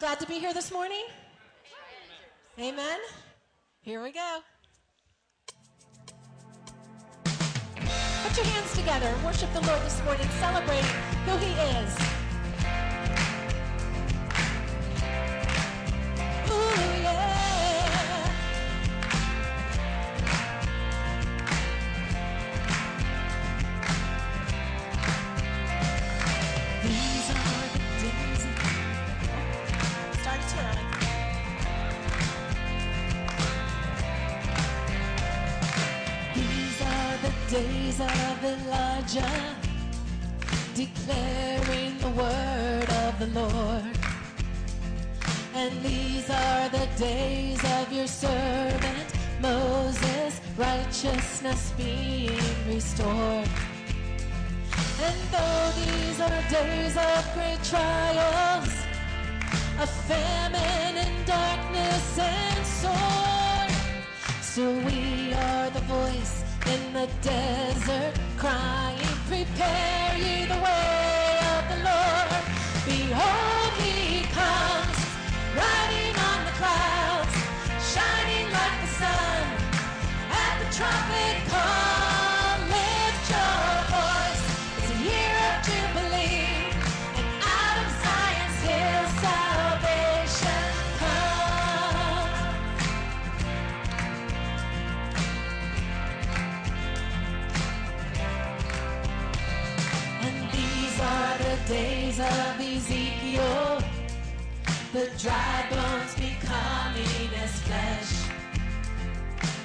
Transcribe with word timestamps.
Glad 0.00 0.18
to 0.20 0.26
be 0.26 0.38
here 0.38 0.54
this 0.54 0.72
morning? 0.72 1.04
Amen. 2.58 2.98
Here 3.82 4.02
we 4.02 4.12
go. 4.12 4.38
Put 7.84 8.34
your 8.34 8.46
hands 8.46 8.74
together 8.74 9.08
and 9.08 9.22
worship 9.22 9.52
the 9.52 9.60
Lord 9.60 9.82
this 9.82 10.02
morning, 10.04 10.26
celebrating 10.38 10.90
who 11.26 11.36
He 11.36 11.52
is. 11.52 12.19
the 67.00 67.06
day. 67.22 67.39
The 101.50 101.74
days 101.74 102.20
of 102.20 102.60
Ezekiel, 102.60 103.82
the 104.92 105.10
dry 105.18 105.66
bones 105.68 106.14
becoming 106.14 107.28
as 107.42 107.52
flesh. 107.66 108.12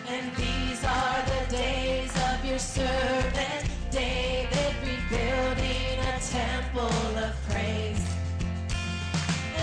And 0.08 0.36
these 0.36 0.83
are 0.83 1.22
the 1.33 1.55
days 1.55 2.11
of 2.30 2.44
your 2.44 2.58
servant 2.58 3.65
David, 3.92 4.73
rebuilding 4.82 5.99
a 6.14 6.20
temple 6.20 7.10
of 7.26 7.33
praise. 7.49 8.04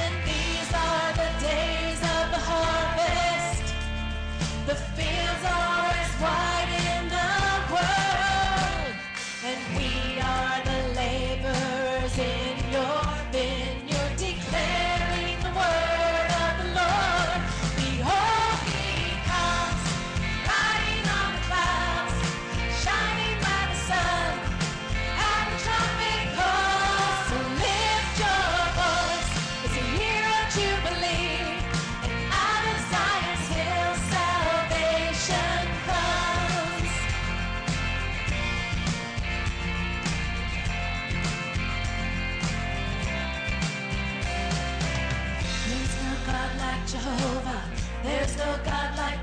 And 0.00 0.14
these 0.24 0.70
are 0.74 1.12
the 1.22 1.30
days 1.50 2.00
of 2.16 2.24
the 2.34 2.42
harvest. 2.50 3.74
The 4.68 4.76
fields 4.94 5.44
are 5.56 5.72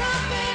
shopping. 0.00 0.49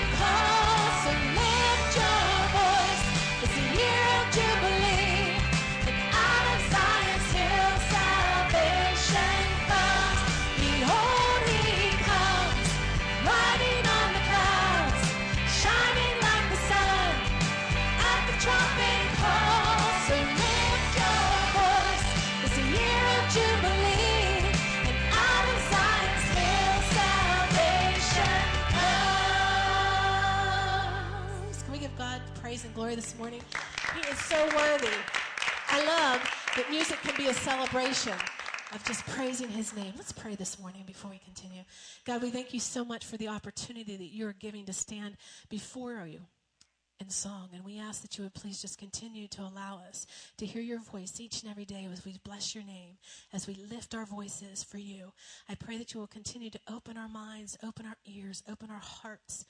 This 32.95 33.17
morning? 33.17 33.41
He 33.93 33.99
is 34.09 34.17
so 34.19 34.41
worthy. 34.55 34.87
I 35.67 35.85
love 35.85 36.21
that 36.55 36.69
music 36.69 36.97
can 37.01 37.13
be 37.17 37.27
a 37.27 37.33
celebration 37.33 38.13
of 38.73 38.81
just 38.85 39.05
praising 39.07 39.49
his 39.49 39.75
name. 39.75 39.93
Let's 39.97 40.13
pray 40.13 40.35
this 40.35 40.57
morning 40.59 40.83
before 40.87 41.11
we 41.11 41.17
continue. 41.17 41.63
God, 42.05 42.21
we 42.21 42.29
thank 42.29 42.53
you 42.53 42.61
so 42.61 42.85
much 42.85 43.03
for 43.03 43.17
the 43.17 43.27
opportunity 43.27 43.97
that 43.97 44.15
you're 44.15 44.31
giving 44.31 44.65
to 44.67 44.73
stand 44.73 45.17
before 45.49 46.07
you 46.07 46.21
in 47.01 47.09
song. 47.09 47.49
And 47.53 47.65
we 47.65 47.79
ask 47.79 48.01
that 48.01 48.17
you 48.17 48.23
would 48.23 48.33
please 48.33 48.61
just 48.61 48.79
continue 48.79 49.27
to 49.27 49.41
allow 49.41 49.81
us 49.89 50.07
to 50.37 50.45
hear 50.45 50.61
your 50.61 50.79
voice 50.79 51.19
each 51.19 51.41
and 51.41 51.51
every 51.51 51.65
day 51.65 51.85
as 51.91 52.05
we 52.05 52.17
bless 52.23 52.55
your 52.55 52.63
name, 52.63 52.97
as 53.33 53.45
we 53.45 53.55
lift 53.69 53.93
our 53.93 54.05
voices 54.05 54.63
for 54.63 54.77
you. 54.77 55.11
I 55.49 55.55
pray 55.55 55.77
that 55.79 55.93
you 55.93 55.99
will 55.99 56.07
continue 56.07 56.49
to 56.49 56.59
open 56.71 56.95
our 56.95 57.09
minds, 57.09 57.57
open 57.61 57.85
our 57.85 57.97
ears, 58.05 58.41
open 58.49 58.69
our 58.71 58.79
hearts, 58.79 59.45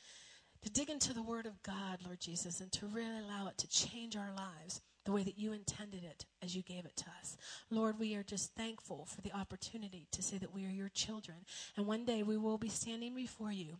to 0.65 0.71
dig 0.71 0.89
into 0.89 1.13
the 1.13 1.21
Word 1.21 1.45
of 1.45 1.61
God, 1.61 1.99
Lord 2.03 2.19
Jesus, 2.19 2.59
and 2.59 2.71
to 2.71 2.87
really 2.87 3.19
allow 3.19 3.47
it 3.47 3.57
to 3.59 3.69
change 3.69 4.17
our 4.17 4.31
lives 4.35 4.81
the 5.05 5.11
way 5.11 5.21
that 5.21 5.37
you 5.37 5.53
intended 5.53 6.03
it 6.03 6.25
as 6.41 6.55
you 6.55 6.63
gave 6.63 6.85
it 6.85 6.95
to 6.97 7.05
us. 7.21 7.37
Lord, 7.69 7.99
we 7.99 8.15
are 8.15 8.23
just 8.23 8.55
thankful 8.55 9.05
for 9.05 9.21
the 9.21 9.31
opportunity 9.31 10.07
to 10.11 10.23
say 10.23 10.39
that 10.39 10.55
we 10.55 10.65
are 10.65 10.71
your 10.71 10.89
children. 10.89 11.37
And 11.77 11.85
one 11.85 12.03
day 12.03 12.23
we 12.23 12.35
will 12.35 12.57
be 12.57 12.69
standing 12.69 13.13
before 13.13 13.51
you, 13.51 13.77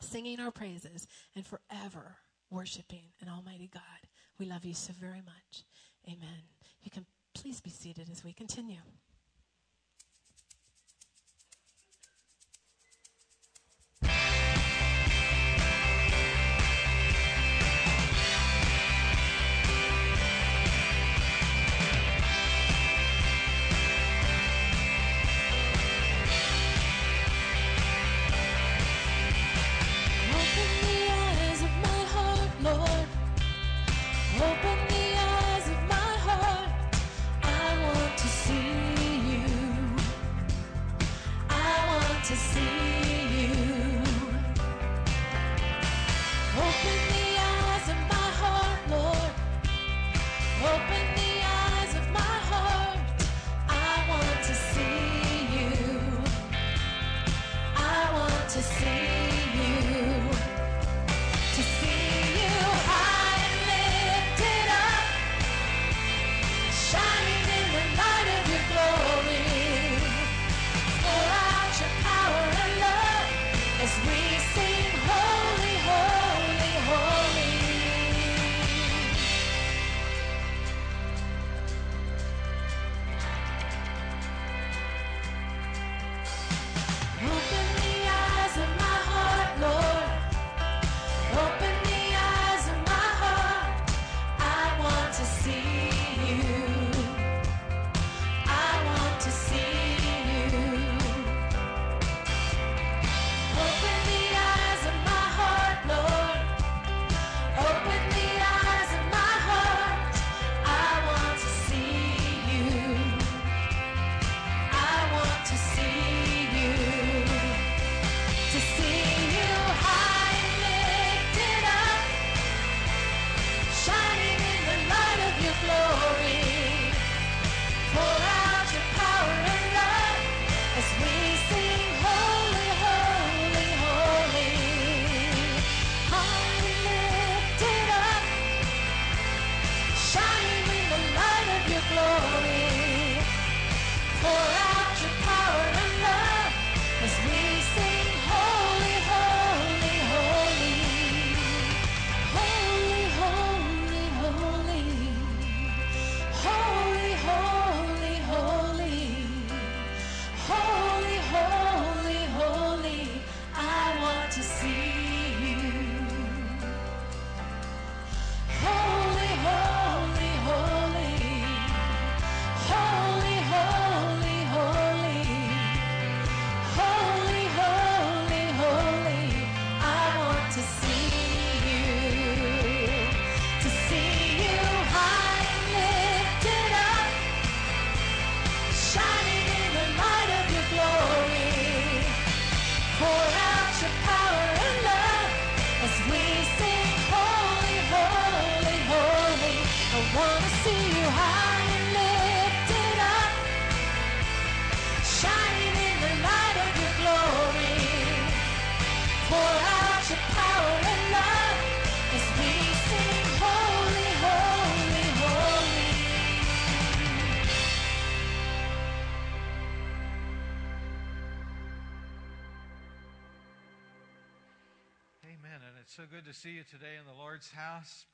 singing 0.00 0.40
our 0.40 0.50
praises, 0.50 1.06
and 1.34 1.44
forever 1.44 2.16
worshiping 2.50 3.12
an 3.20 3.28
Almighty 3.28 3.68
God. 3.70 3.82
We 4.38 4.46
love 4.46 4.64
you 4.64 4.72
so 4.72 4.94
very 4.98 5.20
much. 5.20 5.64
Amen. 6.06 6.48
You 6.80 6.90
can 6.90 7.04
please 7.34 7.60
be 7.60 7.68
seated 7.68 8.08
as 8.10 8.24
we 8.24 8.32
continue. 8.32 8.80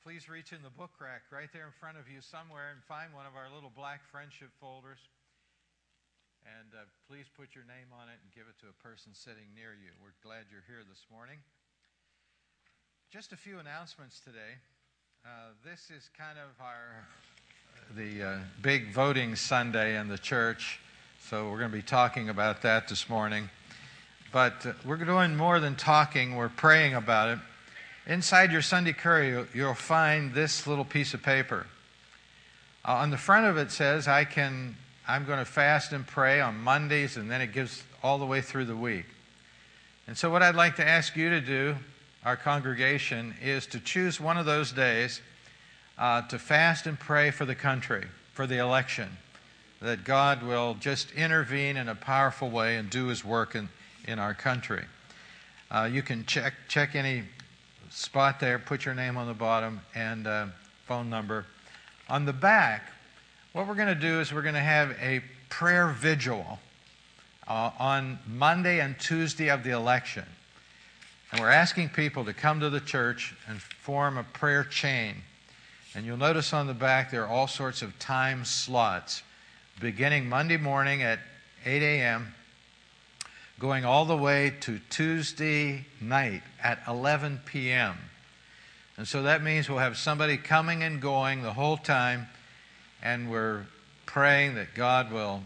Please 0.03 0.27
reach 0.27 0.51
in 0.51 0.59
the 0.59 0.75
book 0.75 0.99
rack 0.99 1.23
right 1.31 1.47
there 1.55 1.63
in 1.63 1.71
front 1.79 1.95
of 1.95 2.11
you 2.11 2.19
somewhere 2.19 2.75
and 2.75 2.83
find 2.83 3.15
one 3.15 3.23
of 3.23 3.39
our 3.39 3.47
little 3.47 3.71
black 3.71 4.03
friendship 4.11 4.51
folders. 4.59 4.99
And 6.43 6.75
uh, 6.75 6.83
please 7.07 7.31
put 7.31 7.55
your 7.55 7.63
name 7.63 7.87
on 7.95 8.11
it 8.11 8.19
and 8.19 8.27
give 8.35 8.43
it 8.51 8.59
to 8.59 8.67
a 8.67 8.75
person 8.83 9.15
sitting 9.15 9.47
near 9.55 9.71
you. 9.71 9.95
We're 10.03 10.11
glad 10.19 10.51
you're 10.51 10.67
here 10.67 10.83
this 10.83 11.07
morning. 11.07 11.39
Just 13.15 13.31
a 13.31 13.37
few 13.37 13.59
announcements 13.59 14.19
today. 14.19 14.59
Uh, 15.23 15.55
this 15.63 15.87
is 15.87 16.11
kind 16.17 16.35
of 16.35 16.51
our 16.59 17.07
the 17.95 18.23
uh, 18.23 18.37
big 18.61 18.91
voting 18.91 19.37
Sunday 19.37 19.97
in 19.97 20.09
the 20.09 20.17
church, 20.17 20.81
so 21.29 21.49
we're 21.49 21.59
going 21.59 21.71
to 21.71 21.77
be 21.77 21.81
talking 21.81 22.27
about 22.27 22.61
that 22.63 22.89
this 22.89 23.07
morning. 23.07 23.49
But 24.33 24.65
uh, 24.65 24.73
we're 24.83 24.97
doing 24.97 25.37
more 25.37 25.61
than 25.61 25.77
talking; 25.77 26.35
we're 26.35 26.49
praying 26.49 26.93
about 26.93 27.29
it. 27.29 27.39
Inside 28.05 28.51
your 28.51 28.61
Sunday 28.61 28.91
Courier, 28.91 29.47
you'll 29.53 29.73
find 29.73 30.33
this 30.33 30.67
little 30.67 30.83
piece 30.83 31.13
of 31.13 31.23
paper. 31.23 31.67
Uh, 32.83 32.95
on 32.95 33.11
the 33.11 33.17
front 33.17 33.45
of 33.45 33.55
it 33.55 33.71
says, 33.71 34.09
I 34.09 34.25
can, 34.25 34.75
I'm 35.07 35.23
going 35.23 35.39
to 35.39 35.45
fast 35.45 35.93
and 35.93 36.05
pray 36.05 36.41
on 36.41 36.57
Mondays, 36.57 37.15
and 37.15 37.31
then 37.31 37.39
it 37.39 37.53
gives 37.53 37.81
all 38.03 38.17
the 38.17 38.25
way 38.25 38.41
through 38.41 38.65
the 38.65 38.75
week. 38.75 39.05
And 40.05 40.17
so, 40.17 40.29
what 40.29 40.43
I'd 40.43 40.55
like 40.55 40.75
to 40.75 40.85
ask 40.87 41.15
you 41.15 41.29
to 41.29 41.39
do, 41.39 41.77
our 42.25 42.35
congregation, 42.35 43.35
is 43.41 43.65
to 43.67 43.79
choose 43.79 44.19
one 44.19 44.37
of 44.37 44.45
those 44.45 44.73
days 44.73 45.21
uh, 45.97 46.23
to 46.23 46.37
fast 46.37 46.87
and 46.87 46.99
pray 46.99 47.31
for 47.31 47.45
the 47.45 47.55
country, 47.55 48.03
for 48.33 48.45
the 48.45 48.57
election, 48.57 49.07
that 49.81 50.03
God 50.03 50.43
will 50.43 50.73
just 50.73 51.09
intervene 51.13 51.77
in 51.77 51.87
a 51.87 51.95
powerful 51.95 52.49
way 52.49 52.75
and 52.75 52.89
do 52.89 53.07
his 53.07 53.23
work 53.23 53.55
in, 53.55 53.69
in 54.05 54.19
our 54.19 54.33
country. 54.33 54.83
Uh, 55.71 55.89
you 55.89 56.01
can 56.01 56.25
check, 56.25 56.53
check 56.67 56.95
any 56.95 57.23
spot 57.93 58.39
there, 58.39 58.57
put 58.57 58.85
your 58.85 58.95
name 58.95 59.17
on 59.17 59.27
the 59.27 59.33
bottom 59.33 59.79
and 59.93 60.25
uh, 60.25 60.47
phone 60.85 61.09
number. 61.09 61.45
On 62.09 62.25
the 62.25 62.33
back, 62.33 62.91
what 63.53 63.67
we're 63.67 63.75
going 63.75 63.87
to 63.87 63.95
do 63.95 64.19
is 64.19 64.33
we're 64.33 64.41
going 64.41 64.55
to 64.55 64.59
have 64.59 64.95
a 64.99 65.21
prayer 65.49 65.87
vigil 65.87 66.59
uh, 67.47 67.69
on 67.77 68.17
Monday 68.27 68.79
and 68.79 68.99
Tuesday 68.99 69.49
of 69.49 69.63
the 69.63 69.69
election. 69.69 70.25
And 71.31 71.39
we're 71.39 71.49
asking 71.49 71.89
people 71.89 72.25
to 72.25 72.33
come 72.33 72.59
to 72.61 72.69
the 72.69 72.79
church 72.79 73.35
and 73.47 73.61
form 73.61 74.17
a 74.17 74.23
prayer 74.23 74.63
chain. 74.63 75.17
And 75.95 76.05
you'll 76.05 76.17
notice 76.17 76.51
on 76.51 76.65
the 76.65 76.73
back 76.73 77.11
there 77.11 77.23
are 77.23 77.29
all 77.29 77.47
sorts 77.47 77.83
of 77.83 77.97
time 77.99 78.43
slots, 78.43 79.21
beginning 79.79 80.27
Monday 80.27 80.57
morning 80.57 81.03
at 81.03 81.19
8 81.65 81.81
a.m 81.81 82.33
going 83.63 83.85
all 83.85 84.03
the 84.03 84.17
way 84.17 84.51
to 84.59 84.77
Tuesday 84.89 85.85
night 86.01 86.43
at 86.61 86.79
11 86.85 87.39
p.m. 87.45 87.95
And 88.97 89.07
so 89.07 89.23
that 89.23 89.41
means 89.41 89.69
we'll 89.69 89.77
have 89.77 89.95
somebody 89.95 90.35
coming 90.35 90.83
and 90.83 91.01
going 91.01 91.43
the 91.43 91.53
whole 91.53 91.77
time, 91.77 92.27
and 93.01 93.31
we're 93.31 93.65
praying 94.05 94.55
that 94.55 94.75
God 94.75 95.13
will 95.13 95.43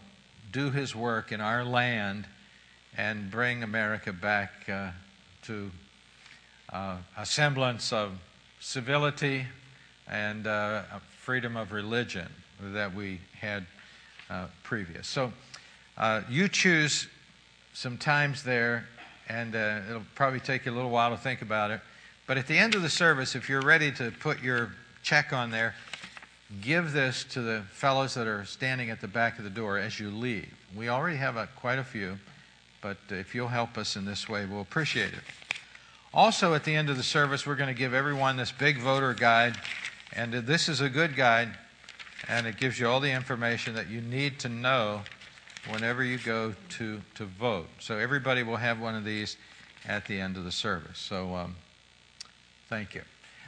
do 0.51 0.71
his 0.71 0.95
work 0.95 1.31
in 1.31 1.41
our 1.41 1.63
land 1.63 2.25
and 2.97 3.29
bring 3.29 3.61
America 3.61 4.11
back 4.11 4.67
uh, 4.67 4.89
to 5.43 5.69
uh, 6.73 6.97
a 7.15 7.23
semblance 7.23 7.93
of 7.93 8.13
civility 8.59 9.45
and 10.07 10.47
uh, 10.47 10.81
freedom 11.19 11.55
of 11.55 11.71
religion 11.71 12.29
that 12.59 12.95
we 12.95 13.19
had 13.39 13.67
uh, 14.31 14.47
previous. 14.63 15.05
So 15.05 15.31
uh, 15.99 16.23
you 16.27 16.47
choose 16.47 17.07
some 17.77 17.95
times 17.95 18.41
there, 18.41 18.87
and 19.29 19.55
uh, 19.55 19.81
it'll 19.87 20.01
probably 20.15 20.39
take 20.39 20.65
you 20.65 20.71
a 20.71 20.73
little 20.73 20.89
while 20.89 21.11
to 21.11 21.17
think 21.17 21.43
about 21.43 21.69
it. 21.69 21.79
But 22.25 22.39
at 22.39 22.47
the 22.47 22.57
end 22.57 22.73
of 22.73 22.81
the 22.81 22.89
service, 22.89 23.35
if 23.35 23.47
you're 23.47 23.61
ready 23.61 23.91
to 23.91 24.09
put 24.19 24.41
your 24.41 24.71
check 25.03 25.31
on 25.31 25.51
there, 25.51 25.75
give 26.59 26.91
this 26.91 27.23
to 27.25 27.41
the 27.41 27.61
fellows 27.69 28.15
that 28.15 28.25
are 28.25 28.45
standing 28.45 28.89
at 28.89 28.99
the 28.99 29.07
back 29.07 29.37
of 29.37 29.43
the 29.43 29.51
door 29.51 29.77
as 29.77 29.99
you 29.99 30.09
leave. 30.09 30.51
We 30.75 30.89
already 30.89 31.17
have 31.17 31.37
a, 31.37 31.49
quite 31.55 31.77
a 31.77 31.83
few, 31.83 32.17
but 32.81 32.97
if 33.09 33.35
you'll 33.35 33.47
help 33.47 33.77
us 33.77 33.95
in 33.95 34.05
this 34.05 34.27
way, 34.27 34.47
we'll 34.47 34.61
appreciate 34.61 35.13
it. 35.13 35.21
Also, 36.15 36.55
at 36.55 36.63
the 36.63 36.75
end 36.75 36.89
of 36.89 36.97
the 36.97 37.03
service, 37.03 37.45
we're 37.45 37.53
going 37.53 37.71
to 37.71 37.79
give 37.79 37.93
everyone 37.93 38.37
this 38.37 38.51
big 38.51 38.79
voter 38.79 39.13
guide, 39.13 39.55
and 40.13 40.33
this 40.33 40.67
is 40.67 40.81
a 40.81 40.89
good 40.89 41.15
guide, 41.15 41.49
and 42.27 42.47
it 42.47 42.57
gives 42.57 42.79
you 42.79 42.87
all 42.87 42.99
the 42.99 43.11
information 43.11 43.75
that 43.75 43.87
you 43.87 44.01
need 44.01 44.39
to 44.39 44.49
know 44.49 45.03
whenever 45.69 46.03
you 46.03 46.17
go 46.17 46.55
to, 46.69 47.01
to 47.15 47.25
vote. 47.25 47.67
So 47.79 47.97
everybody 47.97 48.43
will 48.43 48.57
have 48.57 48.79
one 48.79 48.95
of 48.95 49.03
these 49.03 49.37
at 49.85 50.05
the 50.05 50.19
end 50.19 50.37
of 50.37 50.43
the 50.43 50.51
service. 50.51 50.97
So 50.97 51.35
um, 51.35 51.55
thank 52.69 52.95
you. 52.95 53.01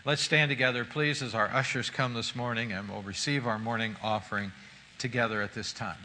Let's 0.05 0.21
stand 0.21 0.49
together, 0.49 0.85
please, 0.85 1.21
as 1.21 1.35
our 1.35 1.47
ushers 1.47 1.89
come 1.89 2.13
this 2.13 2.35
morning, 2.35 2.71
and 2.71 2.89
we'll 2.89 3.01
receive 3.01 3.45
our 3.45 3.59
morning 3.59 3.95
offering 4.01 4.51
together 4.97 5.41
at 5.41 5.53
this 5.53 5.73
time. 5.73 5.97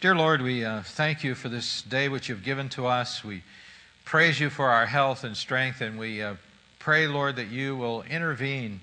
Dear 0.00 0.14
Lord, 0.14 0.42
we 0.42 0.66
uh, 0.66 0.82
thank 0.82 1.24
you 1.24 1.34
for 1.34 1.48
this 1.48 1.80
day 1.80 2.10
which 2.10 2.28
you've 2.28 2.44
given 2.44 2.68
to 2.70 2.86
us. 2.86 3.24
We 3.24 3.42
praise 4.04 4.38
you 4.38 4.50
for 4.50 4.68
our 4.68 4.84
health 4.84 5.24
and 5.24 5.34
strength, 5.34 5.80
and 5.80 5.98
we 5.98 6.22
uh, 6.22 6.34
pray, 6.84 7.06
Lord, 7.06 7.36
that 7.36 7.48
you 7.48 7.74
will 7.74 8.02
intervene 8.02 8.78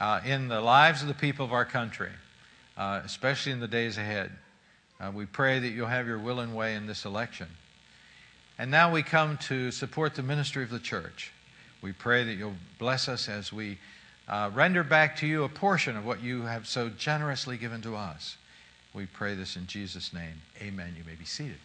uh, 0.00 0.20
in 0.26 0.48
the 0.48 0.60
lives 0.60 1.02
of 1.02 1.06
the 1.06 1.14
people 1.14 1.44
of 1.44 1.52
our 1.52 1.64
country, 1.64 2.10
uh, 2.76 3.00
especially 3.04 3.52
in 3.52 3.60
the 3.60 3.68
days 3.68 3.98
ahead. 3.98 4.32
Uh, 4.98 5.12
we 5.14 5.26
pray 5.26 5.60
that 5.60 5.68
you'll 5.68 5.86
have 5.86 6.08
your 6.08 6.18
will 6.18 6.40
and 6.40 6.56
way 6.56 6.74
in 6.74 6.88
this 6.88 7.04
election. 7.04 7.46
And 8.58 8.68
now 8.68 8.90
we 8.90 9.04
come 9.04 9.38
to 9.42 9.70
support 9.70 10.16
the 10.16 10.24
ministry 10.24 10.64
of 10.64 10.70
the 10.70 10.80
church. 10.80 11.30
We 11.82 11.92
pray 11.92 12.24
that 12.24 12.34
you'll 12.34 12.56
bless 12.80 13.08
us 13.08 13.28
as 13.28 13.52
we 13.52 13.78
uh, 14.26 14.50
render 14.52 14.82
back 14.82 15.14
to 15.18 15.26
you 15.28 15.44
a 15.44 15.48
portion 15.48 15.96
of 15.96 16.04
what 16.04 16.20
you 16.20 16.42
have 16.42 16.66
so 16.66 16.88
generously 16.88 17.56
given 17.56 17.80
to 17.82 17.94
us. 17.94 18.38
We 18.92 19.06
pray 19.06 19.36
this 19.36 19.54
in 19.54 19.68
Jesus' 19.68 20.12
name. 20.12 20.42
Amen. 20.60 20.96
You 20.98 21.04
may 21.04 21.14
be 21.14 21.24
seated. 21.24 21.58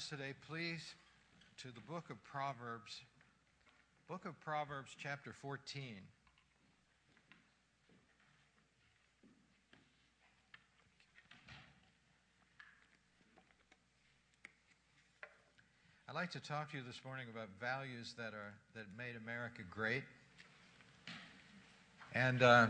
Bibles 0.00 0.08
today, 0.08 0.34
please, 0.48 0.94
to 1.58 1.68
the 1.68 1.80
book 1.80 2.10
of 2.10 2.22
Proverbs. 2.24 3.02
Book 4.08 4.24
of 4.24 4.38
Proverbs, 4.40 4.90
chapter 4.96 5.32
14. 5.32 5.96
I'd 16.08 16.14
like 16.14 16.30
to 16.30 16.40
talk 16.40 16.70
to 16.70 16.78
you 16.78 16.82
this 16.86 17.00
morning 17.04 17.26
about 17.32 17.48
values 17.60 18.14
that 18.16 18.32
are 18.32 18.54
that 18.74 18.86
made 18.96 19.16
America 19.22 19.62
great. 19.70 20.04
And 22.14 22.42
uh, 22.42 22.68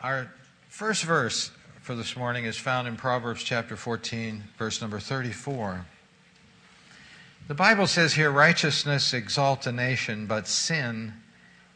our 0.00 0.32
first 0.68 1.04
verse 1.04 1.50
for 1.82 1.94
this 1.94 2.16
morning 2.16 2.46
is 2.46 2.56
found 2.56 2.88
in 2.88 2.96
Proverbs 2.96 3.44
chapter 3.44 3.76
14, 3.76 4.44
verse 4.58 4.80
number 4.80 4.98
34. 4.98 5.86
The 7.46 7.54
Bible 7.54 7.86
says 7.86 8.14
here, 8.14 8.30
righteousness 8.30 9.12
exalts 9.12 9.66
a 9.66 9.72
nation, 9.72 10.24
but 10.24 10.48
sin 10.48 11.12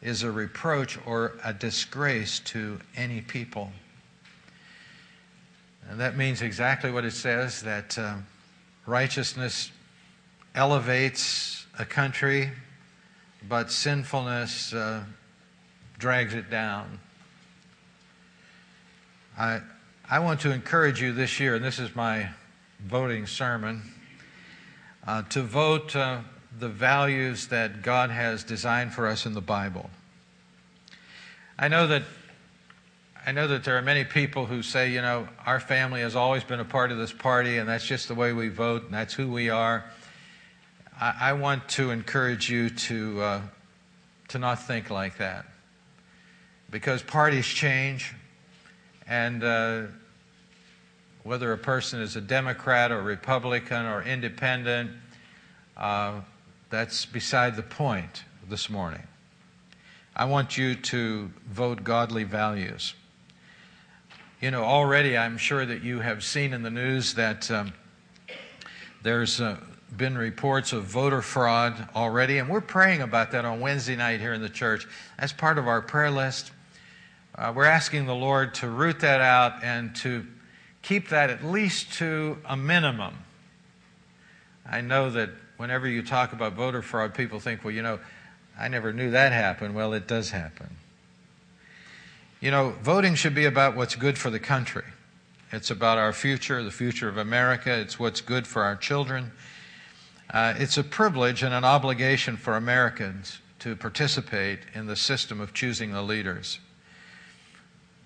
is 0.00 0.22
a 0.22 0.32
reproach 0.32 0.98
or 1.04 1.34
a 1.44 1.52
disgrace 1.52 2.40
to 2.40 2.78
any 2.96 3.20
people. 3.20 3.70
And 5.90 6.00
that 6.00 6.16
means 6.16 6.40
exactly 6.40 6.90
what 6.90 7.04
it 7.04 7.12
says 7.12 7.60
that 7.64 7.98
uh, 7.98 8.14
righteousness 8.86 9.70
elevates 10.54 11.66
a 11.78 11.84
country, 11.84 12.50
but 13.46 13.70
sinfulness 13.70 14.72
uh, 14.72 15.04
drags 15.98 16.32
it 16.32 16.48
down. 16.48 16.98
I, 19.38 19.60
I 20.08 20.20
want 20.20 20.40
to 20.40 20.50
encourage 20.50 21.02
you 21.02 21.12
this 21.12 21.38
year, 21.38 21.56
and 21.56 21.64
this 21.64 21.78
is 21.78 21.94
my 21.94 22.30
voting 22.80 23.26
sermon, 23.26 23.82
uh, 25.08 25.22
to 25.22 25.40
vote 25.40 25.96
uh, 25.96 26.20
the 26.58 26.68
values 26.68 27.46
that 27.46 27.80
God 27.80 28.10
has 28.10 28.44
designed 28.44 28.92
for 28.92 29.06
us 29.06 29.24
in 29.24 29.32
the 29.32 29.40
Bible. 29.40 29.88
I 31.58 31.68
know 31.68 31.86
that 31.86 32.02
I 33.26 33.32
know 33.32 33.48
that 33.48 33.64
there 33.64 33.78
are 33.78 33.82
many 33.82 34.04
people 34.04 34.44
who 34.44 34.62
say, 34.62 34.90
you 34.90 35.00
know, 35.00 35.26
our 35.46 35.60
family 35.60 36.02
has 36.02 36.14
always 36.14 36.44
been 36.44 36.60
a 36.60 36.64
part 36.64 36.92
of 36.92 36.98
this 36.98 37.12
party, 37.12 37.56
and 37.56 37.66
that's 37.66 37.86
just 37.86 38.08
the 38.08 38.14
way 38.14 38.34
we 38.34 38.48
vote, 38.48 38.84
and 38.84 38.92
that's 38.92 39.14
who 39.14 39.30
we 39.30 39.48
are. 39.48 39.84
I, 41.00 41.14
I 41.20 41.32
want 41.32 41.68
to 41.70 41.90
encourage 41.90 42.50
you 42.50 42.68
to, 42.70 43.20
uh, 43.22 43.40
to 44.28 44.38
not 44.38 44.66
think 44.66 44.90
like 44.90 45.18
that. 45.18 45.46
Because 46.70 47.02
parties 47.02 47.46
change, 47.46 48.14
and 49.06 49.42
uh, 49.42 49.82
whether 51.28 51.52
a 51.52 51.58
person 51.58 52.00
is 52.00 52.16
a 52.16 52.22
Democrat 52.22 52.90
or 52.90 53.02
Republican 53.02 53.84
or 53.84 54.02
independent, 54.02 54.90
uh, 55.76 56.22
that's 56.70 57.04
beside 57.04 57.54
the 57.54 57.62
point 57.62 58.24
this 58.48 58.70
morning. 58.70 59.02
I 60.16 60.24
want 60.24 60.56
you 60.56 60.74
to 60.74 61.30
vote 61.46 61.84
godly 61.84 62.24
values. 62.24 62.94
You 64.40 64.50
know, 64.50 64.64
already 64.64 65.18
I'm 65.18 65.36
sure 65.36 65.66
that 65.66 65.82
you 65.82 66.00
have 66.00 66.24
seen 66.24 66.54
in 66.54 66.62
the 66.62 66.70
news 66.70 67.12
that 67.14 67.50
um, 67.50 67.74
there's 69.02 69.38
uh, 69.38 69.58
been 69.94 70.16
reports 70.16 70.72
of 70.72 70.84
voter 70.84 71.20
fraud 71.20 71.90
already, 71.94 72.38
and 72.38 72.48
we're 72.48 72.62
praying 72.62 73.02
about 73.02 73.32
that 73.32 73.44
on 73.44 73.60
Wednesday 73.60 73.96
night 73.96 74.20
here 74.20 74.32
in 74.32 74.40
the 74.40 74.48
church. 74.48 74.86
That's 75.20 75.34
part 75.34 75.58
of 75.58 75.68
our 75.68 75.82
prayer 75.82 76.10
list. 76.10 76.52
Uh, 77.34 77.52
we're 77.54 77.66
asking 77.66 78.06
the 78.06 78.14
Lord 78.14 78.54
to 78.54 78.68
root 78.70 79.00
that 79.00 79.20
out 79.20 79.62
and 79.62 79.94
to 79.96 80.26
keep 80.82 81.08
that 81.08 81.30
at 81.30 81.44
least 81.44 81.92
to 81.94 82.38
a 82.44 82.56
minimum. 82.56 83.14
I 84.70 84.80
know 84.80 85.10
that 85.10 85.30
whenever 85.56 85.88
you 85.88 86.02
talk 86.02 86.32
about 86.32 86.54
voter 86.54 86.82
fraud, 86.82 87.14
people 87.14 87.40
think, 87.40 87.64
well, 87.64 87.74
you 87.74 87.82
know, 87.82 87.98
I 88.58 88.68
never 88.68 88.92
knew 88.92 89.10
that 89.10 89.32
happened. 89.32 89.74
Well, 89.74 89.92
it 89.92 90.06
does 90.06 90.30
happen. 90.30 90.76
You 92.40 92.50
know, 92.50 92.74
voting 92.82 93.14
should 93.14 93.34
be 93.34 93.44
about 93.44 93.76
what's 93.76 93.96
good 93.96 94.16
for 94.16 94.30
the 94.30 94.38
country. 94.38 94.84
It's 95.50 95.70
about 95.70 95.98
our 95.98 96.12
future, 96.12 96.62
the 96.62 96.70
future 96.70 97.08
of 97.08 97.16
America. 97.16 97.76
It's 97.76 97.98
what's 97.98 98.20
good 98.20 98.46
for 98.46 98.62
our 98.62 98.76
children. 98.76 99.32
Uh, 100.30 100.54
it's 100.58 100.76
a 100.76 100.84
privilege 100.84 101.42
and 101.42 101.54
an 101.54 101.64
obligation 101.64 102.36
for 102.36 102.56
Americans 102.56 103.38
to 103.60 103.74
participate 103.74 104.60
in 104.74 104.86
the 104.86 104.96
system 104.96 105.40
of 105.40 105.54
choosing 105.54 105.92
the 105.92 106.02
leaders. 106.02 106.60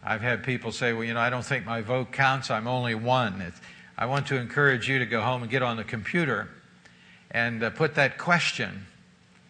I've 0.04 0.20
had 0.20 0.42
people 0.42 0.72
say, 0.72 0.92
well, 0.92 1.04
you 1.04 1.14
know, 1.14 1.20
I 1.20 1.30
don't 1.30 1.44
think 1.44 1.64
my 1.64 1.80
vote 1.80 2.10
counts. 2.10 2.50
I'm 2.50 2.66
only 2.66 2.94
one. 2.94 3.52
I 3.96 4.06
want 4.06 4.26
to 4.28 4.36
encourage 4.36 4.88
you 4.88 4.98
to 4.98 5.06
go 5.06 5.20
home 5.20 5.42
and 5.42 5.50
get 5.50 5.62
on 5.62 5.76
the 5.76 5.84
computer 5.84 6.48
and 7.30 7.62
uh, 7.62 7.70
put 7.70 7.94
that 7.94 8.18
question 8.18 8.86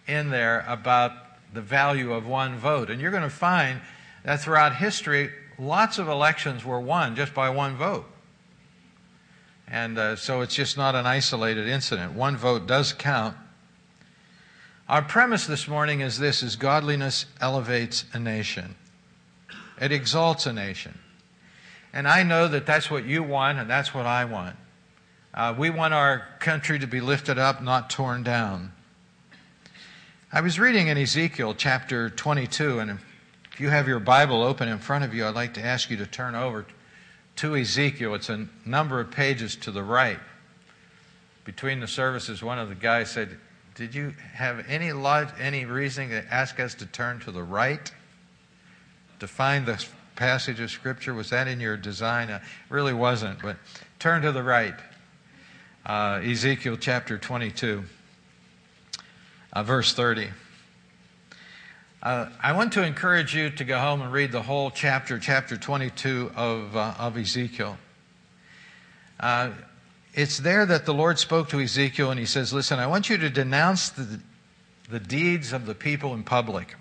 in 0.07 0.31
there 0.31 0.65
about 0.69 1.13
the 1.55 1.63
value 1.63 2.13
of 2.13 2.27
one 2.27 2.57
vote. 2.57 2.91
And 2.91 3.01
you're 3.01 3.11
going 3.11 3.23
to 3.23 3.31
find 3.31 3.81
that 4.25 4.41
throughout 4.41 4.77
history, 4.77 5.31
lots 5.59 5.99
of 5.99 6.09
elections 6.09 6.65
were 6.65 6.81
won 6.81 7.17
just 7.17 7.33
by 7.33 7.49
one 7.49 7.77
vote. 7.77 8.05
And 9.67 9.99
uh, 9.99 10.17
so 10.17 10.43
it's 10.43 10.55
just 10.55 10.77
not 10.77 10.95
an 10.95 11.07
isolated 11.07 11.67
incident. 11.67 12.13
One 12.13 12.37
vote 12.37 12.67
does 12.67 12.93
count. 12.93 13.37
Our 14.87 15.01
premise 15.01 15.47
this 15.47 15.67
morning 15.67 16.01
is 16.01 16.19
this 16.19 16.43
is 16.43 16.57
godliness 16.57 17.25
elevates 17.41 18.05
a 18.13 18.19
nation. 18.19 18.75
It 19.81 19.93
exalts 19.93 20.47
a 20.47 20.53
nation. 20.53 20.99
And 21.93 22.09
I 22.09 22.23
know 22.23 22.49
that 22.49 22.67
that's 22.67 22.91
what 22.91 23.05
you 23.05 23.23
want, 23.23 23.59
and 23.59 23.69
that's 23.69 23.95
what 23.95 24.07
I 24.07 24.25
want. 24.25 24.57
Uh, 25.35 25.55
we 25.57 25.71
want 25.71 25.95
our 25.95 26.27
country 26.41 26.79
to 26.79 26.87
be 26.87 27.01
lifted 27.01 27.39
up, 27.39 27.63
not 27.63 27.91
torn 27.91 28.23
down. 28.23 28.73
I 30.33 30.41
was 30.41 30.59
reading 30.59 30.89
in 30.89 30.97
Ezekiel 30.97 31.55
chapter 31.55 32.09
22, 32.09 32.79
and 32.79 32.99
if 33.53 33.61
you 33.61 33.69
have 33.69 33.87
your 33.87 34.01
Bible 34.01 34.43
open 34.43 34.69
in 34.69 34.79
front 34.79 35.05
of 35.05 35.13
you, 35.13 35.27
I'd 35.27 35.35
like 35.35 35.55
to 35.55 35.63
ask 35.63 35.91
you 35.91 35.97
to 35.99 36.07
turn 36.07 36.35
over 36.35 36.67
to 37.37 37.57
Ezekiel. 37.57 38.15
It's 38.15 38.31
a 38.31 38.47
number 38.65 39.01
of 39.01 39.11
pages 39.11 39.57
to 39.57 39.71
the 39.71 39.83
right. 39.83 40.19
Between 41.45 41.81
the 41.81 41.87
services, 41.87 42.43
one 42.43 42.59
of 42.59 42.69
the 42.69 42.75
guys 42.75 43.11
said, 43.11 43.37
Did 43.75 43.95
you 43.95 44.15
have 44.35 44.65
any, 44.69 44.91
any 45.39 45.65
reason 45.65 46.11
to 46.11 46.25
ask 46.33 46.61
us 46.61 46.75
to 46.77 46.87
turn 46.87 47.21
to 47.21 47.31
the 47.31 47.43
right? 47.43 47.93
To 49.23 49.29
find 49.29 49.67
the 49.67 49.81
passage 50.17 50.59
of 50.59 50.69
Scripture? 50.69 51.15
Was 51.15 51.31
that 51.31 51.47
in 51.47 51.61
your 51.61 51.77
design? 51.77 52.29
Uh, 52.29 52.41
really 52.69 52.93
wasn't, 52.93 53.41
but 53.41 53.57
turn 54.01 54.23
to 54.23 54.33
the 54.33 54.43
right. 54.43 54.75
Uh, 55.87 56.21
Ezekiel 56.25 56.77
chapter 56.77 57.19
22, 57.19 57.85
uh, 59.53 59.63
verse 59.63 59.95
30. 59.95 60.29
Uh, 62.03 62.31
I 62.43 62.51
want 62.51 62.73
to 62.73 62.85
encourage 62.85 63.33
you 63.33 63.51
to 63.51 63.63
go 63.63 63.79
home 63.79 64.03
and 64.03 64.13
read 64.13 64.33
the 64.33 64.43
whole 64.43 64.73
chapter, 64.73 65.21
chapter 65.21 65.57
22 65.57 66.33
of, 66.35 66.77
uh, 66.77 66.95
of 66.99 67.17
Ezekiel. 67.17 67.79
Uh, 69.21 69.51
it's 70.15 70.39
there 70.39 70.67
that 70.67 70.85
the 70.85 70.95
Lord 70.95 71.21
spoke 71.21 71.49
to 71.51 71.61
Ezekiel 71.61 72.11
and 72.11 72.19
he 72.19 72.27
says, 72.27 72.53
Listen, 72.53 72.81
I 72.81 72.89
want 72.89 73.09
you 73.09 73.19
to 73.19 73.31
denounce 73.31 73.91
the, 73.91 74.19
the 74.91 74.99
deeds 74.99 75.53
of 75.53 75.67
the 75.67 75.77
people 75.77 76.13
in 76.13 76.25
public. 76.25 76.75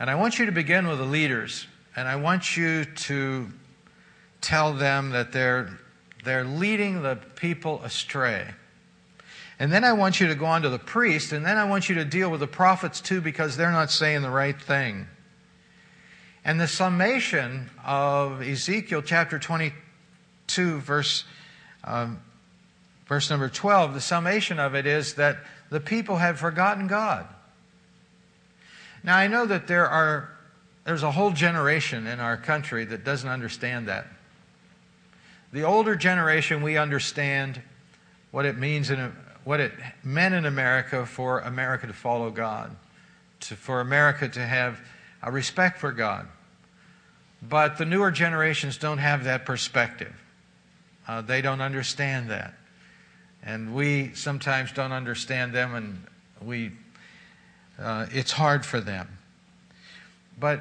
And 0.00 0.08
I 0.08 0.14
want 0.14 0.38
you 0.38 0.46
to 0.46 0.52
begin 0.52 0.86
with 0.86 0.98
the 0.98 1.04
leaders, 1.04 1.66
and 1.96 2.06
I 2.06 2.16
want 2.16 2.56
you 2.56 2.84
to 2.84 3.48
tell 4.40 4.72
them 4.72 5.10
that 5.10 5.32
they're, 5.32 5.76
they're 6.24 6.44
leading 6.44 7.02
the 7.02 7.16
people 7.34 7.82
astray. 7.82 8.46
And 9.58 9.72
then 9.72 9.82
I 9.82 9.94
want 9.94 10.20
you 10.20 10.28
to 10.28 10.36
go 10.36 10.46
on 10.46 10.62
to 10.62 10.68
the 10.68 10.78
priest, 10.78 11.32
and 11.32 11.44
then 11.44 11.56
I 11.56 11.64
want 11.64 11.88
you 11.88 11.96
to 11.96 12.04
deal 12.04 12.30
with 12.30 12.38
the 12.38 12.46
prophets 12.46 13.00
too 13.00 13.20
because 13.20 13.56
they're 13.56 13.72
not 13.72 13.90
saying 13.90 14.22
the 14.22 14.30
right 14.30 14.60
thing. 14.60 15.08
And 16.44 16.60
the 16.60 16.68
summation 16.68 17.68
of 17.84 18.40
Ezekiel 18.40 19.02
chapter 19.02 19.40
22, 19.40 20.78
verse, 20.78 21.24
um, 21.82 22.22
verse 23.08 23.28
number 23.30 23.48
12, 23.48 23.94
the 23.94 24.00
summation 24.00 24.60
of 24.60 24.76
it 24.76 24.86
is 24.86 25.14
that 25.14 25.38
the 25.70 25.80
people 25.80 26.18
have 26.18 26.38
forgotten 26.38 26.86
God. 26.86 27.26
Now, 29.08 29.16
I 29.16 29.26
know 29.26 29.46
that 29.46 29.66
there 29.66 29.88
are, 29.88 30.28
there's 30.84 31.02
a 31.02 31.10
whole 31.10 31.30
generation 31.30 32.06
in 32.06 32.20
our 32.20 32.36
country 32.36 32.84
that 32.84 33.04
doesn't 33.04 33.30
understand 33.30 33.88
that. 33.88 34.06
The 35.50 35.62
older 35.62 35.96
generation, 35.96 36.60
we 36.60 36.76
understand 36.76 37.62
what 38.32 38.44
it 38.44 38.58
means 38.58 38.90
in 38.90 39.16
what 39.44 39.60
it 39.60 39.72
meant 40.04 40.34
in 40.34 40.44
America 40.44 41.06
for 41.06 41.40
America 41.40 41.86
to 41.86 41.94
follow 41.94 42.28
God, 42.28 42.76
to, 43.40 43.56
for 43.56 43.80
America 43.80 44.28
to 44.28 44.40
have 44.40 44.78
a 45.22 45.32
respect 45.32 45.78
for 45.78 45.90
God. 45.90 46.28
But 47.40 47.78
the 47.78 47.86
newer 47.86 48.10
generations 48.10 48.76
don't 48.76 48.98
have 48.98 49.24
that 49.24 49.46
perspective. 49.46 50.12
Uh, 51.08 51.22
they 51.22 51.40
don't 51.40 51.62
understand 51.62 52.28
that. 52.28 52.52
And 53.42 53.74
we 53.74 54.12
sometimes 54.12 54.70
don't 54.72 54.92
understand 54.92 55.54
them, 55.54 55.74
and 55.74 56.06
we 56.46 56.72
uh, 57.78 58.06
it's 58.10 58.32
hard 58.32 58.66
for 58.66 58.80
them. 58.80 59.18
But 60.38 60.60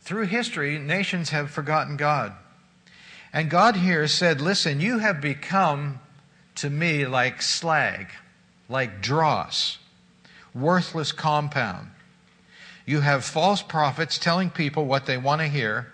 through 0.00 0.26
history, 0.26 0.78
nations 0.78 1.30
have 1.30 1.50
forgotten 1.50 1.96
God. 1.96 2.32
And 3.32 3.50
God 3.50 3.76
here 3.76 4.06
said, 4.06 4.40
Listen, 4.40 4.80
you 4.80 4.98
have 4.98 5.20
become 5.20 6.00
to 6.56 6.70
me 6.70 7.06
like 7.06 7.42
slag, 7.42 8.08
like 8.68 9.02
dross, 9.02 9.78
worthless 10.54 11.10
compound. 11.12 11.90
You 12.86 13.00
have 13.00 13.24
false 13.24 13.62
prophets 13.62 14.18
telling 14.18 14.50
people 14.50 14.84
what 14.84 15.06
they 15.06 15.16
want 15.16 15.40
to 15.40 15.48
hear. 15.48 15.92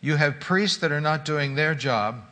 You 0.00 0.16
have 0.16 0.40
priests 0.40 0.78
that 0.78 0.90
are 0.90 1.00
not 1.00 1.24
doing 1.24 1.54
their 1.54 1.74
job. 1.74 2.22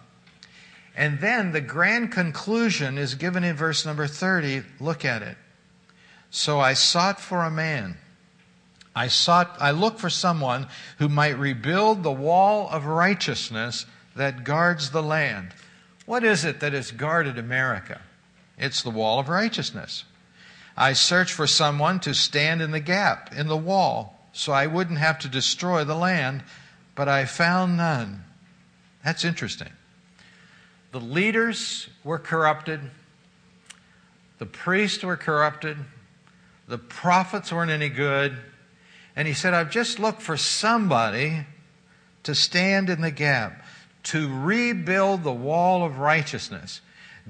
And 0.96 1.20
then 1.20 1.52
the 1.52 1.60
grand 1.60 2.10
conclusion 2.10 2.98
is 2.98 3.14
given 3.14 3.44
in 3.44 3.56
verse 3.56 3.86
number 3.86 4.06
30. 4.06 4.64
Look 4.80 5.04
at 5.04 5.22
it. 5.22 5.36
So 6.30 6.60
I 6.60 6.74
sought 6.74 7.20
for 7.20 7.44
a 7.44 7.50
man. 7.50 7.96
I 8.94 9.08
sought, 9.08 9.56
I 9.60 9.70
looked 9.70 10.00
for 10.00 10.10
someone 10.10 10.66
who 10.98 11.08
might 11.08 11.38
rebuild 11.38 12.02
the 12.02 12.12
wall 12.12 12.68
of 12.70 12.86
righteousness 12.86 13.86
that 14.16 14.44
guards 14.44 14.90
the 14.90 15.02
land. 15.02 15.54
What 16.06 16.24
is 16.24 16.44
it 16.44 16.60
that 16.60 16.72
has 16.72 16.90
guarded 16.90 17.38
America? 17.38 18.00
It's 18.58 18.82
the 18.82 18.90
wall 18.90 19.18
of 19.18 19.28
righteousness. 19.28 20.04
I 20.76 20.92
searched 20.92 21.32
for 21.32 21.46
someone 21.46 22.00
to 22.00 22.14
stand 22.14 22.62
in 22.62 22.70
the 22.70 22.80
gap, 22.80 23.34
in 23.34 23.48
the 23.48 23.56
wall, 23.56 24.28
so 24.32 24.52
I 24.52 24.66
wouldn't 24.66 24.98
have 24.98 25.18
to 25.20 25.28
destroy 25.28 25.84
the 25.84 25.94
land, 25.94 26.42
but 26.94 27.08
I 27.08 27.24
found 27.24 27.76
none. 27.76 28.24
That's 29.04 29.24
interesting. 29.24 29.70
The 30.92 31.00
leaders 31.00 31.88
were 32.02 32.18
corrupted, 32.18 32.80
the 34.38 34.46
priests 34.46 35.04
were 35.04 35.16
corrupted, 35.16 35.76
the 36.70 36.78
prophets 36.78 37.52
weren't 37.52 37.72
any 37.72 37.88
good. 37.88 38.38
And 39.16 39.26
he 39.26 39.34
said, 39.34 39.54
I've 39.54 39.72
just 39.72 39.98
looked 39.98 40.22
for 40.22 40.36
somebody 40.36 41.44
to 42.22 42.34
stand 42.34 42.88
in 42.88 43.00
the 43.00 43.10
gap, 43.10 43.64
to 44.04 44.32
rebuild 44.32 45.24
the 45.24 45.32
wall 45.32 45.84
of 45.84 45.98
righteousness. 45.98 46.80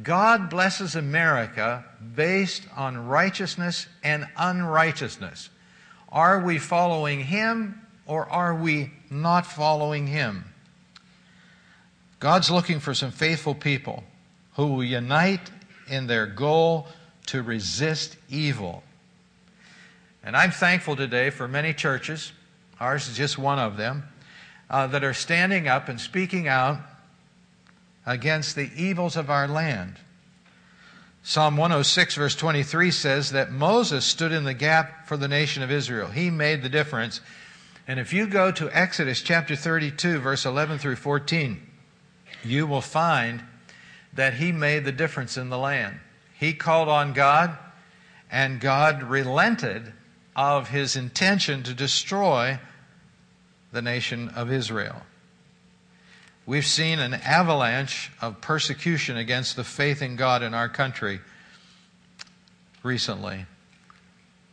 God 0.03 0.51
blesses 0.51 0.95
America 0.95 1.85
based 2.15 2.65
on 2.77 3.09
righteousness 3.09 3.87
and 4.05 4.29
unrighteousness. 4.37 5.49
Are 6.11 6.41
we 6.41 6.59
following 6.59 7.21
Him 7.21 7.81
or 8.05 8.29
are 8.29 8.55
we 8.55 8.93
not 9.09 9.47
following 9.47 10.07
Him? 10.07 10.45
God's 12.19 12.51
looking 12.51 12.79
for 12.79 12.93
some 12.93 13.11
faithful 13.11 13.55
people 13.55 14.05
who 14.57 14.67
will 14.67 14.85
unite 14.85 15.51
in 15.89 16.09
their 16.09 16.27
goal 16.27 16.89
to 17.27 17.43
resist 17.43 18.19
evil. 18.29 18.83
And 20.23 20.37
I'm 20.37 20.51
thankful 20.51 20.97
today 20.97 21.31
for 21.31 21.49
many 21.49 21.73
churches, 21.73 22.33
ours 22.79 23.09
is 23.09 23.17
just 23.17 23.39
one 23.39 23.59
of 23.59 23.77
them, 23.77 24.05
uh, 24.69 24.87
that 24.89 25.03
are 25.03 25.15
standing 25.15 25.67
up 25.67 25.89
and 25.89 26.01
speaking 26.01 26.47
out 26.47 26.79
against 28.07 28.55
the 28.55 28.71
evils 28.77 29.17
of 29.17 29.31
our 29.31 29.49
land. 29.49 29.97
Psalm 31.23 31.57
106, 31.57 32.15
verse 32.15 32.35
23 32.35 32.91
says 32.91 33.31
that 33.33 33.53
Moses 33.53 34.05
stood 34.05 34.33
in 34.33 34.45
the 34.45 34.55
gap 34.55 35.07
for 35.07 35.17
the 35.17 35.29
nation 35.29 35.63
of 35.63 35.71
Israel. 35.71 36.09
He 36.09 36.31
made 36.31 36.63
the 36.63 36.69
difference. 36.69 37.21
And 37.87 38.01
if 38.01 38.13
you 38.13 38.27
go 38.27 38.51
to 38.53 38.71
Exodus 38.71 39.21
chapter 39.21 39.55
32, 39.55 40.19
verse 40.19 40.47
11 40.47 40.79
through 40.79 40.97
14, 40.97 41.61
you 42.45 42.67
will 42.67 42.81
find 42.81 43.43
that 44.15 44.35
he 44.35 44.53
made 44.53 44.85
the 44.85 44.93
difference 44.93 45.37
in 45.37 45.51
the 45.51 45.59
land. 45.59 46.01
He 46.39 46.55
called 46.55 46.89
on 46.89 47.13
God, 47.13 47.57
and 48.31 48.61
God 48.61 49.03
relented 49.03 49.93
of 50.41 50.71
his 50.71 50.97
intention 50.97 51.63
to 51.63 51.75
destroy 51.75 52.59
the 53.73 53.83
nation 53.83 54.31
of 54.31 54.51
Israel. 54.51 55.03
We've 56.47 56.67
seen 56.67 56.99
an 56.99 57.13
avalanche 57.13 58.11
of 58.23 58.41
persecution 58.41 59.19
against 59.19 59.55
the 59.55 59.65
faith 59.65 60.01
in 60.01 60.17
God 60.17 60.43
in 60.43 60.55
our 60.55 60.71
country 60.71 61.21
recently. 62.83 63.45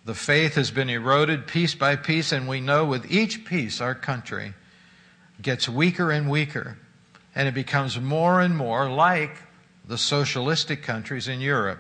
The 0.03 0.13
faith 0.13 0.55
has 0.55 0.71
been 0.71 0.89
eroded 0.89 1.47
piece 1.47 1.73
by 1.73 1.95
piece, 1.95 2.33
and 2.33 2.49
we 2.49 2.59
know 2.59 2.83
with 2.83 3.09
each 3.09 3.45
piece 3.45 3.79
our 3.79 3.95
country 3.95 4.55
gets 5.41 5.69
weaker 5.69 6.11
and 6.11 6.29
weaker, 6.29 6.77
and 7.33 7.47
it 7.47 7.53
becomes 7.53 7.97
more 7.97 8.41
and 8.41 8.57
more 8.57 8.89
like 8.91 9.37
the 9.87 9.97
socialistic 9.97 10.83
countries 10.83 11.29
in 11.29 11.39
Europe 11.39 11.79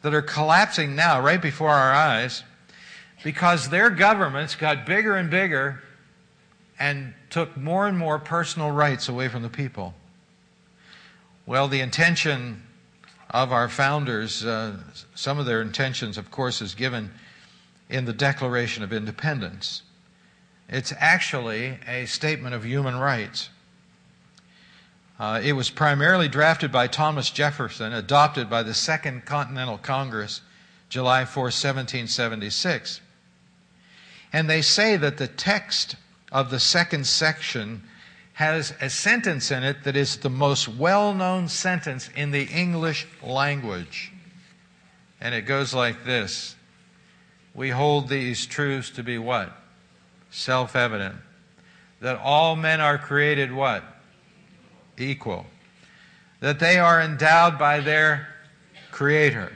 that 0.00 0.14
are 0.14 0.22
collapsing 0.22 0.96
now 0.96 1.20
right 1.20 1.42
before 1.42 1.68
our 1.68 1.92
eyes 1.92 2.44
because 3.22 3.68
their 3.68 3.90
governments 3.90 4.54
got 4.54 4.86
bigger 4.86 5.16
and 5.16 5.30
bigger 5.30 5.82
and 6.78 7.12
took 7.28 7.56
more 7.56 7.86
and 7.86 7.98
more 7.98 8.18
personal 8.18 8.70
rights 8.70 9.08
away 9.08 9.28
from 9.28 9.42
the 9.42 9.48
people. 9.48 9.94
Well, 11.46 11.68
the 11.68 11.80
intention 11.80 12.62
of 13.28 13.52
our 13.52 13.68
founders, 13.68 14.44
uh, 14.44 14.76
some 15.14 15.38
of 15.38 15.46
their 15.46 15.62
intentions, 15.62 16.18
of 16.18 16.30
course, 16.30 16.62
is 16.62 16.74
given 16.74 17.10
in 17.88 18.04
the 18.04 18.12
Declaration 18.12 18.82
of 18.82 18.92
Independence. 18.92 19.82
It's 20.68 20.92
actually 20.98 21.78
a 21.86 22.06
statement 22.06 22.54
of 22.54 22.64
human 22.64 22.96
rights. 22.96 23.50
Uh, 25.18 25.40
it 25.44 25.52
was 25.52 25.68
primarily 25.68 26.28
drafted 26.28 26.72
by 26.72 26.86
Thomas 26.86 27.30
Jefferson, 27.30 27.92
adopted 27.92 28.48
by 28.48 28.62
the 28.62 28.72
Second 28.72 29.26
Continental 29.26 29.76
Congress, 29.76 30.40
July 30.88 31.24
4, 31.24 31.44
1776. 31.44 33.00
And 34.32 34.48
they 34.48 34.62
say 34.62 34.96
that 34.96 35.18
the 35.18 35.26
text 35.26 35.96
of 36.30 36.50
the 36.50 36.60
second 36.60 37.06
section 37.06 37.82
has 38.34 38.72
a 38.80 38.88
sentence 38.88 39.50
in 39.50 39.62
it 39.62 39.84
that 39.84 39.96
is 39.96 40.18
the 40.18 40.30
most 40.30 40.68
well 40.68 41.12
known 41.12 41.48
sentence 41.48 42.08
in 42.16 42.30
the 42.30 42.44
English 42.44 43.06
language. 43.22 44.12
And 45.20 45.34
it 45.34 45.42
goes 45.42 45.74
like 45.74 46.04
this 46.04 46.54
We 47.54 47.70
hold 47.70 48.08
these 48.08 48.46
truths 48.46 48.90
to 48.90 49.02
be 49.02 49.18
what? 49.18 49.52
Self 50.30 50.76
evident. 50.76 51.16
That 52.00 52.18
all 52.18 52.56
men 52.56 52.80
are 52.80 52.96
created 52.96 53.52
what? 53.52 53.84
Equal. 54.96 55.44
That 56.40 56.60
they 56.60 56.78
are 56.78 57.00
endowed 57.02 57.58
by 57.58 57.80
their 57.80 58.28
Creator 58.90 59.52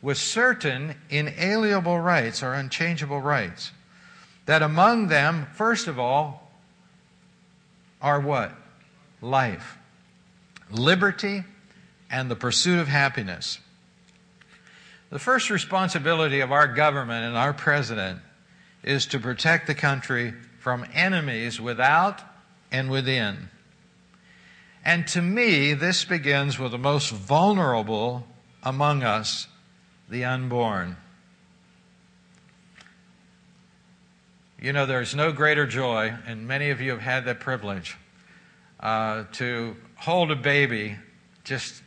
with 0.00 0.18
certain 0.18 0.94
inalienable 1.10 1.98
rights 1.98 2.42
or 2.42 2.54
unchangeable 2.54 3.20
rights 3.20 3.72
that 4.48 4.62
among 4.62 5.08
them, 5.08 5.46
first 5.52 5.88
of 5.88 5.98
all, 5.98 6.50
are 8.00 8.18
what? 8.18 8.50
Life, 9.20 9.76
liberty, 10.70 11.44
and 12.10 12.30
the 12.30 12.34
pursuit 12.34 12.78
of 12.78 12.88
happiness. 12.88 13.58
The 15.10 15.18
first 15.18 15.50
responsibility 15.50 16.40
of 16.40 16.50
our 16.50 16.66
government 16.66 17.26
and 17.26 17.36
our 17.36 17.52
president 17.52 18.20
is 18.82 19.04
to 19.08 19.18
protect 19.18 19.66
the 19.66 19.74
country 19.74 20.32
from 20.60 20.86
enemies 20.94 21.60
without 21.60 22.22
and 22.72 22.88
within. 22.88 23.50
And 24.82 25.06
to 25.08 25.20
me, 25.20 25.74
this 25.74 26.06
begins 26.06 26.58
with 26.58 26.72
the 26.72 26.78
most 26.78 27.10
vulnerable 27.10 28.26
among 28.62 29.02
us, 29.02 29.46
the 30.08 30.24
unborn. 30.24 30.96
You 34.60 34.72
know, 34.72 34.86
there's 34.86 35.14
no 35.14 35.30
greater 35.30 35.68
joy, 35.68 36.14
and 36.26 36.48
many 36.48 36.70
of 36.70 36.80
you 36.80 36.90
have 36.90 37.00
had 37.00 37.24
that 37.26 37.38
privilege, 37.38 37.96
uh, 38.80 39.24
to 39.34 39.76
hold 39.94 40.32
a 40.32 40.36
baby 40.36 40.96
just 41.44 41.80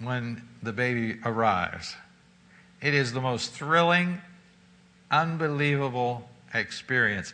when 0.00 0.42
the 0.60 0.72
baby 0.72 1.20
arrives. 1.24 1.94
It 2.82 2.94
is 2.94 3.12
the 3.12 3.20
most 3.20 3.52
thrilling, 3.52 4.20
unbelievable 5.08 6.28
experience. 6.52 7.32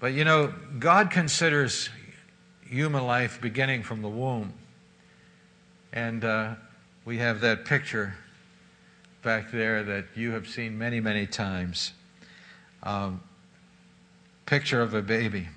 But 0.00 0.14
you 0.14 0.24
know, 0.24 0.54
God 0.78 1.10
considers 1.10 1.90
human 2.66 3.04
life 3.06 3.38
beginning 3.38 3.82
from 3.82 4.00
the 4.00 4.08
womb. 4.08 4.54
And 5.92 6.24
uh, 6.24 6.54
we 7.04 7.18
have 7.18 7.40
that 7.42 7.66
picture 7.66 8.14
back 9.22 9.50
there 9.52 9.82
that 9.82 10.06
you 10.14 10.32
have 10.32 10.48
seen 10.48 10.78
many, 10.78 11.00
many 11.00 11.26
times 11.26 11.92
um, 12.84 13.20
picture 14.46 14.80
of 14.80 14.94
a 14.94 15.02
baby. 15.02 15.48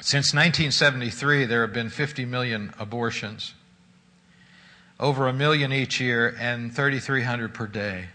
Since 0.00 0.32
1973, 0.32 1.44
there 1.44 1.62
have 1.62 1.72
been 1.72 1.90
50 1.90 2.24
million 2.24 2.72
abortions, 2.78 3.54
over 5.00 5.26
a 5.26 5.32
million 5.32 5.72
each 5.72 6.00
year, 6.00 6.34
and 6.38 6.74
3,300 6.74 7.52
per 7.52 7.66
day. 7.66 8.06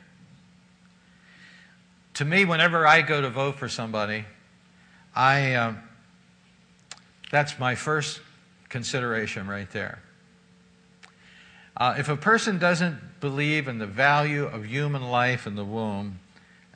To 2.15 2.25
me, 2.25 2.45
whenever 2.45 2.87
I 2.87 3.01
go 3.01 3.21
to 3.21 3.29
vote 3.29 3.55
for 3.55 3.67
somebody, 3.67 4.25
I 5.15 5.53
uh, 5.53 5.73
that's 7.31 7.59
my 7.59 7.75
first 7.75 8.21
consideration 8.69 9.47
right 9.47 9.69
there. 9.71 10.01
Uh, 11.75 11.95
if 11.97 12.07
a 12.07 12.15
person 12.15 12.59
doesn't 12.59 13.19
believe 13.19 13.67
in 13.67 13.79
the 13.79 13.87
value 13.87 14.45
of 14.45 14.65
human 14.65 15.01
life 15.01 15.47
in 15.47 15.55
the 15.55 15.65
womb, 15.65 16.19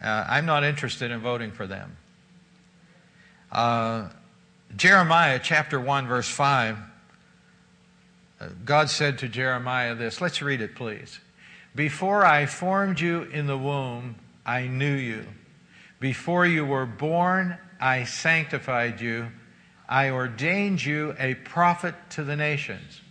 uh, 0.01 0.25
I'm 0.27 0.45
not 0.45 0.63
interested 0.63 1.12
in 1.12 1.19
voting 1.19 1.51
for 1.51 1.67
them. 1.67 1.97
Uh, 3.51 4.10
Jeremiah 4.75 5.39
chapter 5.41 5.79
1, 5.79 6.07
verse 6.07 6.27
5 6.27 6.77
uh, 8.39 8.49
God 8.65 8.89
said 8.89 9.17
to 9.19 9.27
Jeremiah 9.27 9.95
this. 9.95 10.21
Let's 10.21 10.41
read 10.41 10.62
it, 10.62 10.75
please. 10.75 11.19
Before 11.75 12.25
I 12.25 12.45
formed 12.45 12.99
you 12.99 13.23
in 13.23 13.47
the 13.47 13.57
womb, 13.57 14.15
I 14.45 14.67
knew 14.67 14.93
you. 14.93 15.25
Before 15.99 16.45
you 16.45 16.65
were 16.65 16.86
born, 16.86 17.57
I 17.79 18.03
sanctified 18.03 19.01
you. 19.01 19.27
I 19.89 20.10
ordained 20.10 20.83
you 20.83 21.15
a 21.17 21.36
prophet 21.36 21.95
to 22.12 22.23
the 22.23 22.36
nations. 22.36 23.01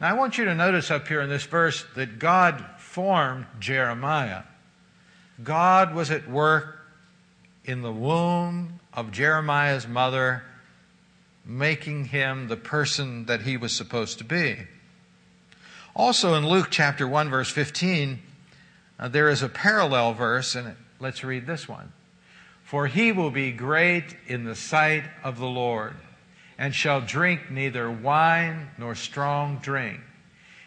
Now, 0.00 0.08
I 0.08 0.12
want 0.14 0.38
you 0.38 0.46
to 0.46 0.54
notice 0.54 0.90
up 0.90 1.08
here 1.08 1.20
in 1.20 1.28
this 1.28 1.44
verse 1.44 1.84
that 1.96 2.18
God 2.18 2.64
formed 2.78 3.46
Jeremiah. 3.58 4.42
God 5.42 5.94
was 5.94 6.10
at 6.10 6.28
work 6.28 6.78
in 7.64 7.82
the 7.82 7.92
womb 7.92 8.80
of 8.92 9.12
Jeremiah's 9.12 9.86
mother, 9.86 10.42
making 11.44 12.06
him 12.06 12.48
the 12.48 12.56
person 12.56 13.26
that 13.26 13.42
he 13.42 13.56
was 13.56 13.74
supposed 13.74 14.18
to 14.18 14.24
be. 14.24 14.56
Also 15.94 16.34
in 16.34 16.46
Luke 16.46 16.68
chapter 16.70 17.06
1, 17.06 17.30
verse 17.30 17.50
15, 17.50 18.20
uh, 18.98 19.08
there 19.08 19.28
is 19.28 19.42
a 19.42 19.48
parallel 19.48 20.12
verse, 20.12 20.54
and 20.54 20.76
let's 20.98 21.24
read 21.24 21.46
this 21.46 21.68
one. 21.68 21.92
For 22.62 22.86
he 22.86 23.12
will 23.12 23.30
be 23.30 23.50
great 23.50 24.16
in 24.26 24.44
the 24.44 24.54
sight 24.54 25.04
of 25.24 25.38
the 25.38 25.46
Lord, 25.46 25.94
and 26.58 26.74
shall 26.74 27.00
drink 27.00 27.50
neither 27.50 27.90
wine 27.90 28.70
nor 28.78 28.94
strong 28.94 29.58
drink. 29.58 30.00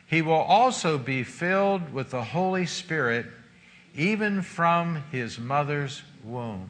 He 0.06 0.22
will 0.22 0.34
also 0.34 0.98
be 0.98 1.24
filled 1.24 1.94
with 1.94 2.12
the 2.12 2.24
Holy 2.24 2.66
Spirit, 2.66 3.26
even 3.96 4.42
from 4.42 5.04
his 5.12 5.38
mother's 5.40 6.02
womb. 6.24 6.70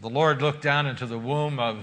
The 0.00 0.08
Lord 0.10 0.42
looked 0.42 0.62
down 0.62 0.86
into 0.86 1.06
the 1.06 1.18
womb 1.18 1.58
of 1.58 1.78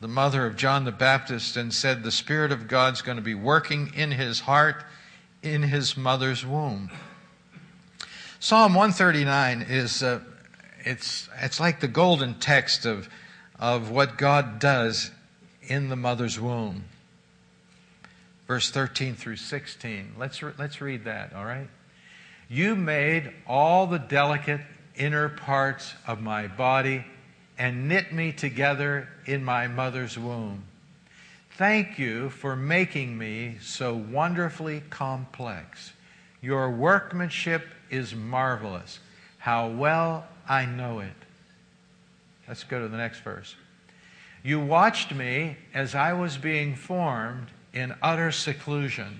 the 0.00 0.08
mother 0.08 0.46
of 0.46 0.56
John 0.56 0.84
the 0.84 0.92
Baptist 0.92 1.56
and 1.56 1.72
said, 1.72 2.02
The 2.02 2.12
Spirit 2.12 2.52
of 2.52 2.68
God's 2.68 3.02
going 3.02 3.16
to 3.16 3.22
be 3.22 3.34
working 3.34 3.92
in 3.94 4.10
his 4.12 4.40
heart, 4.40 4.84
in 5.42 5.62
his 5.62 5.96
mother's 5.96 6.46
womb. 6.46 6.90
Psalm 8.38 8.74
139 8.74 9.62
is 9.62 10.02
uh, 10.02 10.20
it's 10.84 11.28
it's 11.40 11.58
like 11.58 11.80
the 11.80 11.88
golden 11.88 12.34
text 12.34 12.86
of 12.86 13.08
of 13.58 13.90
what 13.90 14.18
God 14.18 14.58
does 14.58 15.10
in 15.62 15.88
the 15.88 15.96
mother's 15.96 16.38
womb. 16.38 16.84
Verse 18.46 18.70
13 18.70 19.14
through 19.14 19.36
16. 19.36 20.14
Let's 20.18 20.42
re- 20.42 20.52
let's 20.58 20.80
read 20.80 21.04
that, 21.04 21.32
all 21.34 21.44
right? 21.44 21.68
You 22.48 22.76
made 22.76 23.32
all 23.46 23.86
the 23.86 23.98
delicate 23.98 24.60
inner 24.94 25.28
parts 25.28 25.94
of 26.06 26.20
my 26.20 26.46
body 26.46 27.04
and 27.58 27.88
knit 27.88 28.12
me 28.12 28.32
together 28.32 29.08
in 29.26 29.44
my 29.44 29.66
mother's 29.66 30.18
womb. 30.18 30.64
Thank 31.56 31.98
you 31.98 32.30
for 32.30 32.54
making 32.54 33.16
me 33.16 33.56
so 33.60 33.94
wonderfully 33.94 34.82
complex. 34.90 35.92
Your 36.40 36.70
workmanship 36.70 37.66
is 37.90 38.14
marvelous. 38.14 39.00
How 39.38 39.68
well 39.68 40.26
I 40.48 40.66
know 40.66 41.00
it. 41.00 41.14
Let's 42.46 42.62
go 42.62 42.80
to 42.80 42.88
the 42.88 42.96
next 42.96 43.20
verse. 43.20 43.56
You 44.44 44.60
watched 44.60 45.12
me 45.12 45.56
as 45.74 45.94
I 45.94 46.12
was 46.12 46.36
being 46.36 46.76
formed 46.76 47.48
in 47.72 47.94
utter 48.00 48.30
seclusion, 48.30 49.18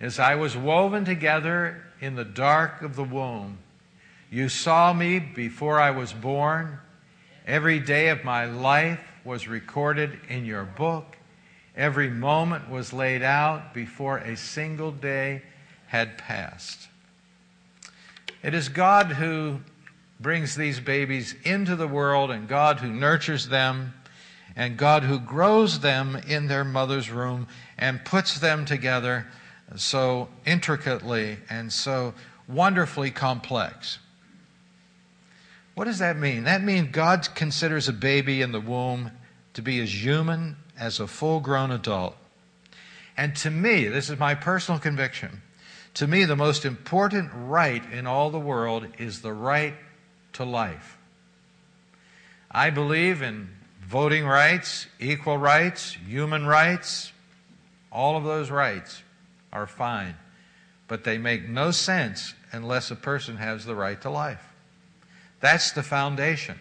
as 0.00 0.18
I 0.18 0.34
was 0.34 0.56
woven 0.56 1.04
together 1.04 1.82
in 2.00 2.14
the 2.14 2.24
dark 2.24 2.82
of 2.82 2.96
the 2.96 3.04
womb. 3.04 3.58
You 4.30 4.48
saw 4.48 4.92
me 4.92 5.18
before 5.18 5.80
I 5.80 5.90
was 5.90 6.12
born. 6.12 6.78
Every 7.46 7.78
day 7.78 8.08
of 8.08 8.24
my 8.24 8.44
life 8.46 9.00
was 9.24 9.48
recorded 9.48 10.18
in 10.28 10.44
your 10.44 10.64
book. 10.64 11.16
Every 11.76 12.08
moment 12.10 12.70
was 12.70 12.92
laid 12.92 13.22
out 13.22 13.74
before 13.74 14.18
a 14.18 14.36
single 14.36 14.92
day 14.92 15.42
had 15.86 16.18
passed. 16.18 16.88
It 18.42 18.54
is 18.54 18.68
God 18.68 19.06
who 19.12 19.60
brings 20.20 20.54
these 20.54 20.80
babies 20.80 21.34
into 21.44 21.76
the 21.76 21.88
world 21.88 22.30
and 22.30 22.48
God 22.48 22.78
who 22.78 22.92
nurtures 22.92 23.48
them 23.48 23.94
and 24.56 24.76
God 24.76 25.02
who 25.02 25.18
grows 25.18 25.80
them 25.80 26.16
in 26.26 26.46
their 26.46 26.64
mother's 26.64 27.10
room 27.10 27.46
and 27.78 28.04
puts 28.04 28.38
them 28.38 28.64
together 28.64 29.26
so 29.76 30.28
intricately 30.44 31.38
and 31.48 31.72
so 31.72 32.14
wonderfully 32.48 33.10
complex. 33.10 33.98
What 35.74 35.84
does 35.84 36.00
that 36.00 36.16
mean? 36.16 36.44
That 36.44 36.62
means 36.62 36.88
God 36.90 37.28
considers 37.34 37.88
a 37.88 37.92
baby 37.92 38.42
in 38.42 38.52
the 38.52 38.60
womb 38.60 39.12
to 39.54 39.62
be 39.62 39.80
as 39.80 40.04
human 40.04 40.56
as 40.78 41.00
a 41.00 41.06
full 41.06 41.40
grown 41.40 41.70
adult. 41.70 42.16
And 43.16 43.36
to 43.36 43.50
me, 43.50 43.86
this 43.88 44.10
is 44.10 44.18
my 44.18 44.34
personal 44.34 44.80
conviction, 44.80 45.42
to 45.94 46.06
me, 46.06 46.24
the 46.24 46.36
most 46.36 46.64
important 46.64 47.30
right 47.34 47.82
in 47.92 48.06
all 48.06 48.30
the 48.30 48.38
world 48.38 48.86
is 48.98 49.22
the 49.22 49.32
right 49.32 49.74
to 50.34 50.44
life. 50.44 50.96
I 52.50 52.70
believe 52.70 53.22
in 53.22 53.50
voting 53.82 54.24
rights, 54.24 54.86
equal 55.00 55.36
rights, 55.36 55.96
human 56.06 56.46
rights. 56.46 57.12
All 57.90 58.16
of 58.16 58.22
those 58.22 58.50
rights 58.50 59.02
are 59.52 59.66
fine, 59.66 60.16
but 60.88 61.04
they 61.04 61.18
make 61.18 61.48
no 61.48 61.70
sense 61.70 62.34
unless 62.52 62.90
a 62.90 62.96
person 62.96 63.36
has 63.36 63.64
the 63.64 63.74
right 63.74 64.00
to 64.02 64.10
life. 64.10 64.44
That's 65.40 65.72
the 65.72 65.82
foundation. 65.82 66.58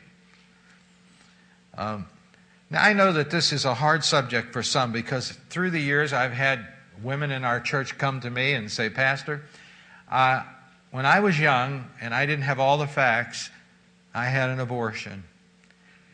Um, 1.78 2.08
now, 2.70 2.84
I 2.84 2.94
know 2.94 3.14
that 3.14 3.32
this 3.32 3.52
is 3.52 3.66
a 3.66 3.74
hard 3.74 4.04
subject 4.04 4.54
for 4.54 4.64
some 4.64 4.92
because 4.92 5.32
through 5.50 5.72
the 5.72 5.80
years 5.80 6.14
I've 6.14 6.34
had 6.34 6.68
women 7.02 7.32
in 7.32 7.44
our 7.44 7.60
church 7.60 7.98
come 7.98 8.22
to 8.22 8.30
me 8.30 8.54
and 8.54 8.72
say, 8.72 8.90
Pastor, 8.90 9.44
uh, 10.12 10.44
when 10.92 11.06
I 11.06 11.20
was 11.20 11.40
young 11.40 11.88
and 12.02 12.14
I 12.14 12.26
didn't 12.26 12.44
have 12.44 12.60
all 12.60 12.78
the 12.78 12.88
facts, 12.88 13.50
I 14.14 14.26
had 14.26 14.50
an 14.50 14.60
abortion. 14.60 15.24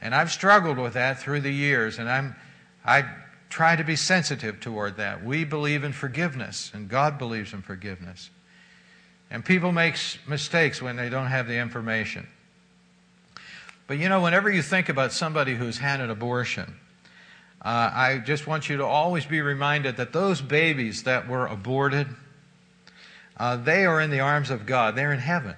And 0.02 0.14
I've 0.14 0.32
struggled 0.32 0.78
with 0.78 0.94
that 0.94 1.20
through 1.20 1.42
the 1.42 1.52
years, 1.52 1.98
and 1.98 2.10
I'm, 2.10 2.36
I 2.86 3.06
try 3.56 3.74
to 3.74 3.86
be 3.86 3.96
sensitive 3.96 4.60
toward 4.60 4.98
that. 4.98 5.24
We 5.24 5.46
believe 5.46 5.86
in 5.86 5.94
forgiveness, 5.94 6.72
and 6.74 6.90
God 6.90 7.18
believes 7.18 7.54
in 7.54 7.62
forgiveness. 7.62 8.30
And 9.32 9.46
people 9.46 9.72
make 9.72 9.96
mistakes 10.28 10.82
when 10.82 10.98
they 10.98 11.08
don't 11.08 11.28
have 11.28 11.48
the 11.48 11.56
information. 11.56 12.28
But 13.88 13.98
you 13.98 14.10
know, 14.10 14.20
whenever 14.20 14.50
you 14.50 14.62
think 14.62 14.90
about 14.90 15.14
somebody 15.14 15.56
who's 15.56 15.78
had 15.78 16.02
an 16.02 16.10
abortion, 16.10 16.76
uh, 17.62 17.92
I 17.94 18.18
just 18.18 18.46
want 18.46 18.68
you 18.68 18.76
to 18.76 18.86
always 18.86 19.26
be 19.26 19.40
reminded 19.40 19.96
that 19.96 20.12
those 20.12 20.42
babies 20.42 21.04
that 21.04 21.30
were 21.30 21.48
aborted, 21.48 22.08
uh, 23.38 23.56
they 23.56 23.86
are 23.86 24.02
in 24.02 24.10
the 24.10 24.20
arms 24.20 24.50
of 24.50 24.66
God. 24.66 24.98
They're 24.98 25.14
in 25.14 25.20
heaven. 25.20 25.56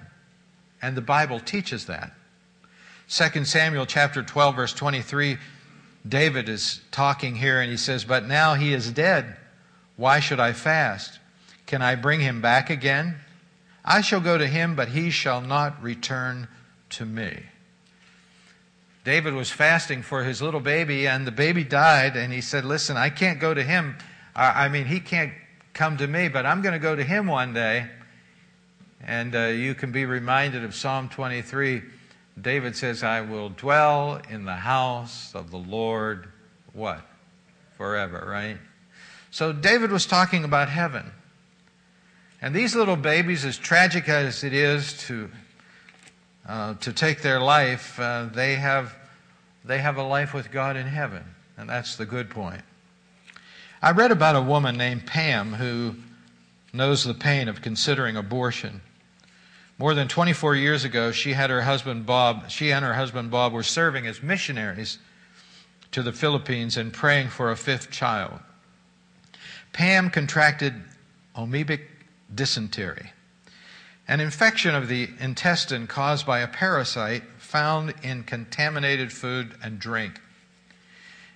And 0.80 0.96
the 0.96 1.02
Bible 1.02 1.40
teaches 1.40 1.86
that. 1.86 2.12
2 3.08 3.44
Samuel 3.44 3.86
chapter 3.86 4.22
12, 4.22 4.54
verse 4.54 4.72
23, 4.72 5.38
David 6.08 6.48
is 6.48 6.80
talking 6.90 7.36
here 7.36 7.60
and 7.60 7.70
he 7.70 7.76
says, 7.76 8.04
But 8.04 8.26
now 8.26 8.54
he 8.54 8.72
is 8.72 8.90
dead. 8.90 9.36
Why 9.96 10.20
should 10.20 10.40
I 10.40 10.52
fast? 10.52 11.18
Can 11.66 11.82
I 11.82 11.96
bring 11.96 12.20
him 12.20 12.40
back 12.40 12.70
again? 12.70 13.16
I 13.84 14.00
shall 14.00 14.20
go 14.20 14.38
to 14.38 14.46
him, 14.46 14.74
but 14.74 14.88
he 14.88 15.10
shall 15.10 15.40
not 15.40 15.82
return 15.82 16.48
to 16.90 17.04
me. 17.04 17.42
David 19.04 19.34
was 19.34 19.50
fasting 19.50 20.02
for 20.02 20.24
his 20.24 20.42
little 20.42 20.60
baby, 20.60 21.06
and 21.06 21.26
the 21.26 21.32
baby 21.32 21.64
died, 21.64 22.16
and 22.16 22.32
he 22.32 22.40
said, 22.40 22.64
Listen, 22.64 22.96
I 22.96 23.10
can't 23.10 23.40
go 23.40 23.54
to 23.54 23.62
him. 23.62 23.96
I 24.36 24.68
mean, 24.68 24.84
he 24.84 25.00
can't 25.00 25.32
come 25.72 25.96
to 25.96 26.06
me, 26.06 26.28
but 26.28 26.46
I'm 26.46 26.62
going 26.62 26.74
to 26.74 26.78
go 26.78 26.94
to 26.94 27.02
him 27.02 27.26
one 27.26 27.54
day. 27.54 27.86
And 29.02 29.34
uh, 29.34 29.46
you 29.46 29.74
can 29.74 29.92
be 29.92 30.04
reminded 30.04 30.64
of 30.64 30.74
Psalm 30.74 31.08
23. 31.08 31.82
David 32.40 32.76
says, 32.76 33.02
I 33.02 33.20
will 33.20 33.48
dwell 33.48 34.20
in 34.28 34.44
the 34.44 34.54
house 34.54 35.34
of 35.34 35.50
the 35.50 35.58
Lord, 35.58 36.28
what? 36.72 37.00
Forever, 37.76 38.26
right? 38.28 38.58
So 39.30 39.52
David 39.52 39.90
was 39.90 40.06
talking 40.06 40.44
about 40.44 40.68
heaven. 40.68 41.12
And 42.40 42.54
these 42.54 42.74
little 42.74 42.96
babies, 42.96 43.44
as 43.44 43.56
tragic 43.56 44.08
as 44.08 44.44
it 44.44 44.52
is 44.52 44.96
to, 45.06 45.30
uh, 46.46 46.74
to 46.74 46.92
take 46.92 47.22
their 47.22 47.40
life, 47.40 47.98
uh, 47.98 48.26
they 48.32 48.54
have 48.54 48.94
they 49.64 49.78
have 49.78 49.98
a 49.98 50.02
life 50.02 50.32
with 50.32 50.50
God 50.50 50.76
in 50.76 50.86
heaven. 50.86 51.22
And 51.56 51.68
that's 51.68 51.96
the 51.96 52.06
good 52.06 52.30
point. 52.30 52.62
I 53.82 53.90
read 53.90 54.10
about 54.10 54.34
a 54.34 54.40
woman 54.40 54.76
named 54.76 55.06
Pam 55.06 55.52
who 55.52 55.96
knows 56.72 57.04
the 57.04 57.14
pain 57.14 57.48
of 57.48 57.60
considering 57.60 58.16
abortion. 58.16 58.80
More 59.78 59.94
than 59.94 60.08
24 60.08 60.56
years 60.56 60.84
ago, 60.84 61.12
she 61.12 61.34
had 61.34 61.50
her 61.50 61.62
husband 61.62 62.04
Bob, 62.04 62.50
she 62.50 62.72
and 62.72 62.84
her 62.84 62.94
husband 62.94 63.30
Bob 63.30 63.52
were 63.52 63.62
serving 63.62 64.08
as 64.08 64.22
missionaries 64.22 64.98
to 65.92 66.02
the 66.02 66.12
Philippines 66.12 66.76
and 66.76 66.92
praying 66.92 67.28
for 67.28 67.52
a 67.52 67.56
fifth 67.56 67.88
child. 67.90 68.40
Pam 69.72 70.10
contracted 70.10 70.74
amoebic 71.36 71.82
dysentery, 72.34 73.12
an 74.08 74.18
infection 74.18 74.74
of 74.74 74.88
the 74.88 75.10
intestine 75.20 75.86
caused 75.86 76.26
by 76.26 76.40
a 76.40 76.48
parasite 76.48 77.22
found 77.38 77.94
in 78.02 78.24
contaminated 78.24 79.12
food 79.12 79.54
and 79.62 79.78
drink. 79.78 80.20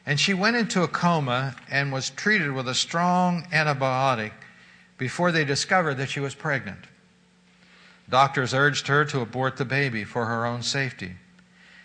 And 0.05 0.19
she 0.19 0.35
went 0.35 0.57
into 0.57 0.83
a 0.83 0.89
coma 0.89 1.55
and 1.71 1.93
was 1.93 2.11
treated 2.11 2.51
with 2.51 2.67
a 2.67 2.75
strong 2.75 3.45
antibiotic 3.53 4.33
before 4.99 5.31
they 5.31 5.45
discovered 5.45 5.95
that 5.95 6.11
she 6.11 6.19
was 6.19 6.35
pregnant. 6.35 6.87
Doctors 8.09 8.53
urged 8.53 8.89
her 8.89 9.05
to 9.07 9.21
abort 9.21 9.57
the 9.57 9.65
baby 9.65 10.05
for 10.05 10.27
her 10.27 10.45
own 10.45 10.63
safety 10.63 11.17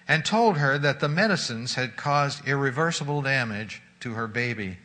and 0.07 0.23
told 0.23 0.57
her 0.57 0.77
that 0.77 0.99
the 0.99 1.09
medicines 1.09 1.75
had 1.75 1.97
caused 1.97 2.47
irreversible 2.47 3.21
damage 3.21 3.81
to 3.99 4.13
her 4.13 4.27
baby. 4.27 4.77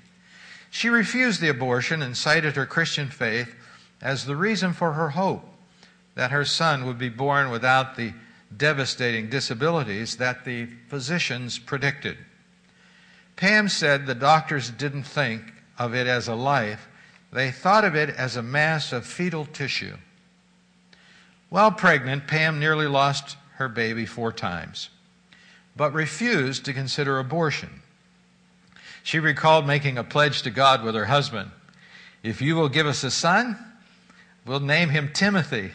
She 0.71 0.89
refused 0.89 1.41
the 1.41 1.49
abortion 1.49 2.03
and 2.03 2.17
cited 2.17 2.57
her 2.57 2.67
Christian 2.67 3.09
faith 3.09 3.55
as 4.01 4.25
the 4.25 4.37
reason 4.37 4.73
for 4.73 4.95
her 4.95 5.11
hope 5.11 5.49
that 6.15 6.31
her 6.31 6.45
son 6.45 6.87
would 6.87 6.99
be 6.99 7.09
born 7.09 7.51
without 7.51 7.97
the 7.97 8.13
devastating 8.55 9.31
disabilities 9.31 10.17
that 10.17 10.45
the 10.45 10.67
physicians 10.89 11.59
predicted. 11.59 12.19
Pam 13.37 13.69
said 13.69 14.07
the 14.07 14.15
doctors 14.15 14.71
didn't 14.71 15.05
think 15.05 15.43
of 15.79 15.95
it 15.95 16.07
as 16.07 16.29
a 16.29 16.35
life, 16.35 16.89
they 17.33 17.51
thought 17.51 17.85
of 17.85 17.95
it 17.95 18.11
as 18.11 18.37
a 18.37 18.43
mass 18.43 18.93
of 18.93 19.07
fetal 19.07 19.47
tissue. 19.47 19.97
While 21.53 21.73
pregnant, 21.73 22.29
Pam 22.29 22.59
nearly 22.59 22.87
lost 22.87 23.37
her 23.57 23.69
baby 23.69 24.07
four 24.07 24.33
times, 24.33 24.89
but 25.77 25.93
refused 25.93 26.65
to 26.65 26.73
consider 26.73 27.19
abortion. 27.19 27.83
She 29.03 29.19
recalled 29.19 29.67
making 29.67 29.99
a 29.99 30.03
pledge 30.03 30.41
to 30.43 30.51
God 30.51 30.83
with 30.83 30.95
her 30.95 31.05
husband 31.05 31.51
If 32.23 32.41
you 32.41 32.57
will 32.57 32.71
give 32.71 32.87
us 32.87 33.05
a 33.05 33.11
son, 33.11 33.59
we'll 34.47 34.61
name 34.61 34.89
him 34.89 35.11
Timothy 35.13 35.73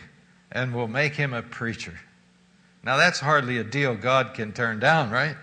and 0.51 0.73
we'll 0.73 0.87
make 0.87 1.13
him 1.13 1.31
a 1.31 1.43
preacher. 1.43 1.99
Now, 2.83 2.97
that's 2.97 3.19
hardly 3.19 3.59
a 3.59 3.63
deal 3.63 3.93
God 3.93 4.33
can 4.33 4.53
turn 4.53 4.79
down, 4.79 5.11
right? 5.11 5.37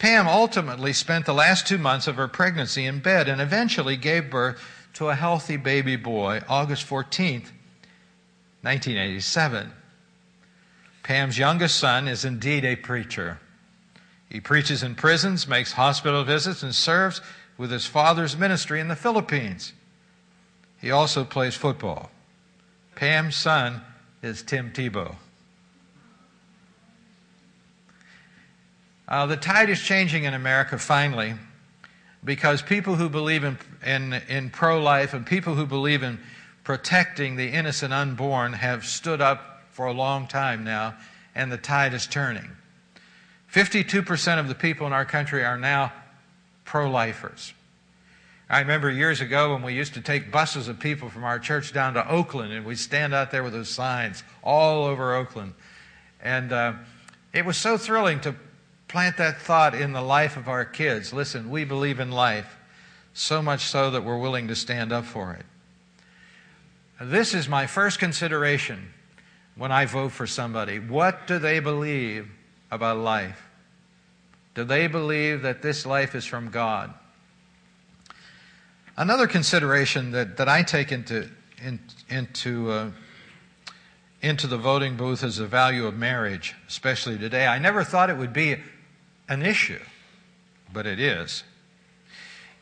Pam 0.00 0.26
ultimately 0.26 0.92
spent 0.92 1.26
the 1.26 1.32
last 1.32 1.68
two 1.68 1.78
months 1.78 2.08
of 2.08 2.16
her 2.16 2.26
pregnancy 2.26 2.84
in 2.84 2.98
bed 2.98 3.28
and 3.28 3.40
eventually 3.40 3.96
gave 3.96 4.30
birth 4.30 4.60
to 4.94 5.10
a 5.10 5.14
healthy 5.14 5.56
baby 5.56 5.94
boy 5.94 6.42
August 6.48 6.88
14th, 6.88 7.52
1987. 8.66 9.72
Pam's 11.04 11.38
youngest 11.38 11.76
son 11.76 12.08
is 12.08 12.24
indeed 12.24 12.64
a 12.64 12.74
preacher. 12.74 13.38
He 14.28 14.40
preaches 14.40 14.82
in 14.82 14.96
prisons, 14.96 15.46
makes 15.46 15.70
hospital 15.70 16.24
visits, 16.24 16.64
and 16.64 16.74
serves 16.74 17.20
with 17.56 17.70
his 17.70 17.86
father's 17.86 18.36
ministry 18.36 18.80
in 18.80 18.88
the 18.88 18.96
Philippines. 18.96 19.72
He 20.80 20.90
also 20.90 21.22
plays 21.22 21.54
football. 21.54 22.10
Pam's 22.96 23.36
son 23.36 23.82
is 24.20 24.42
Tim 24.42 24.72
Tebow. 24.72 25.14
Uh, 29.06 29.26
the 29.26 29.36
tide 29.36 29.70
is 29.70 29.80
changing 29.80 30.24
in 30.24 30.34
America 30.34 30.76
finally 30.76 31.34
because 32.24 32.62
people 32.62 32.96
who 32.96 33.08
believe 33.08 33.44
in, 33.44 33.56
in, 33.84 34.12
in 34.28 34.50
pro 34.50 34.82
life 34.82 35.14
and 35.14 35.24
people 35.24 35.54
who 35.54 35.66
believe 35.66 36.02
in 36.02 36.18
protecting 36.66 37.36
the 37.36 37.50
innocent 37.50 37.92
unborn 37.92 38.52
have 38.52 38.84
stood 38.84 39.20
up 39.20 39.62
for 39.70 39.86
a 39.86 39.92
long 39.92 40.26
time 40.26 40.64
now, 40.64 40.96
and 41.32 41.52
the 41.52 41.56
tide 41.56 41.94
is 41.94 42.08
turning. 42.08 42.50
52% 43.54 44.40
of 44.40 44.48
the 44.48 44.54
people 44.56 44.84
in 44.84 44.92
our 44.92 45.04
country 45.04 45.44
are 45.44 45.56
now 45.56 45.92
pro 46.64 46.90
lifers. 46.90 47.54
I 48.50 48.58
remember 48.58 48.90
years 48.90 49.20
ago 49.20 49.52
when 49.52 49.62
we 49.62 49.74
used 49.74 49.94
to 49.94 50.00
take 50.00 50.32
buses 50.32 50.66
of 50.66 50.80
people 50.80 51.08
from 51.08 51.22
our 51.22 51.38
church 51.38 51.72
down 51.72 51.94
to 51.94 52.10
Oakland, 52.10 52.52
and 52.52 52.66
we'd 52.66 52.80
stand 52.80 53.14
out 53.14 53.30
there 53.30 53.44
with 53.44 53.52
those 53.52 53.68
signs 53.68 54.24
all 54.42 54.86
over 54.86 55.14
Oakland. 55.14 55.54
And 56.20 56.52
uh, 56.52 56.72
it 57.32 57.44
was 57.44 57.56
so 57.56 57.78
thrilling 57.78 58.18
to 58.22 58.34
plant 58.88 59.18
that 59.18 59.40
thought 59.40 59.76
in 59.76 59.92
the 59.92 60.02
life 60.02 60.36
of 60.36 60.48
our 60.48 60.64
kids. 60.64 61.12
Listen, 61.12 61.48
we 61.48 61.64
believe 61.64 62.00
in 62.00 62.10
life, 62.10 62.56
so 63.14 63.40
much 63.40 63.66
so 63.66 63.92
that 63.92 64.02
we're 64.02 64.18
willing 64.18 64.48
to 64.48 64.56
stand 64.56 64.90
up 64.90 65.04
for 65.04 65.32
it. 65.32 65.46
This 67.00 67.34
is 67.34 67.48
my 67.48 67.66
first 67.66 67.98
consideration 67.98 68.92
when 69.54 69.70
I 69.70 69.84
vote 69.84 70.12
for 70.12 70.26
somebody. 70.26 70.78
What 70.78 71.26
do 71.26 71.38
they 71.38 71.60
believe 71.60 72.28
about 72.70 72.98
life? 72.98 73.42
Do 74.54 74.64
they 74.64 74.86
believe 74.86 75.42
that 75.42 75.60
this 75.60 75.84
life 75.84 76.14
is 76.14 76.24
from 76.24 76.50
God? 76.50 76.94
Another 78.96 79.26
consideration 79.26 80.12
that, 80.12 80.38
that 80.38 80.48
I 80.48 80.62
take 80.62 80.90
into, 80.90 81.28
in, 81.62 81.78
into, 82.08 82.70
uh, 82.70 82.90
into 84.22 84.46
the 84.46 84.56
voting 84.56 84.96
booth 84.96 85.22
is 85.22 85.36
the 85.36 85.46
value 85.46 85.86
of 85.86 85.94
marriage, 85.94 86.54
especially 86.66 87.18
today. 87.18 87.46
I 87.46 87.58
never 87.58 87.84
thought 87.84 88.08
it 88.08 88.16
would 88.16 88.32
be 88.32 88.56
an 89.28 89.42
issue, 89.42 89.80
but 90.72 90.86
it 90.86 90.98
is. 90.98 91.44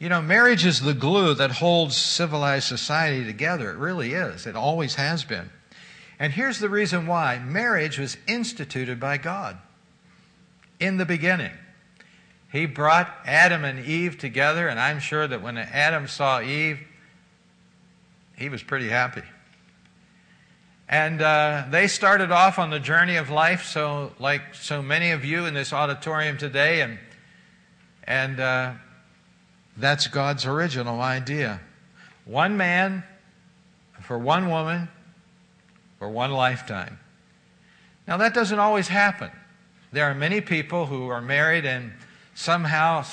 You 0.04 0.10
know, 0.10 0.20
marriage 0.20 0.66
is 0.66 0.82
the 0.82 0.92
glue 0.92 1.32
that 1.32 1.50
holds 1.50 1.96
civilized 1.96 2.68
society 2.68 3.24
together. 3.24 3.70
It 3.70 3.78
really 3.78 4.12
is. 4.12 4.46
It 4.46 4.54
always 4.54 4.96
has 4.96 5.24
been. 5.24 5.48
And 6.18 6.30
here's 6.30 6.58
the 6.58 6.68
reason 6.68 7.06
why 7.06 7.38
marriage 7.38 7.98
was 7.98 8.18
instituted 8.28 9.00
by 9.00 9.16
God 9.16 9.56
in 10.78 10.98
the 10.98 11.06
beginning. 11.06 11.52
He 12.52 12.66
brought 12.66 13.16
Adam 13.24 13.64
and 13.64 13.82
Eve 13.82 14.18
together, 14.18 14.68
and 14.68 14.78
I'm 14.78 15.00
sure 15.00 15.26
that 15.26 15.40
when 15.40 15.56
Adam 15.56 16.06
saw 16.06 16.42
Eve, 16.42 16.80
he 18.36 18.50
was 18.50 18.62
pretty 18.62 18.90
happy. 18.90 19.22
And 20.86 21.22
uh, 21.22 21.64
they 21.70 21.88
started 21.88 22.30
off 22.30 22.58
on 22.58 22.68
the 22.68 22.78
journey 22.78 23.16
of 23.16 23.30
life, 23.30 23.64
so 23.64 24.12
like 24.18 24.54
so 24.54 24.82
many 24.82 25.12
of 25.12 25.24
you 25.24 25.46
in 25.46 25.54
this 25.54 25.72
auditorium 25.72 26.36
today, 26.36 26.82
and 26.82 26.98
and 28.06 28.38
uh, 28.38 28.72
that's 29.76 30.06
God's 30.06 30.46
original 30.46 31.00
idea: 31.00 31.60
one 32.24 32.56
man 32.56 33.04
for 34.02 34.18
one 34.18 34.50
woman 34.50 34.88
for 35.98 36.08
one 36.08 36.30
lifetime. 36.30 36.98
Now 38.06 38.18
that 38.18 38.34
doesn't 38.34 38.58
always 38.58 38.88
happen. 38.88 39.30
There 39.92 40.04
are 40.04 40.14
many 40.14 40.40
people 40.40 40.86
who 40.86 41.08
are 41.08 41.22
married 41.22 41.64
and 41.64 41.92
somehow, 42.34 43.04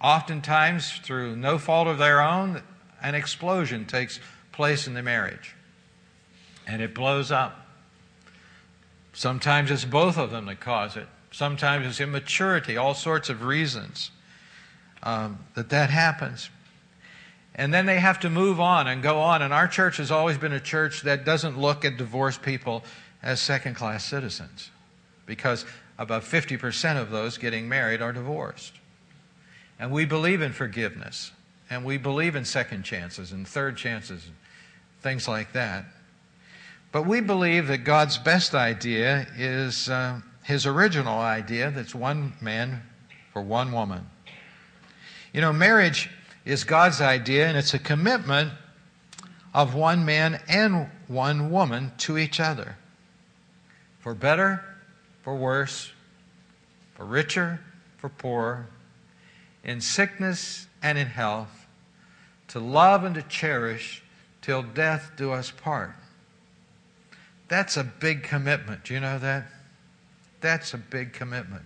oftentimes 0.00 0.92
through 1.02 1.36
no 1.36 1.58
fault 1.58 1.88
of 1.88 1.98
their 1.98 2.22
own, 2.22 2.62
an 3.02 3.14
explosion 3.14 3.84
takes 3.84 4.20
place 4.52 4.86
in 4.86 4.94
the 4.94 5.02
marriage 5.02 5.54
and 6.66 6.80
it 6.80 6.94
blows 6.94 7.30
up. 7.30 7.66
Sometimes 9.12 9.70
it's 9.70 9.84
both 9.84 10.16
of 10.16 10.30
them 10.30 10.46
that 10.46 10.60
cause 10.60 10.96
it. 10.96 11.08
Sometimes 11.32 11.86
it's 11.86 12.00
immaturity, 12.00 12.76
all 12.76 12.94
sorts 12.94 13.28
of 13.28 13.42
reasons 13.42 14.10
um, 15.02 15.38
that 15.54 15.70
that 15.70 15.90
happens. 15.90 16.50
And 17.54 17.72
then 17.72 17.86
they 17.86 17.98
have 17.98 18.20
to 18.20 18.30
move 18.30 18.60
on 18.60 18.86
and 18.86 19.02
go 19.02 19.20
on. 19.20 19.42
And 19.42 19.52
our 19.52 19.68
church 19.68 19.98
has 19.98 20.10
always 20.10 20.38
been 20.38 20.52
a 20.52 20.60
church 20.60 21.02
that 21.02 21.24
doesn't 21.24 21.58
look 21.58 21.84
at 21.84 21.96
divorced 21.96 22.42
people 22.42 22.82
as 23.22 23.40
second 23.40 23.74
class 23.74 24.04
citizens 24.04 24.70
because 25.26 25.64
about 25.98 26.22
50% 26.22 27.00
of 27.00 27.10
those 27.10 27.38
getting 27.38 27.68
married 27.68 28.00
are 28.00 28.12
divorced. 28.12 28.72
And 29.78 29.90
we 29.90 30.04
believe 30.04 30.42
in 30.42 30.52
forgiveness, 30.52 31.32
and 31.68 31.84
we 31.84 31.98
believe 31.98 32.36
in 32.36 32.44
second 32.44 32.84
chances 32.84 33.32
and 33.32 33.46
third 33.46 33.76
chances, 33.76 34.26
and 34.26 34.34
things 35.00 35.26
like 35.26 35.52
that. 35.52 35.84
But 36.92 37.06
we 37.06 37.20
believe 37.20 37.68
that 37.68 37.78
God's 37.78 38.18
best 38.18 38.54
idea 38.54 39.26
is 39.36 39.88
uh, 39.88 40.20
his 40.44 40.66
original 40.66 41.18
idea 41.18 41.70
that's 41.70 41.94
one 41.94 42.34
man 42.40 42.82
for 43.32 43.42
one 43.42 43.72
woman. 43.72 44.06
You 45.32 45.40
know, 45.40 45.52
marriage 45.52 46.10
is 46.44 46.64
God's 46.64 47.00
idea, 47.00 47.46
and 47.48 47.56
it's 47.56 47.74
a 47.74 47.78
commitment 47.78 48.52
of 49.54 49.74
one 49.74 50.04
man 50.04 50.40
and 50.48 50.88
one 51.08 51.50
woman 51.50 51.92
to 51.98 52.18
each 52.18 52.40
other. 52.40 52.76
For 54.00 54.14
better, 54.14 54.64
for 55.22 55.36
worse, 55.36 55.92
for 56.94 57.04
richer, 57.04 57.60
for 57.96 58.08
poorer, 58.08 58.66
in 59.64 59.80
sickness 59.80 60.66
and 60.82 60.98
in 60.98 61.06
health, 61.06 61.66
to 62.48 62.58
love 62.58 63.04
and 63.04 63.14
to 63.14 63.22
cherish 63.22 64.02
till 64.42 64.62
death 64.62 65.12
do 65.16 65.32
us 65.32 65.50
part. 65.50 65.94
That's 67.48 67.76
a 67.76 67.84
big 67.84 68.22
commitment. 68.22 68.84
Do 68.84 68.94
you 68.94 69.00
know 69.00 69.18
that? 69.18 69.46
That's 70.40 70.74
a 70.74 70.78
big 70.78 71.12
commitment. 71.12 71.64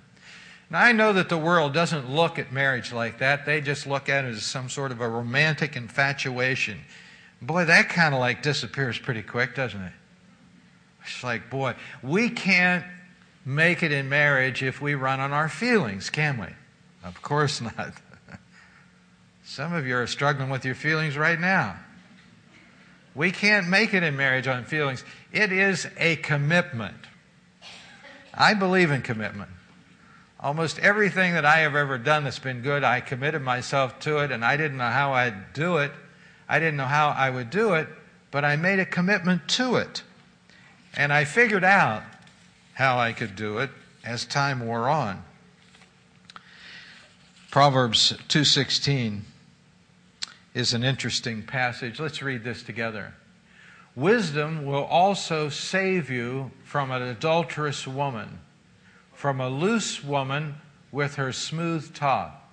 Now, 0.68 0.80
I 0.80 0.92
know 0.92 1.12
that 1.12 1.28
the 1.28 1.38
world 1.38 1.72
doesn't 1.72 2.10
look 2.10 2.38
at 2.38 2.52
marriage 2.52 2.92
like 2.92 3.18
that. 3.18 3.46
They 3.46 3.60
just 3.60 3.86
look 3.86 4.08
at 4.08 4.24
it 4.24 4.34
as 4.34 4.44
some 4.44 4.68
sort 4.68 4.90
of 4.90 5.00
a 5.00 5.08
romantic 5.08 5.76
infatuation. 5.76 6.80
Boy, 7.40 7.64
that 7.66 7.88
kind 7.88 8.14
of 8.14 8.20
like 8.20 8.42
disappears 8.42 8.98
pretty 8.98 9.22
quick, 9.22 9.54
doesn't 9.54 9.80
it? 9.80 9.92
It's 11.04 11.22
like, 11.22 11.50
boy, 11.50 11.76
we 12.02 12.30
can't 12.30 12.84
make 13.44 13.84
it 13.84 13.92
in 13.92 14.08
marriage 14.08 14.62
if 14.62 14.80
we 14.80 14.96
run 14.96 15.20
on 15.20 15.32
our 15.32 15.48
feelings, 15.48 16.10
can 16.10 16.38
we? 16.38 16.48
Of 17.04 17.22
course 17.22 17.60
not. 17.76 17.92
Some 19.44 19.72
of 19.72 19.86
you 19.86 19.96
are 19.96 20.08
struggling 20.08 20.50
with 20.50 20.64
your 20.64 20.74
feelings 20.74 21.16
right 21.16 21.38
now. 21.38 21.78
We 23.14 23.30
can't 23.30 23.68
make 23.68 23.94
it 23.94 24.02
in 24.02 24.16
marriage 24.16 24.48
on 24.48 24.64
feelings. 24.64 25.04
It 25.32 25.52
is 25.52 25.86
a 25.96 26.16
commitment. 26.16 26.96
I 28.34 28.54
believe 28.54 28.90
in 28.90 29.02
commitment. 29.02 29.50
Almost 30.39 30.78
everything 30.78 31.34
that 31.34 31.45
I 31.45 31.59
have 31.59 31.74
ever 31.74 31.99
done 31.99 32.24
that's 32.24 32.39
been 32.39 32.62
good, 32.62 32.84
I 32.84 33.01
committed 33.01 33.43
myself 33.43 33.99
to 34.01 34.18
it, 34.18 34.30
and 34.30 34.45
I 34.45 34.57
didn't 34.57 34.78
know 34.78 34.91
how 34.91 35.12
I'd 35.12 35.53
do 35.53 35.78
it. 35.78 35.93
I 36.49 36.59
didn't 36.59 36.76
know 36.76 36.84
how 36.84 37.09
I 37.09 37.30
would 37.30 37.51
do 37.51 37.74
it, 37.74 37.89
but 38.30 38.45
I 38.45 38.57
made 38.57 38.78
a 38.78 38.87
commitment 38.87 39.49
to 39.51 39.76
it. 39.76 40.03
And 40.95 41.12
I 41.12 41.24
figured 41.24 41.64
out 41.64 42.03
how 42.74 42.99
I 42.99 43.12
could 43.12 43.37
do 43.37 43.59
it 43.59 43.70
as 44.05 44.24
time 44.24 44.61
wore 44.61 44.89
on. 44.89 45.24
Proverbs 47.51 48.12
2:16 48.28 49.24
is 50.55 50.74
an 50.74 50.84
interesting 50.84 51.43
passage. 51.43 51.99
Let's 51.99 52.22
read 52.22 52.45
this 52.45 52.62
together. 52.62 53.14
Wisdom 53.95 54.66
will 54.66 54.84
also 54.84 55.49
save 55.49 56.11
you 56.11 56.51
from 56.64 56.91
an 56.91 57.03
adulterous 57.03 57.87
woman, 57.87 58.41
from 59.16 59.40
a 59.40 59.48
loose 59.48 60.04
woman 60.04 60.56
with 60.92 61.14
her 61.14 61.32
smooth 61.32 61.94
talk, 61.94 62.52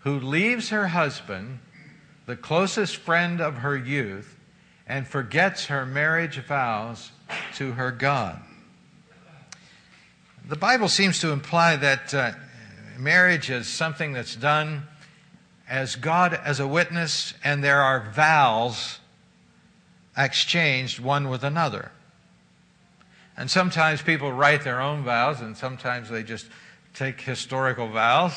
who 0.00 0.18
leaves 0.18 0.70
her 0.70 0.88
husband, 0.88 1.60
the 2.26 2.36
closest 2.36 2.96
friend 2.96 3.40
of 3.40 3.58
her 3.58 3.76
youth, 3.76 4.36
and 4.86 5.06
forgets 5.06 5.66
her 5.66 5.86
marriage 5.86 6.38
vows 6.40 7.12
to 7.54 7.72
her 7.72 7.92
God. 7.92 8.40
The 10.48 10.56
Bible 10.56 10.88
seems 10.88 11.20
to 11.20 11.30
imply 11.30 11.76
that 11.76 12.12
uh, 12.12 12.32
marriage 12.98 13.48
is 13.48 13.68
something 13.68 14.12
that's 14.12 14.34
done 14.34 14.82
as 15.68 15.94
God 15.94 16.34
as 16.34 16.58
a 16.58 16.66
witness, 16.66 17.32
and 17.44 17.62
there 17.62 17.80
are 17.80 18.10
vows 18.10 18.98
exchanged 20.16 20.98
one 20.98 21.28
with 21.28 21.44
another. 21.44 21.92
And 23.36 23.50
sometimes 23.50 24.02
people 24.02 24.32
write 24.32 24.62
their 24.62 24.80
own 24.80 25.04
vows, 25.04 25.40
and 25.40 25.56
sometimes 25.56 26.10
they 26.10 26.22
just 26.22 26.46
take 26.94 27.20
historical 27.20 27.88
vows. 27.88 28.34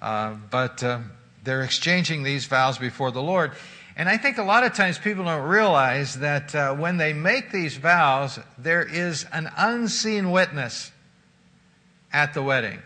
Uh, 0.00 0.34
but 0.50 0.82
uh, 0.82 1.00
they're 1.44 1.62
exchanging 1.62 2.22
these 2.22 2.46
vows 2.46 2.78
before 2.78 3.10
the 3.10 3.22
Lord. 3.22 3.52
And 3.96 4.08
I 4.08 4.16
think 4.16 4.38
a 4.38 4.42
lot 4.42 4.64
of 4.64 4.74
times 4.74 4.98
people 4.98 5.24
don't 5.24 5.46
realize 5.46 6.18
that 6.20 6.54
uh, 6.54 6.74
when 6.74 6.96
they 6.96 7.12
make 7.12 7.50
these 7.50 7.76
vows, 7.76 8.38
there 8.56 8.82
is 8.82 9.26
an 9.32 9.50
unseen 9.56 10.30
witness 10.30 10.90
at 12.12 12.34
the 12.34 12.42
wedding. 12.42 12.80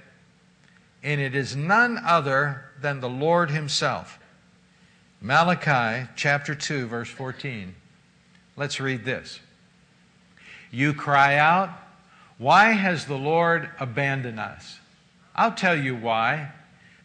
And 1.03 1.21
it 1.21 1.35
is 1.35 1.55
none 1.55 1.99
other 2.05 2.65
than 2.81 3.01
the 3.01 3.09
Lord 3.09 3.51
Himself. 3.51 4.19
Malachi 5.21 6.09
chapter 6.17 6.55
2, 6.55 6.87
verse 6.87 7.09
14. 7.09 7.75
Let's 8.57 8.81
read 8.81 9.05
this. 9.05 9.41
You 10.75 10.93
cry 10.93 11.37
out, 11.37 11.71
Why 12.37 12.73
has 12.73 13.07
the 13.07 13.17
Lord 13.17 13.71
abandoned 13.79 14.41
us? 14.41 14.81
I'll 15.33 15.55
tell 15.55 15.77
you 15.77 15.95
why. 15.95 16.51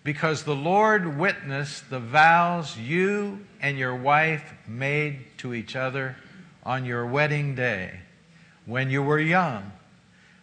Because 0.03 0.41
the 0.41 0.55
Lord 0.55 1.19
witnessed 1.19 1.91
the 1.91 1.99
vows 1.99 2.75
you 2.79 3.45
and 3.61 3.77
your 3.77 3.95
wife 3.95 4.55
made 4.67 5.19
to 5.37 5.53
each 5.53 5.75
other 5.75 6.15
on 6.63 6.83
your 6.83 7.05
wedding 7.05 7.53
day 7.53 7.99
when 8.65 8.89
you 8.89 9.03
were 9.03 9.19
young. 9.19 9.71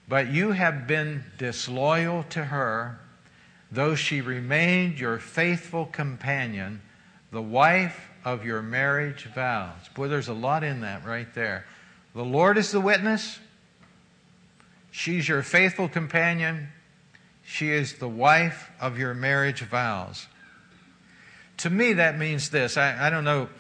But 0.08 0.28
you 0.28 0.52
have 0.52 0.86
been 0.86 1.24
disloyal 1.36 2.22
to 2.30 2.44
her, 2.44 3.00
though 3.72 3.96
she 3.96 4.20
remained 4.20 5.00
your 5.00 5.18
faithful 5.18 5.86
companion, 5.86 6.80
the 7.32 7.42
wife 7.42 8.08
of 8.24 8.44
your 8.44 8.62
marriage 8.62 9.24
vows. 9.34 9.88
Boy, 9.96 10.06
there's 10.06 10.28
a 10.28 10.32
lot 10.32 10.62
in 10.62 10.82
that 10.82 11.04
right 11.04 11.34
there. 11.34 11.64
The 12.16 12.24
Lord 12.24 12.56
is 12.56 12.72
the 12.72 12.80
witness. 12.80 13.38
She's 14.90 15.28
your 15.28 15.42
faithful 15.42 15.86
companion. 15.86 16.68
She 17.44 17.70
is 17.70 17.96
the 17.96 18.08
wife 18.08 18.70
of 18.80 18.98
your 18.98 19.12
marriage 19.12 19.60
vows. 19.60 20.26
To 21.58 21.68
me, 21.68 21.92
that 21.92 22.18
means 22.18 22.48
this. 22.48 22.78
I, 22.78 23.08
I 23.08 23.10
don't 23.10 23.24
know. 23.24 23.50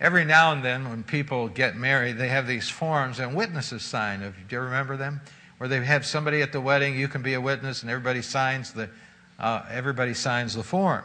Every 0.00 0.24
now 0.24 0.50
and 0.50 0.64
then, 0.64 0.88
when 0.88 1.04
people 1.04 1.46
get 1.46 1.76
married, 1.76 2.18
they 2.18 2.26
have 2.26 2.48
these 2.48 2.68
forms 2.68 3.20
and 3.20 3.36
witnesses 3.36 3.82
sign. 3.82 4.18
Do 4.20 4.56
you 4.56 4.60
remember 4.60 4.96
them? 4.96 5.20
Where 5.58 5.68
they 5.68 5.84
have 5.84 6.04
somebody 6.04 6.42
at 6.42 6.50
the 6.50 6.60
wedding, 6.60 6.98
you 6.98 7.06
can 7.06 7.22
be 7.22 7.34
a 7.34 7.40
witness, 7.40 7.82
and 7.82 7.90
everybody 7.92 8.22
signs 8.22 8.72
the, 8.72 8.90
uh, 9.38 9.62
everybody 9.70 10.14
signs 10.14 10.54
the 10.54 10.64
form. 10.64 11.04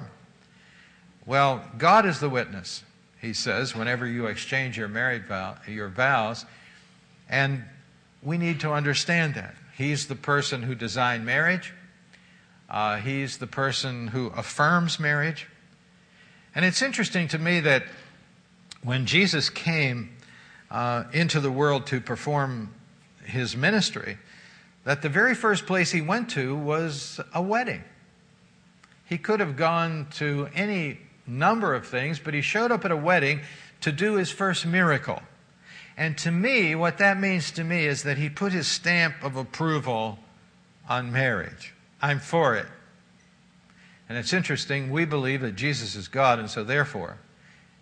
Well, 1.28 1.64
God 1.78 2.08
is 2.08 2.20
the 2.20 2.30
witness 2.30 2.84
he 3.26 3.34
says, 3.34 3.76
whenever 3.76 4.08
you 4.08 4.28
exchange 4.28 4.78
your 4.78 4.88
married 4.88 5.26
vow, 5.26 5.58
your 5.68 5.89
vows. 5.89 6.45
And 7.30 7.63
we 8.21 8.38
need 8.38 8.59
to 8.61 8.71
understand 8.71 9.36
that. 9.36 9.55
He's 9.78 10.07
the 10.07 10.15
person 10.15 10.63
who 10.63 10.76
designed 10.76 11.26
marriage. 11.26 11.73
Uh, 12.69 12.97
he's 12.97 13.38
the 13.38 13.47
person 13.47 14.07
who 14.07 14.28
affirms 14.28 14.99
marriage. 14.99 15.47
And 16.55 16.63
it's 16.63 16.82
interesting 16.82 17.28
to 17.30 17.38
me 17.38 17.59
that 17.59 17.84
when 18.84 19.05
Jesus 19.05 19.49
came 19.49 20.15
uh, 20.71 21.03
into 21.13 21.39
the 21.39 21.51
world 21.51 21.88
to 21.88 21.99
perform 21.99 22.73
his 23.23 23.55
ministry, 23.57 24.17
that 24.84 25.01
the 25.01 25.09
very 25.09 25.36
first 25.36 25.65
place 25.65 25.91
he 25.91 26.01
went 26.01 26.30
to 26.32 26.55
was 26.55 27.19
a 27.34 27.41
wedding. 27.41 27.84
He 29.05 29.17
could 29.17 29.39
have 29.39 29.55
gone 29.55 30.07
to 30.15 30.47
any 30.55 30.99
number 31.28 31.73
of 31.73 31.88
things, 31.88 32.19
but 32.19 32.34
he 32.34 32.41
showed 32.41 32.71
up 32.71 32.86
at 32.86 32.91
a 32.91 32.97
wedding 32.97 33.41
to 33.82 33.91
do 33.91 34.15
his 34.15 34.32
first 34.32 34.65
miracle. 34.65 35.21
And 35.97 36.17
to 36.19 36.31
me, 36.31 36.75
what 36.75 36.97
that 36.97 37.19
means 37.19 37.51
to 37.51 37.63
me 37.63 37.85
is 37.85 38.03
that 38.03 38.17
he 38.17 38.29
put 38.29 38.51
his 38.51 38.67
stamp 38.67 39.15
of 39.23 39.35
approval 39.35 40.19
on 40.89 41.11
marriage. 41.11 41.73
I'm 42.01 42.19
for 42.19 42.55
it. 42.55 42.67
And 44.07 44.17
it's 44.17 44.33
interesting, 44.33 44.91
we 44.91 45.05
believe 45.05 45.41
that 45.41 45.55
Jesus 45.55 45.95
is 45.95 46.07
God, 46.07 46.37
and 46.37 46.49
so 46.49 46.63
therefore, 46.63 47.17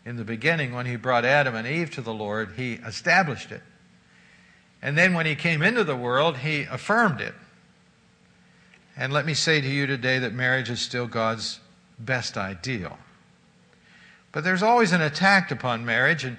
in 0.05 0.15
the 0.15 0.23
beginning, 0.23 0.73
when 0.73 0.85
he 0.85 0.95
brought 0.95 1.25
Adam 1.25 1.55
and 1.55 1.67
Eve 1.67 1.91
to 1.91 2.01
the 2.01 2.13
Lord, 2.13 2.53
he 2.55 2.73
established 2.73 3.51
it. 3.51 3.61
And 4.81 4.97
then 4.97 5.13
when 5.13 5.25
he 5.25 5.35
came 5.35 5.61
into 5.61 5.83
the 5.83 5.95
world, 5.95 6.37
he 6.37 6.63
affirmed 6.63 7.19
it. 7.19 7.33
And 8.95 9.11
let 9.11 9.25
me 9.25 9.33
say 9.33 9.59
to 9.59 9.67
you 9.67 9.87
today 9.87 10.19
that 10.19 10.33
marriage 10.33 10.69
is 10.69 10.79
still 10.79 11.07
God's 11.07 11.59
best 11.97 12.37
ideal. 12.37 12.97
But 14.31 14.43
there's 14.43 14.63
always 14.63 14.91
an 14.91 15.01
attack 15.01 15.51
upon 15.51 15.85
marriage, 15.85 16.23
and, 16.23 16.37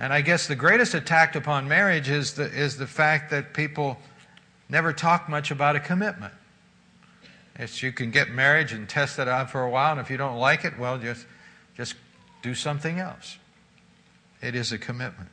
and 0.00 0.14
I 0.14 0.22
guess 0.22 0.46
the 0.46 0.56
greatest 0.56 0.94
attack 0.94 1.36
upon 1.36 1.68
marriage 1.68 2.08
is 2.08 2.34
the, 2.34 2.44
is 2.44 2.78
the 2.78 2.86
fact 2.86 3.30
that 3.30 3.52
people 3.52 3.98
never 4.70 4.94
talk 4.94 5.28
much 5.28 5.50
about 5.50 5.76
a 5.76 5.80
commitment. 5.80 6.32
It's 7.56 7.82
you 7.82 7.92
can 7.92 8.10
get 8.10 8.30
marriage 8.30 8.72
and 8.72 8.88
test 8.88 9.18
it 9.18 9.28
out 9.28 9.50
for 9.50 9.62
a 9.62 9.68
while, 9.68 9.92
and 9.92 10.00
if 10.00 10.10
you 10.10 10.16
don't 10.16 10.38
like 10.38 10.64
it, 10.64 10.78
well, 10.78 10.96
just, 10.98 11.26
just 11.76 11.94
do 12.40 12.54
something 12.54 12.98
else. 12.98 13.36
It 14.40 14.54
is 14.54 14.72
a 14.72 14.78
commitment. 14.78 15.28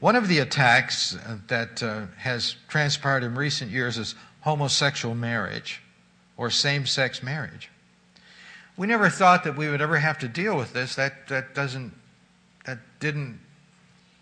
One 0.00 0.16
of 0.16 0.26
the 0.26 0.38
attacks 0.38 1.16
that 1.48 1.82
uh, 1.82 2.06
has 2.16 2.56
transpired 2.66 3.22
in 3.22 3.34
recent 3.34 3.70
years 3.70 3.98
is 3.98 4.14
homosexual 4.40 5.14
marriage 5.14 5.82
or 6.38 6.48
same 6.48 6.86
sex 6.86 7.22
marriage. 7.22 7.68
We 8.78 8.86
never 8.86 9.10
thought 9.10 9.44
that 9.44 9.56
we 9.56 9.68
would 9.68 9.82
ever 9.82 9.98
have 9.98 10.18
to 10.20 10.28
deal 10.28 10.56
with 10.56 10.72
this. 10.72 10.94
That, 10.94 11.28
that 11.28 11.54
doesn't, 11.54 11.92
didn't 13.02 13.40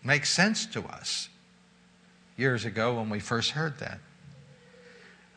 make 0.03 0.25
sense 0.25 0.65
to 0.65 0.83
us 0.85 1.29
years 2.39 2.65
ago 2.65 2.95
when 2.95 3.11
we 3.11 3.21
first 3.21 3.51
heard 3.51 3.79
that. 3.79 4.01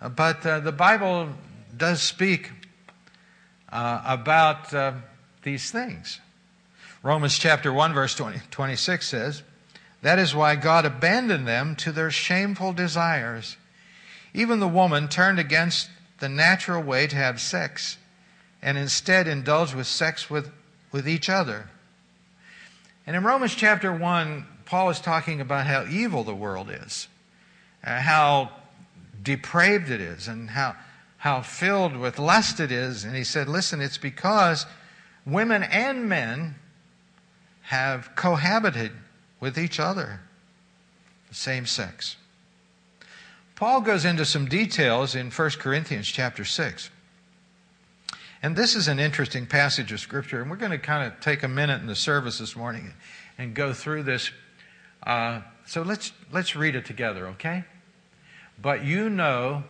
Uh, 0.02 0.08
but 0.08 0.46
uh, 0.46 0.62
the 0.62 0.72
Bible 0.72 1.28
does 1.76 2.02
speak 2.02 2.50
uh, 3.70 4.02
about 4.06 4.74
uh, 4.74 4.94
these 5.44 5.70
things. 5.70 6.22
Romans 7.04 7.38
chapter 7.38 7.74
1, 7.74 7.94
verse 7.94 8.16
20, 8.16 8.40
26 8.50 9.06
says, 9.06 9.44
That 10.02 10.20
is 10.20 10.34
why 10.34 10.56
God 10.56 10.86
abandoned 10.86 11.46
them 11.46 11.76
to 11.78 11.92
their 11.92 12.12
shameful 12.12 12.72
desires. 12.72 13.58
Even 14.34 14.62
the 14.62 14.68
woman 14.70 15.10
turned 15.10 15.38
against 15.38 15.90
the 16.20 16.30
natural 16.30 16.82
way 16.82 17.08
to 17.08 17.16
have 17.18 17.42
sex 17.42 17.98
and 18.62 18.78
instead 18.78 19.28
indulged 19.28 19.76
with 19.76 19.88
sex 19.88 20.30
with, 20.30 20.50
with 20.94 21.10
each 21.10 21.30
other. 21.30 21.70
And 23.06 23.16
in 23.16 23.24
Romans 23.24 23.54
chapter 23.54 23.94
1, 23.94 24.46
Paul 24.66 24.90
is 24.90 25.00
talking 25.00 25.42
about 25.42 25.68
how 25.68 25.86
evil 25.90 26.24
the 26.24 26.36
world 26.36 26.70
is, 26.70 27.08
uh, 27.84 28.00
how 28.00 28.52
depraved 29.22 29.90
it 29.90 30.00
is, 30.00 30.28
and 30.28 30.50
how, 30.50 30.76
how 31.18 31.42
filled 31.42 31.98
with 31.98 32.18
lust 32.18 32.60
it 32.60 32.72
is. 32.72 33.04
And 33.04 33.16
he 33.16 33.24
said, 33.24 33.50
Listen, 33.50 33.82
it's 33.82 33.98
because 33.98 34.66
women 35.26 35.64
and 35.64 36.08
men 36.08 36.56
have 37.64 38.16
cohabited 38.16 38.92
with 39.40 39.58
each 39.58 39.80
other, 39.80 40.22
the 41.28 41.36
same 41.36 41.66
sex. 41.66 42.16
Paul 43.56 43.82
goes 43.82 44.06
into 44.06 44.26
some 44.26 44.48
details 44.48 45.16
in 45.16 45.30
1 45.30 45.50
Corinthians 45.52 46.08
chapter 46.08 46.44
6. 46.44 46.90
And 48.44 48.58
this 48.58 48.76
is 48.76 48.90
an 48.90 49.00
interesting 49.00 49.46
passage 49.48 49.94
of 49.94 50.02
Scripture, 50.02 50.42
and 50.42 50.52
we're 50.52 50.58
going 50.58 50.74
to 50.74 50.78
kind 50.78 51.10
of 51.10 51.18
take 51.22 51.44
a 51.44 51.48
minute 51.48 51.80
in 51.80 51.88
the 51.88 51.96
service 51.96 52.40
this 52.40 52.58
morning 52.58 52.94
and 53.38 53.54
go 53.54 53.72
through 53.72 54.04
this. 54.04 54.32
Uh, 55.02 55.40
so 55.66 55.82
let's, 55.82 56.12
let's 56.30 56.54
read 56.54 56.76
it 56.76 56.84
together, 56.84 57.28
okay? 57.28 57.64
But 58.62 58.84
you 58.84 59.10
know 59.10 59.64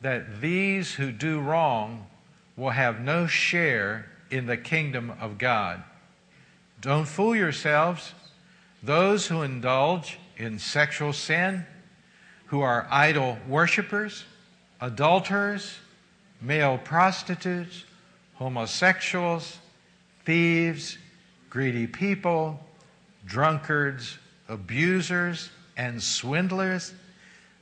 that 0.00 0.40
these 0.40 0.92
who 0.94 1.12
do 1.12 1.38
wrong 1.38 2.08
will 2.56 2.70
have 2.70 3.00
no 3.00 3.28
share 3.28 4.10
in 4.28 4.46
the 4.46 4.56
kingdom 4.56 5.12
of 5.20 5.38
God. 5.38 5.80
Don't 6.80 7.06
fool 7.06 7.36
yourselves. 7.36 8.12
Those 8.82 9.28
who 9.28 9.42
indulge 9.42 10.18
in 10.36 10.58
sexual 10.58 11.12
sin, 11.12 11.64
who 12.46 12.60
are 12.60 12.88
idol 12.90 13.38
worshippers, 13.46 14.24
adulterers, 14.80 15.78
male 16.40 16.76
prostitutes, 16.76 17.84
homosexuals, 18.40 19.58
thieves, 20.24 20.96
greedy 21.50 21.86
people, 21.86 22.58
drunkards, 23.26 24.16
abusers, 24.48 25.50
and 25.76 26.02
swindlers, 26.02 26.94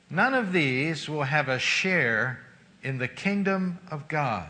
none 0.09 0.33
of 0.33 0.53
these 0.53 1.09
will 1.09 1.23
have 1.23 1.49
a 1.49 1.59
share 1.59 2.39
in 2.81 2.97
the 2.97 3.09
kingdom 3.09 3.77
of 3.91 4.07
God. 4.07 4.47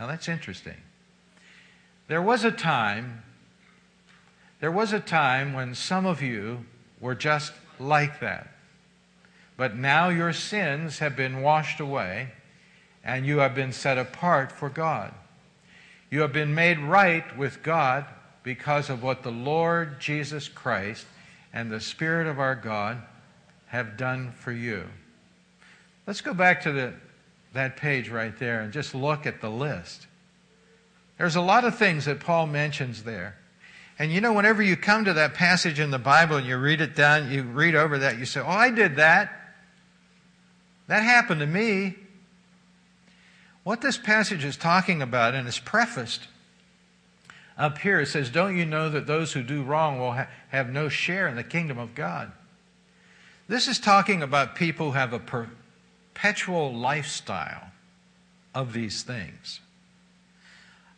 Now 0.00 0.06
that's 0.06 0.28
interesting. 0.28 0.78
There 2.08 2.22
was 2.22 2.42
a 2.42 2.50
time, 2.50 3.22
there 4.60 4.72
was 4.72 4.94
a 4.94 5.00
time 5.00 5.52
when 5.52 5.74
some 5.74 6.06
of 6.06 6.22
you 6.22 6.64
were 7.00 7.14
just 7.14 7.52
like 7.78 8.20
that. 8.20 8.48
But 9.58 9.76
now 9.76 10.08
your 10.08 10.32
sins 10.32 11.00
have 11.00 11.16
been 11.16 11.42
washed 11.42 11.80
away 11.80 12.30
and 13.04 13.26
you 13.26 13.38
have 13.38 13.54
been 13.54 13.72
set 13.72 13.98
apart 13.98 14.50
for 14.50 14.70
God. 14.70 15.12
You 16.10 16.20
have 16.20 16.32
been 16.32 16.54
made 16.54 16.78
right 16.78 17.36
with 17.36 17.62
God 17.62 18.06
because 18.42 18.90
of 18.90 19.02
what 19.02 19.22
the 19.22 19.32
Lord 19.32 20.00
Jesus 20.00 20.48
Christ 20.48 21.06
and 21.52 21.70
the 21.70 21.80
Spirit 21.80 22.26
of 22.26 22.38
our 22.38 22.54
God 22.54 23.02
have 23.66 23.96
done 23.96 24.32
for 24.32 24.52
you. 24.52 24.84
Let's 26.06 26.20
go 26.20 26.32
back 26.32 26.62
to 26.62 26.72
the, 26.72 26.94
that 27.54 27.76
page 27.76 28.08
right 28.08 28.36
there 28.38 28.60
and 28.60 28.72
just 28.72 28.94
look 28.94 29.26
at 29.26 29.40
the 29.40 29.50
list. 29.50 30.06
There's 31.18 31.36
a 31.36 31.40
lot 31.40 31.64
of 31.64 31.76
things 31.76 32.04
that 32.04 32.20
Paul 32.20 32.46
mentions 32.46 33.02
there. 33.02 33.36
And 33.98 34.12
you 34.12 34.20
know, 34.20 34.34
whenever 34.34 34.62
you 34.62 34.76
come 34.76 35.06
to 35.06 35.14
that 35.14 35.34
passage 35.34 35.80
in 35.80 35.90
the 35.90 35.98
Bible 35.98 36.36
and 36.36 36.46
you 36.46 36.56
read 36.58 36.80
it 36.80 36.94
down, 36.94 37.30
you 37.30 37.42
read 37.42 37.74
over 37.74 37.98
that, 37.98 38.18
you 38.18 38.26
say, 38.26 38.40
Oh, 38.40 38.46
I 38.46 38.70
did 38.70 38.96
that. 38.96 39.32
That 40.86 41.02
happened 41.02 41.40
to 41.40 41.46
me. 41.46 41.96
What 43.66 43.80
this 43.80 43.98
passage 43.98 44.44
is 44.44 44.56
talking 44.56 45.02
about, 45.02 45.34
and 45.34 45.48
it's 45.48 45.58
prefaced 45.58 46.28
up 47.58 47.78
here, 47.78 47.98
it 47.98 48.06
says, 48.06 48.30
Don't 48.30 48.56
you 48.56 48.64
know 48.64 48.88
that 48.88 49.08
those 49.08 49.32
who 49.32 49.42
do 49.42 49.64
wrong 49.64 49.98
will 49.98 50.12
ha- 50.12 50.28
have 50.50 50.70
no 50.70 50.88
share 50.88 51.26
in 51.26 51.34
the 51.34 51.42
kingdom 51.42 51.76
of 51.76 51.92
God? 51.92 52.30
This 53.48 53.66
is 53.66 53.80
talking 53.80 54.22
about 54.22 54.54
people 54.54 54.92
who 54.92 54.96
have 54.96 55.12
a 55.12 55.18
perpetual 55.18 56.72
lifestyle 56.74 57.72
of 58.54 58.72
these 58.72 59.02
things. 59.02 59.58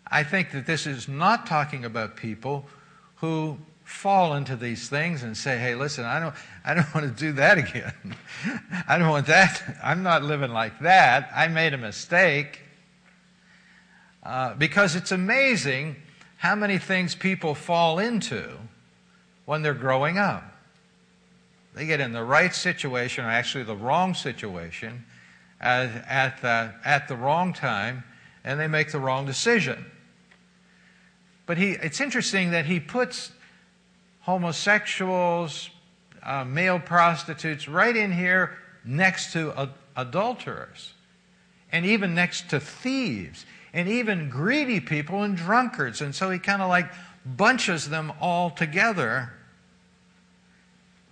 I 0.06 0.22
think 0.22 0.50
that 0.50 0.66
this 0.66 0.86
is 0.86 1.08
not 1.08 1.46
talking 1.46 1.86
about 1.86 2.16
people 2.16 2.66
who 3.16 3.56
fall 3.88 4.34
into 4.34 4.54
these 4.54 4.86
things 4.90 5.22
and 5.22 5.34
say, 5.34 5.56
hey, 5.56 5.74
listen, 5.74 6.04
I 6.04 6.20
don't, 6.20 6.34
I 6.62 6.74
don't 6.74 6.86
want 6.94 7.06
to 7.06 7.20
do 7.20 7.32
that 7.32 7.56
again. 7.56 8.14
I 8.86 8.98
don't 8.98 9.08
want 9.08 9.26
that. 9.26 9.78
I'm 9.82 10.02
not 10.02 10.22
living 10.22 10.52
like 10.52 10.78
that. 10.80 11.30
I 11.34 11.48
made 11.48 11.72
a 11.72 11.78
mistake. 11.78 12.60
Uh, 14.22 14.54
because 14.54 14.94
it's 14.94 15.10
amazing 15.10 15.96
how 16.36 16.54
many 16.54 16.76
things 16.76 17.14
people 17.14 17.54
fall 17.54 17.98
into 17.98 18.58
when 19.46 19.62
they're 19.62 19.72
growing 19.72 20.18
up. 20.18 20.44
They 21.74 21.86
get 21.86 22.00
in 22.00 22.12
the 22.12 22.24
right 22.24 22.54
situation, 22.54 23.24
or 23.24 23.28
actually 23.28 23.64
the 23.64 23.76
wrong 23.76 24.12
situation, 24.12 25.06
at, 25.60 26.04
at, 26.06 26.42
the, 26.42 26.74
at 26.84 27.08
the 27.08 27.16
wrong 27.16 27.54
time, 27.54 28.04
and 28.44 28.60
they 28.60 28.68
make 28.68 28.92
the 28.92 29.00
wrong 29.00 29.24
decision. 29.24 29.86
But 31.46 31.56
he, 31.56 31.70
it's 31.70 32.00
interesting 32.00 32.50
that 32.50 32.66
he 32.66 32.80
puts 32.80 33.32
homosexuals, 34.28 35.70
uh, 36.22 36.44
male 36.44 36.78
prostitutes 36.78 37.66
right 37.66 37.96
in 37.96 38.12
here 38.12 38.58
next 38.84 39.32
to 39.32 39.50
ad- 39.56 39.70
adulterers, 39.96 40.92
and 41.72 41.86
even 41.86 42.14
next 42.14 42.50
to 42.50 42.60
thieves, 42.60 43.46
and 43.72 43.88
even 43.88 44.28
greedy 44.28 44.80
people 44.80 45.22
and 45.22 45.34
drunkards. 45.34 46.02
And 46.02 46.14
so 46.14 46.28
he 46.28 46.38
kind 46.38 46.60
of 46.60 46.68
like 46.68 46.92
bunches 47.24 47.88
them 47.88 48.12
all 48.20 48.50
together. 48.50 49.32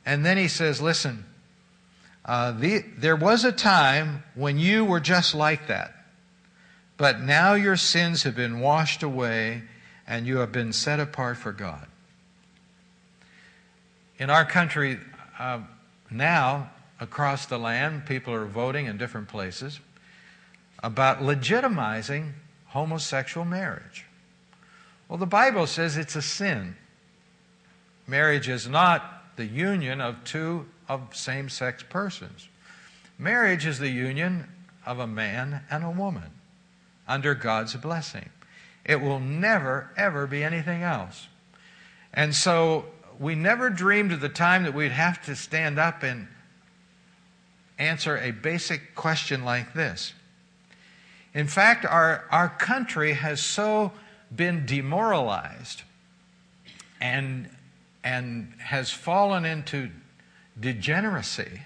And 0.05 0.23
then 0.23 0.37
he 0.37 0.47
says, 0.49 0.83
Listen, 0.83 1.25
uh, 2.23 2.53
the, 2.53 2.85
there 2.99 3.17
was 3.17 3.47
a 3.47 3.53
time 3.53 4.25
when 4.35 4.59
you 4.59 4.85
were 4.85 5.01
just 5.01 5.35
like 5.35 5.69
that, 5.69 5.95
but 6.99 7.21
now 7.21 7.55
your 7.55 7.77
sins 7.77 8.25
have 8.25 8.37
been 8.37 8.61
washed 8.61 9.03
away 9.03 9.63
and 10.07 10.27
you 10.27 10.37
have 10.37 10.53
been 10.53 10.75
set 10.75 11.01
apart 11.01 11.39
for 11.39 11.53
God. 11.53 11.87
In 14.19 14.31
our 14.31 14.45
country 14.45 14.99
uh, 15.39 15.61
now, 16.11 16.71
across 17.01 17.47
the 17.47 17.59
land, 17.59 18.07
people 18.07 18.33
are 18.33 18.47
voting 18.47 18.87
in 18.87 18.97
different 18.97 19.29
places 19.29 19.81
about 20.83 21.21
legitimizing 21.21 22.33
homosexual 22.67 23.45
marriage. 23.45 24.07
Well, 25.09 25.19
the 25.19 25.27
Bible 25.27 25.67
says 25.67 25.97
it's 25.97 26.17
a 26.17 26.23
sin. 26.23 26.77
Marriage 28.07 28.49
is 28.49 28.69
not 28.69 29.37
the 29.37 29.45
union 29.45 30.01
of 30.01 30.25
two 30.25 30.67
of 30.89 31.15
same 31.15 31.49
sex 31.49 31.83
persons. 31.83 32.49
Marriage 33.19 33.67
is 33.67 33.79
the 33.79 33.91
union 33.91 34.49
of 34.85 34.99
a 34.99 35.07
man 35.07 35.63
and 35.71 35.85
a 35.85 35.91
woman 35.91 36.31
under 37.09 37.35
God's 37.35 37.75
blessing. 37.75 38.31
It 38.85 39.01
will 39.01 39.19
never, 39.19 39.91
ever 39.97 40.27
be 40.27 40.45
anything 40.45 40.83
else. 40.83 41.29
And 42.15 42.35
so 42.35 42.87
we 43.19 43.35
never 43.35 43.71
dreamed 43.71 44.13
of 44.13 44.21
the 44.21 44.29
time 44.29 44.65
that 44.65 44.75
we'd 44.75 44.93
have 44.93 45.25
to 45.27 45.37
stand 45.37 45.79
up 45.79 46.03
and 46.03 46.29
answer 47.79 48.17
a 48.19 48.31
basic 48.31 48.95
question 48.95 49.45
like 49.45 49.75
this. 49.75 50.13
In 51.35 51.47
fact, 51.47 51.85
our, 51.85 52.25
our 52.31 52.49
country 52.49 53.13
has 53.13 53.43
so 53.43 53.93
been 54.35 54.65
demoralized 54.67 55.83
and, 57.01 57.49
and 58.03 58.53
has 58.59 58.91
fallen 58.91 59.45
into 59.45 59.91
degeneracy 60.59 61.63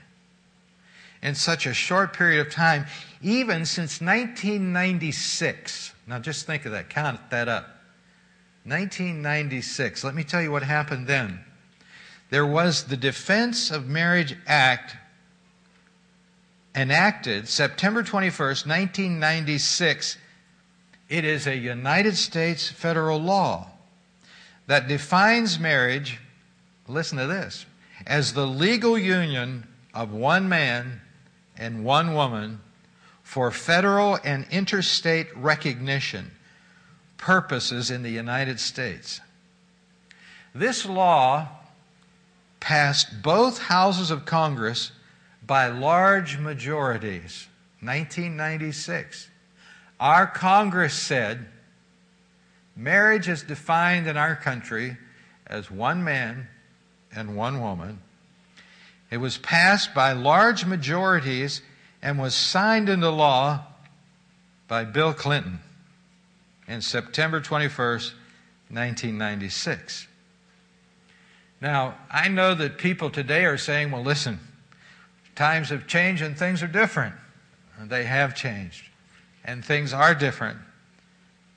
in 1.22 1.34
such 1.34 1.66
a 1.66 1.74
short 1.74 2.12
period 2.12 2.44
of 2.44 2.52
time, 2.52 2.86
even 3.22 3.64
since 3.64 4.00
1996. 4.00 5.92
Now, 6.06 6.18
just 6.18 6.46
think 6.46 6.64
of 6.66 6.72
that, 6.72 6.88
count 6.88 7.30
that 7.30 7.48
up. 7.48 7.79
1996. 8.64 10.04
Let 10.04 10.14
me 10.14 10.24
tell 10.24 10.42
you 10.42 10.52
what 10.52 10.62
happened 10.62 11.06
then. 11.06 11.40
There 12.30 12.46
was 12.46 12.84
the 12.84 12.96
Defense 12.96 13.70
of 13.70 13.86
Marriage 13.86 14.36
Act 14.46 14.96
enacted 16.74 17.48
September 17.48 18.02
21st, 18.02 18.66
1996. 18.66 20.18
It 21.08 21.24
is 21.24 21.46
a 21.46 21.56
United 21.56 22.16
States 22.16 22.68
federal 22.68 23.18
law 23.18 23.70
that 24.66 24.86
defines 24.86 25.58
marriage, 25.58 26.20
listen 26.86 27.18
to 27.18 27.26
this, 27.26 27.66
as 28.06 28.34
the 28.34 28.46
legal 28.46 28.96
union 28.96 29.66
of 29.92 30.12
one 30.12 30.48
man 30.48 31.00
and 31.56 31.84
one 31.84 32.14
woman 32.14 32.60
for 33.22 33.50
federal 33.50 34.18
and 34.22 34.46
interstate 34.50 35.36
recognition 35.36 36.30
purposes 37.20 37.90
in 37.90 38.02
the 38.02 38.10
United 38.10 38.58
States. 38.58 39.20
This 40.54 40.86
law 40.86 41.48
passed 42.58 43.22
both 43.22 43.58
houses 43.58 44.10
of 44.10 44.24
Congress 44.24 44.90
by 45.46 45.68
large 45.68 46.38
majorities. 46.38 47.46
1996. 47.80 49.28
Our 49.98 50.26
Congress 50.26 50.94
said 50.94 51.46
marriage 52.76 53.28
is 53.28 53.42
defined 53.42 54.06
in 54.06 54.16
our 54.16 54.36
country 54.36 54.96
as 55.46 55.70
one 55.70 56.04
man 56.04 56.48
and 57.14 57.36
one 57.36 57.60
woman. 57.60 58.00
It 59.10 59.18
was 59.18 59.38
passed 59.38 59.94
by 59.94 60.12
large 60.12 60.64
majorities 60.64 61.62
and 62.02 62.18
was 62.18 62.34
signed 62.34 62.88
into 62.88 63.10
law 63.10 63.64
by 64.68 64.84
Bill 64.84 65.12
Clinton 65.12 65.60
in 66.70 66.80
September 66.80 67.40
21st, 67.40 68.12
1996. 68.70 70.06
Now, 71.60 71.96
I 72.08 72.28
know 72.28 72.54
that 72.54 72.78
people 72.78 73.10
today 73.10 73.44
are 73.44 73.58
saying, 73.58 73.90
well, 73.90 74.04
listen, 74.04 74.38
times 75.34 75.70
have 75.70 75.88
changed 75.88 76.22
and 76.22 76.38
things 76.38 76.62
are 76.62 76.68
different. 76.68 77.16
They 77.82 78.04
have 78.04 78.36
changed. 78.36 78.84
And 79.44 79.64
things 79.64 79.92
are 79.92 80.14
different. 80.14 80.58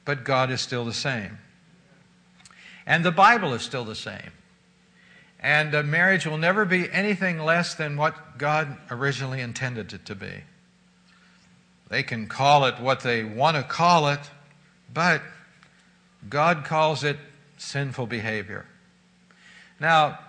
But 0.03 0.23
God 0.23 0.49
is 0.49 0.61
still 0.61 0.83
the 0.83 0.93
same. 0.93 1.37
And 2.87 3.05
the 3.05 3.11
Bible 3.11 3.53
is 3.53 3.61
still 3.61 3.85
the 3.85 3.95
same. 3.95 4.31
And 5.39 5.75
a 5.75 5.83
marriage 5.83 6.25
will 6.25 6.37
never 6.37 6.65
be 6.65 6.91
anything 6.91 7.39
less 7.39 7.75
than 7.75 7.97
what 7.97 8.37
God 8.39 8.77
originally 8.89 9.41
intended 9.41 9.93
it 9.93 10.05
to 10.05 10.15
be. 10.15 10.43
They 11.89 12.01
can 12.01 12.27
call 12.27 12.65
it 12.65 12.79
what 12.79 13.01
they 13.01 13.23
want 13.23 13.57
to 13.57 13.63
call 13.63 14.07
it, 14.07 14.21
but 14.93 15.21
God 16.29 16.65
calls 16.65 17.03
it 17.03 17.17
sinful 17.57 18.07
behavior. 18.07 18.65
Now, 19.79 20.19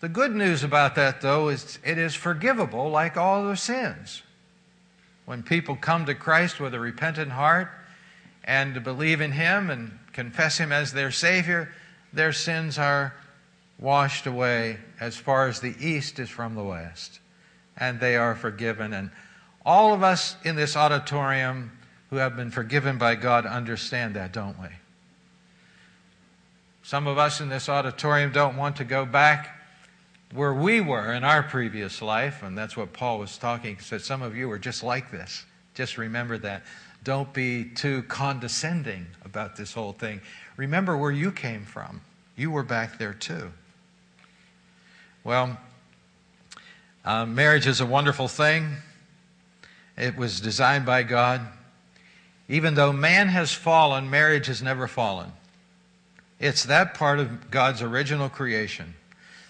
the 0.00 0.08
good 0.08 0.34
news 0.34 0.62
about 0.62 0.94
that, 0.94 1.20
though, 1.20 1.48
is 1.48 1.78
it 1.84 1.98
is 1.98 2.14
forgivable 2.14 2.90
like 2.90 3.16
all 3.16 3.44
other 3.44 3.56
sins. 3.56 4.22
When 5.24 5.42
people 5.42 5.76
come 5.76 6.06
to 6.06 6.14
Christ 6.14 6.60
with 6.60 6.72
a 6.74 6.80
repentant 6.80 7.32
heart 7.32 7.68
and 8.44 8.82
believe 8.82 9.20
in 9.20 9.32
Him 9.32 9.70
and 9.70 9.98
confess 10.12 10.58
Him 10.58 10.72
as 10.72 10.92
their 10.92 11.10
Savior, 11.10 11.72
their 12.12 12.32
sins 12.32 12.78
are 12.78 13.14
washed 13.78 14.26
away 14.26 14.78
as 15.00 15.16
far 15.16 15.48
as 15.48 15.60
the 15.60 15.74
east 15.78 16.18
is 16.18 16.30
from 16.30 16.54
the 16.54 16.64
west, 16.64 17.20
and 17.76 18.00
they 18.00 18.16
are 18.16 18.34
forgiven. 18.34 18.92
And 18.92 19.10
all 19.64 19.92
of 19.94 20.02
us 20.02 20.36
in 20.44 20.56
this 20.56 20.76
auditorium 20.76 21.77
who 22.10 22.16
have 22.16 22.36
been 22.36 22.50
forgiven 22.50 22.98
by 22.98 23.14
God 23.14 23.46
understand 23.46 24.14
that, 24.14 24.32
don't 24.32 24.58
we? 24.60 24.68
Some 26.82 27.06
of 27.06 27.18
us 27.18 27.40
in 27.40 27.48
this 27.48 27.68
auditorium 27.68 28.32
don't 28.32 28.56
want 28.56 28.76
to 28.76 28.84
go 28.84 29.04
back 29.04 29.54
where 30.32 30.54
we 30.54 30.80
were 30.80 31.12
in 31.12 31.24
our 31.24 31.42
previous 31.42 32.02
life, 32.02 32.42
and 32.42 32.56
that's 32.56 32.76
what 32.76 32.92
Paul 32.92 33.18
was 33.18 33.36
talking. 33.38 33.76
He 33.76 33.82
said, 33.82 34.02
Some 34.02 34.22
of 34.22 34.36
you 34.36 34.50
are 34.50 34.58
just 34.58 34.82
like 34.82 35.10
this. 35.10 35.44
Just 35.74 35.98
remember 35.98 36.38
that. 36.38 36.64
Don't 37.04 37.32
be 37.32 37.64
too 37.64 38.02
condescending 38.04 39.06
about 39.24 39.56
this 39.56 39.72
whole 39.72 39.92
thing. 39.92 40.20
Remember 40.56 40.96
where 40.96 41.10
you 41.10 41.30
came 41.30 41.64
from. 41.64 42.00
You 42.36 42.50
were 42.50 42.62
back 42.62 42.98
there 42.98 43.14
too. 43.14 43.52
Well, 45.24 45.58
uh, 47.04 47.26
marriage 47.26 47.66
is 47.66 47.80
a 47.80 47.86
wonderful 47.86 48.28
thing. 48.28 48.76
It 49.96 50.16
was 50.16 50.40
designed 50.40 50.86
by 50.86 51.02
God. 51.02 51.40
Even 52.48 52.74
though 52.74 52.92
man 52.92 53.28
has 53.28 53.52
fallen, 53.52 54.08
marriage 54.08 54.46
has 54.46 54.62
never 54.62 54.88
fallen. 54.88 55.32
It's 56.40 56.64
that 56.64 56.94
part 56.94 57.18
of 57.18 57.50
God's 57.50 57.82
original 57.82 58.28
creation 58.28 58.94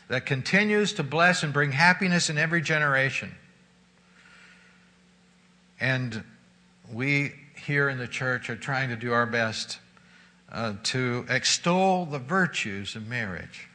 that 0.09 0.27
continues 0.27 0.95
to 0.95 1.03
bless 1.03 1.43
and 1.43 1.53
bring 1.53 1.73
happiness 1.73 2.31
in 2.31 2.39
every 2.39 2.63
generation. 2.63 3.35
And 5.79 6.25
we 6.93 7.33
here 7.55 7.89
in 7.89 7.99
the 7.99 8.09
church 8.09 8.49
are 8.51 8.57
trying 8.57 8.89
to 8.89 8.97
do 8.97 9.13
our 9.13 9.27
best 9.27 9.79
uh, 10.51 10.75
to 10.83 11.27
extol 11.29 12.07
the 12.07 12.19
virtues 12.19 12.97
of 12.97 13.07
marriage. 13.07 13.69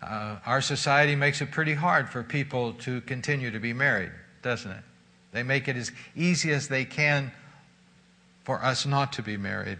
Uh, 0.00 0.36
our 0.46 0.60
society 0.60 1.16
makes 1.16 1.40
it 1.40 1.50
pretty 1.50 1.74
hard 1.74 2.08
for 2.08 2.22
people 2.22 2.74
to 2.74 3.00
continue 3.02 3.50
to 3.50 3.58
be 3.58 3.72
married, 3.72 4.12
doesn't 4.42 4.70
it? 4.70 4.84
They 5.36 5.42
make 5.42 5.68
it 5.68 5.76
as 5.76 5.92
easy 6.16 6.50
as 6.50 6.68
they 6.68 6.86
can 6.86 7.30
for 8.44 8.64
us 8.64 8.86
not 8.86 9.12
to 9.12 9.22
be 9.22 9.36
married. 9.36 9.78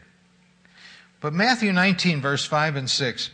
But 1.23 1.33
Matthew 1.33 1.73
19, 1.73 2.21
verse 2.21 2.45
5 2.45 2.77
and 2.77 2.91
6, 2.91 3.31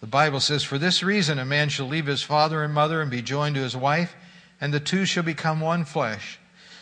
the 0.00 0.06
Bible 0.06 0.38
says, 0.38 0.62
For 0.62 0.78
this 0.78 1.02
reason 1.02 1.40
a 1.40 1.44
man 1.44 1.70
shall 1.70 1.88
leave 1.88 2.06
his 2.06 2.22
father 2.22 2.62
and 2.62 2.72
mother 2.72 3.00
and 3.02 3.10
be 3.10 3.20
joined 3.20 3.56
to 3.56 3.62
his 3.62 3.76
wife, 3.76 4.14
and 4.60 4.72
the 4.72 4.78
two 4.78 5.04
shall 5.04 5.24
become 5.24 5.60
one 5.60 5.84
flesh. 5.84 6.38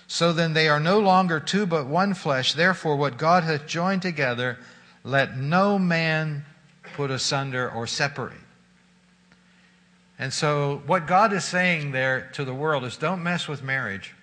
So 0.07 0.35
then 0.35 0.53
they 0.53 0.69
are 0.69 0.81
no 0.81 0.99
longer 0.99 1.41
two 1.41 1.65
but 1.65 1.87
one 1.87 2.13
flesh. 2.13 2.53
Therefore, 2.53 2.97
what 2.97 3.17
God 3.17 3.45
hath 3.45 3.67
joined 3.67 4.03
together, 4.03 4.59
let 5.03 5.39
no 5.39 5.79
man 5.79 6.45
put 6.93 7.11
asunder 7.11 7.71
or 7.71 7.87
separate. 7.87 8.37
And 10.21 10.35
so, 10.35 10.83
what 10.85 11.07
God 11.07 11.33
is 11.33 11.47
saying 11.47 11.93
there 11.93 12.29
to 12.35 12.45
the 12.45 12.53
world 12.53 12.85
is 12.85 12.99
don't 12.99 13.23
mess 13.23 13.49
with 13.49 13.63
marriage. 13.63 14.15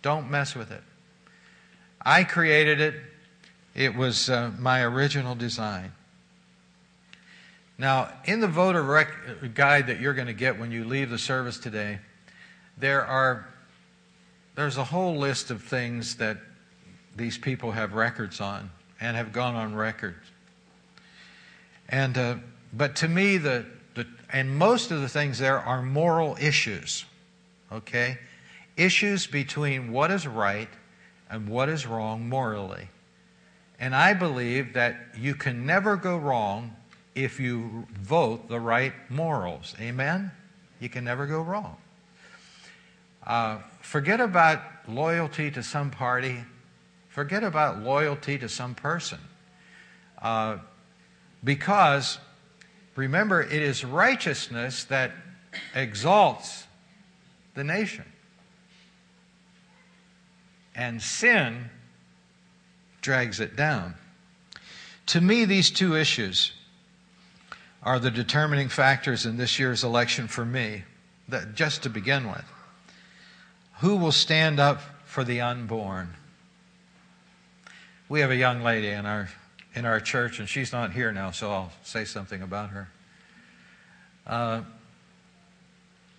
Don't 0.00 0.30
mess 0.30 0.56
with 0.56 0.70
it. 0.70 0.82
I 2.00 2.24
created 2.24 2.80
it, 2.80 2.94
it 3.74 3.94
was 3.94 4.30
uh, 4.30 4.52
my 4.58 4.82
original 4.82 5.34
design. 5.34 5.92
Now, 7.76 8.10
in 8.24 8.40
the 8.40 8.48
voter 8.48 8.82
rec- 8.82 9.52
guide 9.52 9.88
that 9.88 10.00
you're 10.00 10.14
going 10.14 10.28
to 10.28 10.32
get 10.32 10.58
when 10.58 10.70
you 10.70 10.86
leave 10.86 11.10
the 11.10 11.18
service 11.18 11.58
today, 11.58 11.98
there 12.78 13.04
are 13.04 13.46
there's 14.54 14.78
a 14.78 14.84
whole 14.84 15.16
list 15.16 15.50
of 15.50 15.62
things 15.64 16.16
that 16.16 16.38
these 17.14 17.36
people 17.36 17.72
have 17.72 17.92
records 17.92 18.40
on 18.40 18.70
and 19.02 19.18
have 19.18 19.34
gone 19.34 19.54
on 19.54 19.74
record. 19.74 20.14
And 21.90 22.16
uh, 22.16 22.36
but 22.72 22.96
to 22.96 23.08
me, 23.08 23.36
the, 23.36 23.66
and 24.32 24.56
most 24.56 24.90
of 24.90 25.00
the 25.00 25.08
things 25.08 25.38
there 25.38 25.58
are 25.58 25.82
moral 25.82 26.36
issues, 26.40 27.04
okay? 27.70 28.18
Issues 28.76 29.26
between 29.26 29.92
what 29.92 30.10
is 30.10 30.26
right 30.26 30.68
and 31.30 31.48
what 31.48 31.68
is 31.68 31.86
wrong 31.86 32.28
morally. 32.28 32.88
And 33.78 33.94
I 33.94 34.14
believe 34.14 34.72
that 34.74 34.96
you 35.18 35.34
can 35.34 35.66
never 35.66 35.96
go 35.96 36.16
wrong 36.16 36.74
if 37.14 37.40
you 37.40 37.86
vote 37.92 38.48
the 38.48 38.60
right 38.60 38.92
morals. 39.10 39.74
Amen? 39.80 40.30
You 40.80 40.88
can 40.88 41.04
never 41.04 41.26
go 41.26 41.40
wrong. 41.40 41.76
Uh, 43.26 43.58
forget 43.80 44.20
about 44.20 44.60
loyalty 44.88 45.50
to 45.50 45.62
some 45.62 45.90
party. 45.90 46.44
Forget 47.08 47.42
about 47.42 47.80
loyalty 47.80 48.38
to 48.38 48.48
some 48.48 48.74
person. 48.74 49.18
Uh, 50.20 50.58
because 51.42 52.18
Remember, 52.96 53.42
it 53.42 53.52
is 53.52 53.84
righteousness 53.84 54.84
that 54.84 55.12
exalts 55.74 56.66
the 57.54 57.62
nation. 57.62 58.04
And 60.74 61.00
sin 61.00 61.70
drags 63.02 63.38
it 63.38 63.54
down. 63.54 63.94
To 65.06 65.20
me, 65.20 65.44
these 65.44 65.70
two 65.70 65.94
issues 65.94 66.52
are 67.82 67.98
the 67.98 68.10
determining 68.10 68.68
factors 68.68 69.26
in 69.26 69.36
this 69.36 69.58
year's 69.58 69.84
election 69.84 70.26
for 70.26 70.44
me, 70.44 70.82
that 71.28 71.54
just 71.54 71.82
to 71.84 71.90
begin 71.90 72.26
with. 72.28 72.44
Who 73.80 73.96
will 73.96 74.12
stand 74.12 74.58
up 74.58 74.80
for 75.04 75.22
the 75.22 75.40
unborn? 75.40 76.14
We 78.08 78.20
have 78.20 78.30
a 78.30 78.36
young 78.36 78.62
lady 78.62 78.88
in 78.88 79.06
our 79.06 79.28
in 79.76 79.84
our 79.84 80.00
church, 80.00 80.38
and 80.38 80.48
she's 80.48 80.72
not 80.72 80.92
here 80.92 81.12
now, 81.12 81.30
so 81.30 81.50
I'll 81.50 81.72
say 81.82 82.04
something 82.04 82.42
about 82.42 82.70
her. 82.70 82.88
Uh, 84.26 84.62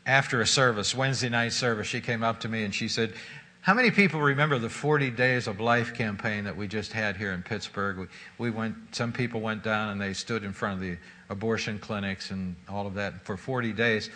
after 0.05 0.39
a 0.39 0.47
service, 0.47 0.95
Wednesday 0.95 1.27
night 1.27 1.51
service, 1.51 1.87
she 1.87 1.99
came 1.99 2.23
up 2.23 2.39
to 2.41 2.47
me 2.47 2.63
and 2.63 2.73
she 2.73 2.87
said, 2.87 3.13
How 3.61 3.73
many 3.73 3.91
people 3.91 4.21
remember 4.21 4.57
the 4.57 4.69
40 4.69 5.09
Days 5.09 5.47
of 5.47 5.59
Life 5.59 5.93
campaign 5.95 6.45
that 6.45 6.55
we 6.55 6.67
just 6.67 6.93
had 6.93 7.17
here 7.17 7.33
in 7.33 7.43
Pittsburgh? 7.43 7.97
We, 7.97 8.07
we 8.37 8.51
went, 8.51 8.75
some 8.95 9.11
people 9.11 9.41
went 9.41 9.63
down 9.63 9.89
and 9.89 9.99
they 9.99 10.13
stood 10.13 10.43
in 10.43 10.53
front 10.53 10.75
of 10.75 10.79
the 10.81 10.97
abortion 11.29 11.77
clinics 11.79 12.31
and 12.31 12.55
all 12.69 12.87
of 12.87 12.93
that 12.93 13.25
for 13.25 13.35
40 13.35 13.73
days. 13.73 14.09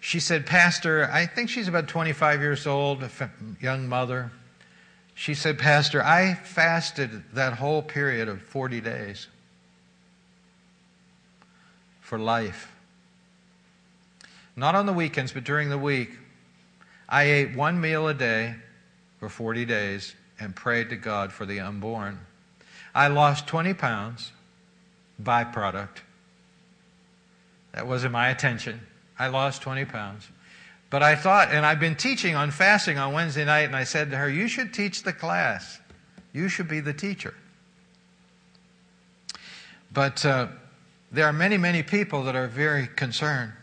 She 0.00 0.20
said, 0.20 0.46
Pastor, 0.46 1.10
I 1.10 1.26
think 1.26 1.50
she's 1.50 1.68
about 1.68 1.88
25 1.88 2.40
years 2.40 2.66
old, 2.66 3.02
a 3.02 3.10
young 3.60 3.88
mother. 3.88 4.30
She 5.14 5.34
said, 5.34 5.58
Pastor, 5.58 6.02
I 6.02 6.34
fasted 6.34 7.22
that 7.34 7.54
whole 7.54 7.82
period 7.82 8.28
of 8.28 8.42
40 8.42 8.80
days 8.80 9.28
for 12.00 12.18
life. 12.18 12.72
Not 14.56 14.74
on 14.74 14.86
the 14.86 14.92
weekends, 14.92 15.32
but 15.32 15.44
during 15.44 15.70
the 15.70 15.78
week. 15.78 16.10
I 17.08 17.24
ate 17.24 17.56
one 17.56 17.80
meal 17.80 18.08
a 18.08 18.14
day 18.14 18.56
for 19.20 19.28
40 19.28 19.64
days 19.64 20.14
and 20.40 20.54
prayed 20.54 20.90
to 20.90 20.96
God 20.96 21.32
for 21.32 21.46
the 21.46 21.60
unborn. 21.60 22.18
I 22.94 23.08
lost 23.08 23.46
20 23.46 23.74
pounds, 23.74 24.32
byproduct. 25.22 25.98
That 27.72 27.86
wasn't 27.86 28.12
my 28.12 28.28
attention. 28.28 28.80
I 29.18 29.28
lost 29.28 29.62
20 29.62 29.84
pounds. 29.84 30.28
But 30.94 31.02
I 31.02 31.16
thought, 31.16 31.50
and 31.50 31.66
I've 31.66 31.80
been 31.80 31.96
teaching 31.96 32.36
on 32.36 32.52
fasting 32.52 32.98
on 32.98 33.12
Wednesday 33.12 33.44
night, 33.44 33.62
and 33.62 33.74
I 33.74 33.82
said 33.82 34.12
to 34.12 34.16
her, 34.16 34.30
You 34.30 34.46
should 34.46 34.72
teach 34.72 35.02
the 35.02 35.12
class. 35.12 35.80
You 36.32 36.48
should 36.48 36.68
be 36.68 36.78
the 36.78 36.92
teacher. 36.92 37.34
But 39.92 40.24
uh, 40.24 40.46
there 41.10 41.26
are 41.26 41.32
many, 41.32 41.56
many 41.56 41.82
people 41.82 42.22
that 42.22 42.36
are 42.36 42.46
very 42.46 42.86
concerned. 42.86 43.54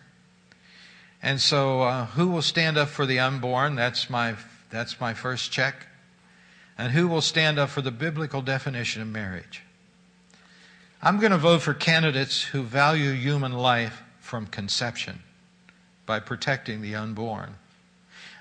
And 1.24 1.40
so, 1.40 1.84
uh, 1.84 2.08
who 2.08 2.28
will 2.28 2.42
stand 2.42 2.78
up 2.78 2.90
for 2.90 3.06
the 3.06 3.20
unborn? 3.20 3.76
That's 3.76 4.10
my, 4.10 4.36
that's 4.70 5.00
my 5.00 5.14
first 5.14 5.54
check. 5.54 5.88
And 6.78 6.92
who 6.92 7.08
will 7.08 7.22
stand 7.22 7.58
up 7.58 7.70
for 7.70 7.82
the 7.82 7.92
biblical 7.92 8.42
definition 8.42 9.02
of 9.02 9.08
marriage? 9.08 9.64
I'm 11.02 11.18
going 11.18 11.32
to 11.32 11.38
vote 11.38 11.62
for 11.62 11.74
candidates 11.74 12.42
who 12.42 12.64
value 12.64 13.14
human 13.14 13.54
life 13.54 14.04
from 14.20 14.48
conception 14.48 15.24
by 16.12 16.20
protecting 16.20 16.82
the 16.82 16.94
unborn. 16.94 17.56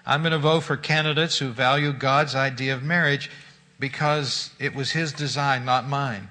I'm 0.04 0.22
going 0.22 0.32
to 0.32 0.38
vote 0.38 0.64
for 0.64 0.76
candidates 0.76 1.38
who 1.38 1.50
value 1.50 1.92
God's 1.92 2.34
idea 2.34 2.74
of 2.74 2.82
marriage 2.82 3.30
because 3.78 4.50
it 4.58 4.74
was 4.74 4.90
His 4.90 5.12
design, 5.12 5.64
not 5.64 5.86
mine. 5.88 6.28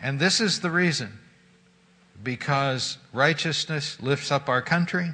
And 0.00 0.20
this 0.20 0.40
is 0.40 0.60
the 0.60 0.70
reason 0.70 1.18
because 2.22 2.96
righteousness 3.12 4.00
lifts 4.00 4.30
up 4.30 4.48
our 4.48 4.62
country 4.62 5.10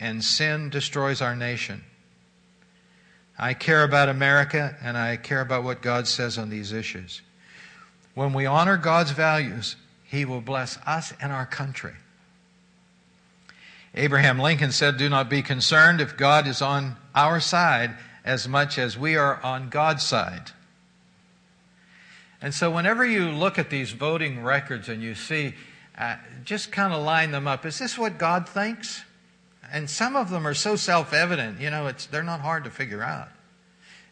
and 0.00 0.24
sin 0.24 0.68
destroys 0.68 1.22
our 1.22 1.36
nation. 1.36 1.84
I 3.38 3.54
care 3.54 3.84
about 3.84 4.08
America 4.08 4.76
and 4.82 4.98
I 4.98 5.16
care 5.16 5.42
about 5.42 5.62
what 5.62 5.80
God 5.80 6.08
says 6.08 6.38
on 6.38 6.50
these 6.50 6.72
issues. 6.72 7.22
When 8.14 8.32
we 8.32 8.46
honor 8.46 8.78
God's 8.78 9.12
values, 9.12 9.76
He 10.02 10.24
will 10.24 10.40
bless 10.40 10.76
us 10.78 11.12
and 11.20 11.30
our 11.30 11.46
country. 11.46 11.94
Abraham 13.96 14.38
Lincoln 14.38 14.72
said, 14.72 14.98
Do 14.98 15.08
not 15.08 15.30
be 15.30 15.42
concerned 15.42 16.00
if 16.00 16.16
God 16.16 16.46
is 16.46 16.60
on 16.60 16.96
our 17.14 17.40
side 17.40 17.96
as 18.24 18.46
much 18.46 18.76
as 18.76 18.98
we 18.98 19.16
are 19.16 19.42
on 19.42 19.70
God's 19.70 20.02
side. 20.02 20.50
And 22.42 22.52
so, 22.52 22.70
whenever 22.70 23.06
you 23.06 23.30
look 23.30 23.58
at 23.58 23.70
these 23.70 23.92
voting 23.92 24.42
records 24.42 24.90
and 24.90 25.02
you 25.02 25.14
see, 25.14 25.54
uh, 25.96 26.16
just 26.44 26.70
kind 26.70 26.92
of 26.92 27.02
line 27.02 27.30
them 27.30 27.48
up. 27.48 27.64
Is 27.64 27.78
this 27.78 27.96
what 27.96 28.18
God 28.18 28.46
thinks? 28.46 29.02
And 29.72 29.88
some 29.88 30.14
of 30.14 30.28
them 30.28 30.46
are 30.46 30.54
so 30.54 30.76
self 30.76 31.14
evident, 31.14 31.60
you 31.60 31.70
know, 31.70 31.90
they're 32.10 32.22
not 32.22 32.40
hard 32.40 32.64
to 32.64 32.70
figure 32.70 33.02
out. 33.02 33.28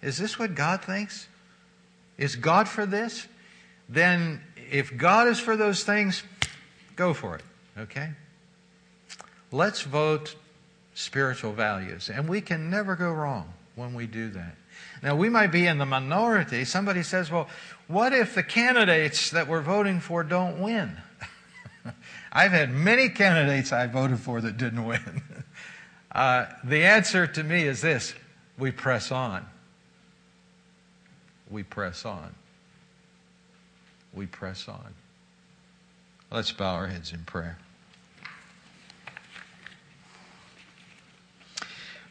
Is 0.01 0.16
this 0.16 0.39
what 0.39 0.55
God 0.55 0.82
thinks? 0.82 1.28
Is 2.16 2.37
God 2.37 2.68
for 2.68 2.87
this? 2.87 3.28
Then, 3.89 4.41
if 4.70 4.97
God 4.97 5.28
is 5.28 5.39
for 5.39 5.57
those 5.57 5.85
things, 5.85 6.22
go 6.97 7.12
for 7.12 7.35
it, 7.35 7.43
okay? 7.78 8.11
Let's 9.55 9.83
vote 9.83 10.35
spiritual 10.95 11.53
values. 11.53 12.11
And 12.11 12.29
we 12.29 12.41
can 12.41 12.71
never 12.71 12.97
go 12.97 13.13
wrong 13.13 13.55
when 13.77 13.95
we 13.95 14.09
do 14.09 14.29
that. 14.31 14.57
Now, 15.01 15.15
we 15.15 15.29
might 15.29 15.53
be 15.53 15.65
in 15.69 15.79
the 15.79 15.87
minority. 15.87 16.65
Somebody 16.65 17.05
says, 17.05 17.31
well, 17.31 17.49
what 17.87 18.13
if 18.13 18.35
the 18.35 18.43
candidates 18.43 19.31
that 19.31 19.47
we're 19.47 19.63
voting 19.63 20.01
for 20.01 20.25
don't 20.25 20.59
win? 20.59 20.97
I've 22.33 22.51
had 22.51 22.73
many 22.73 23.09
candidates 23.09 23.73
I 23.73 23.87
voted 23.87 24.19
for 24.19 24.41
that 24.41 24.57
didn't 24.57 24.85
win. 24.85 25.23
Uh, 26.13 26.47
the 26.63 26.85
answer 26.85 27.27
to 27.27 27.43
me 27.43 27.65
is 27.65 27.81
this 27.81 28.15
we 28.57 28.71
press 28.71 29.11
on. 29.11 29.45
We 31.51 31.65
press 31.65 32.05
on. 32.05 32.33
We 34.13 34.27
press 34.27 34.69
on. 34.69 34.95
Let's 36.31 36.53
bow 36.53 36.77
our 36.77 36.87
heads 36.87 37.13
in 37.13 37.25
prayer. 37.25 37.59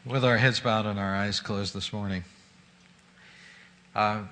With 0.06 0.22
our 0.22 0.36
heads 0.36 0.60
bowed 0.60 0.84
and 0.84 0.98
our 0.98 1.16
eyes 1.16 1.40
closed 1.40 1.72
this 1.72 1.90
morning, 1.90 2.24
uh, 3.94 4.24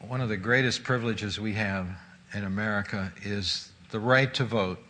one 0.00 0.20
of 0.20 0.28
the 0.28 0.36
greatest 0.36 0.82
privileges 0.82 1.38
we 1.38 1.52
have 1.52 1.86
in 2.34 2.42
America 2.42 3.12
is 3.22 3.70
the 3.92 4.00
right 4.00 4.34
to 4.34 4.42
vote. 4.42 4.80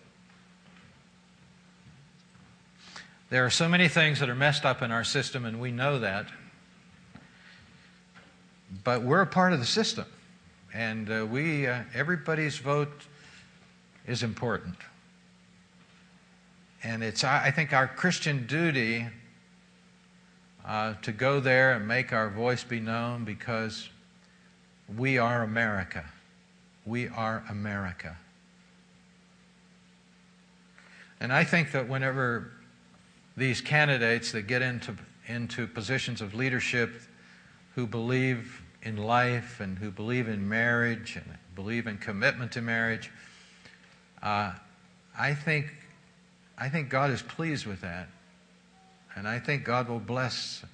There 3.29 3.45
are 3.45 3.51
so 3.51 3.69
many 3.69 3.89
things 3.89 4.21
that 4.21 4.31
are 4.31 4.35
messed 4.35 4.65
up 4.65 4.81
in 4.81 4.91
our 4.91 5.05
system, 5.05 5.45
and 5.45 5.61
we 5.61 5.71
know 5.71 5.99
that. 5.99 6.29
But 8.85 9.03
we're 9.03 9.21
a 9.21 9.27
part 9.27 9.53
of 9.53 9.59
the 9.59 9.67
system, 9.67 10.07
and 10.73 11.11
uh, 11.11 11.27
we, 11.27 11.67
uh, 11.67 11.83
everybody's 11.93 12.57
vote 12.57 13.07
is 14.07 14.23
important. 14.23 14.77
And 16.83 17.03
it's, 17.03 17.23
I 17.23 17.51
think, 17.51 17.75
our 17.75 17.87
Christian 17.87 18.47
duty 18.47 19.09
uh, 20.67 20.95
to 21.03 21.13
go 21.13 21.41
there 21.41 21.73
and 21.73 21.87
make 21.87 22.13
our 22.13 22.31
voice 22.31 22.65
be 22.65 22.81
known 22.81 23.25
because 23.25 23.89
we 24.97 25.19
are 25.19 25.43
America. 25.43 26.05
We 26.85 27.09
are 27.09 27.45
America. 27.49 28.17
And 31.21 31.33
I 31.33 31.45
think 31.45 31.73
that 31.73 31.89
whenever 31.89 32.51
these 33.37 33.61
candidates 33.61 34.33
that 34.33 34.43
get 34.43 34.63
into, 34.63 34.97
into 35.29 35.67
positions 35.67 36.21
of 36.21 36.35
leadership 36.35 36.91
who 37.75 37.87
believe 37.87 38.63
in 38.83 38.97
life 38.97 39.61
and 39.61 39.79
who 39.79 39.91
believe 39.91 40.29
in 40.29 40.49
marriage 40.49 41.17
and 41.17 41.39
believe 41.55 41.87
in 41.87 41.97
commitment 41.99 42.53
to 42.53 42.63
marriage, 42.63 43.11
uh, 44.23 44.53
I, 45.19 45.35
think, 45.35 45.73
I 46.59 46.69
think 46.69 46.89
God 46.89 47.11
is 47.11 47.23
pleased 47.23 47.67
with 47.67 47.81
that. 47.81 48.09
And 49.15 49.29
I 49.29 49.39
think 49.39 49.65
God 49.65 49.89
will 49.89 50.01
bless 50.01 50.65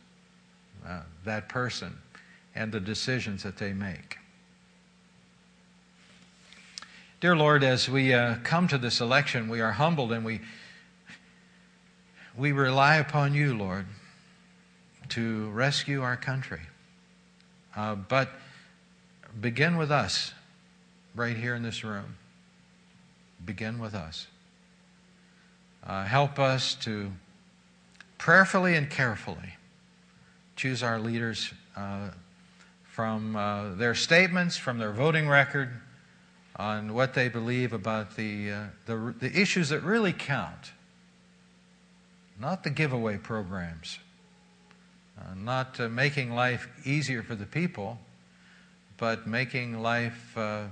uh, 0.86 1.00
that 1.24 1.48
person 1.48 1.98
and 2.54 2.72
the 2.72 2.80
decisions 2.80 3.42
that 3.42 3.56
they 3.56 3.72
make. 3.72 4.18
Dear 7.20 7.36
Lord, 7.36 7.64
as 7.64 7.88
we 7.88 8.14
uh, 8.14 8.36
come 8.44 8.68
to 8.68 8.78
this 8.78 9.00
election, 9.00 9.48
we 9.48 9.60
are 9.60 9.72
humbled 9.72 10.12
and 10.12 10.24
we, 10.24 10.40
we 12.36 12.52
rely 12.52 12.96
upon 12.96 13.34
you, 13.34 13.56
Lord, 13.56 13.86
to 15.10 15.50
rescue 15.50 16.02
our 16.02 16.16
country. 16.16 16.60
Uh, 17.74 17.96
but 17.96 18.30
begin 19.40 19.76
with 19.76 19.90
us 19.90 20.32
right 21.14 21.36
here 21.36 21.56
in 21.56 21.62
this 21.64 21.82
room. 21.82 22.16
Begin 23.44 23.80
with 23.80 23.94
us. 23.94 24.28
Uh, 25.84 26.04
help 26.04 26.38
us 26.38 26.74
to 26.76 27.10
prayerfully 28.18 28.74
and 28.74 28.90
carefully 28.90 29.54
choose 30.56 30.82
our 30.82 30.98
leaders 30.98 31.52
uh, 31.76 32.10
from 32.82 33.36
uh, 33.36 33.74
their 33.74 33.94
statements, 33.94 34.56
from 34.56 34.78
their 34.78 34.92
voting 34.92 35.28
record 35.28 35.70
on 36.56 36.92
what 36.92 37.14
they 37.14 37.28
believe 37.28 37.72
about 37.72 38.16
the, 38.16 38.50
uh, 38.50 38.64
the, 38.86 39.14
the, 39.20 39.40
issues 39.40 39.68
that 39.68 39.80
really 39.84 40.12
count, 40.12 40.72
not 42.40 42.64
the 42.64 42.70
giveaway 42.70 43.16
programs, 43.16 44.00
uh, 45.16 45.34
not 45.36 45.78
uh, 45.78 45.88
making 45.88 46.34
life 46.34 46.68
easier 46.84 47.22
for 47.22 47.36
the 47.36 47.46
people, 47.46 47.96
but 48.96 49.28
making 49.28 49.80
life 49.80 50.36
uh, 50.36 50.64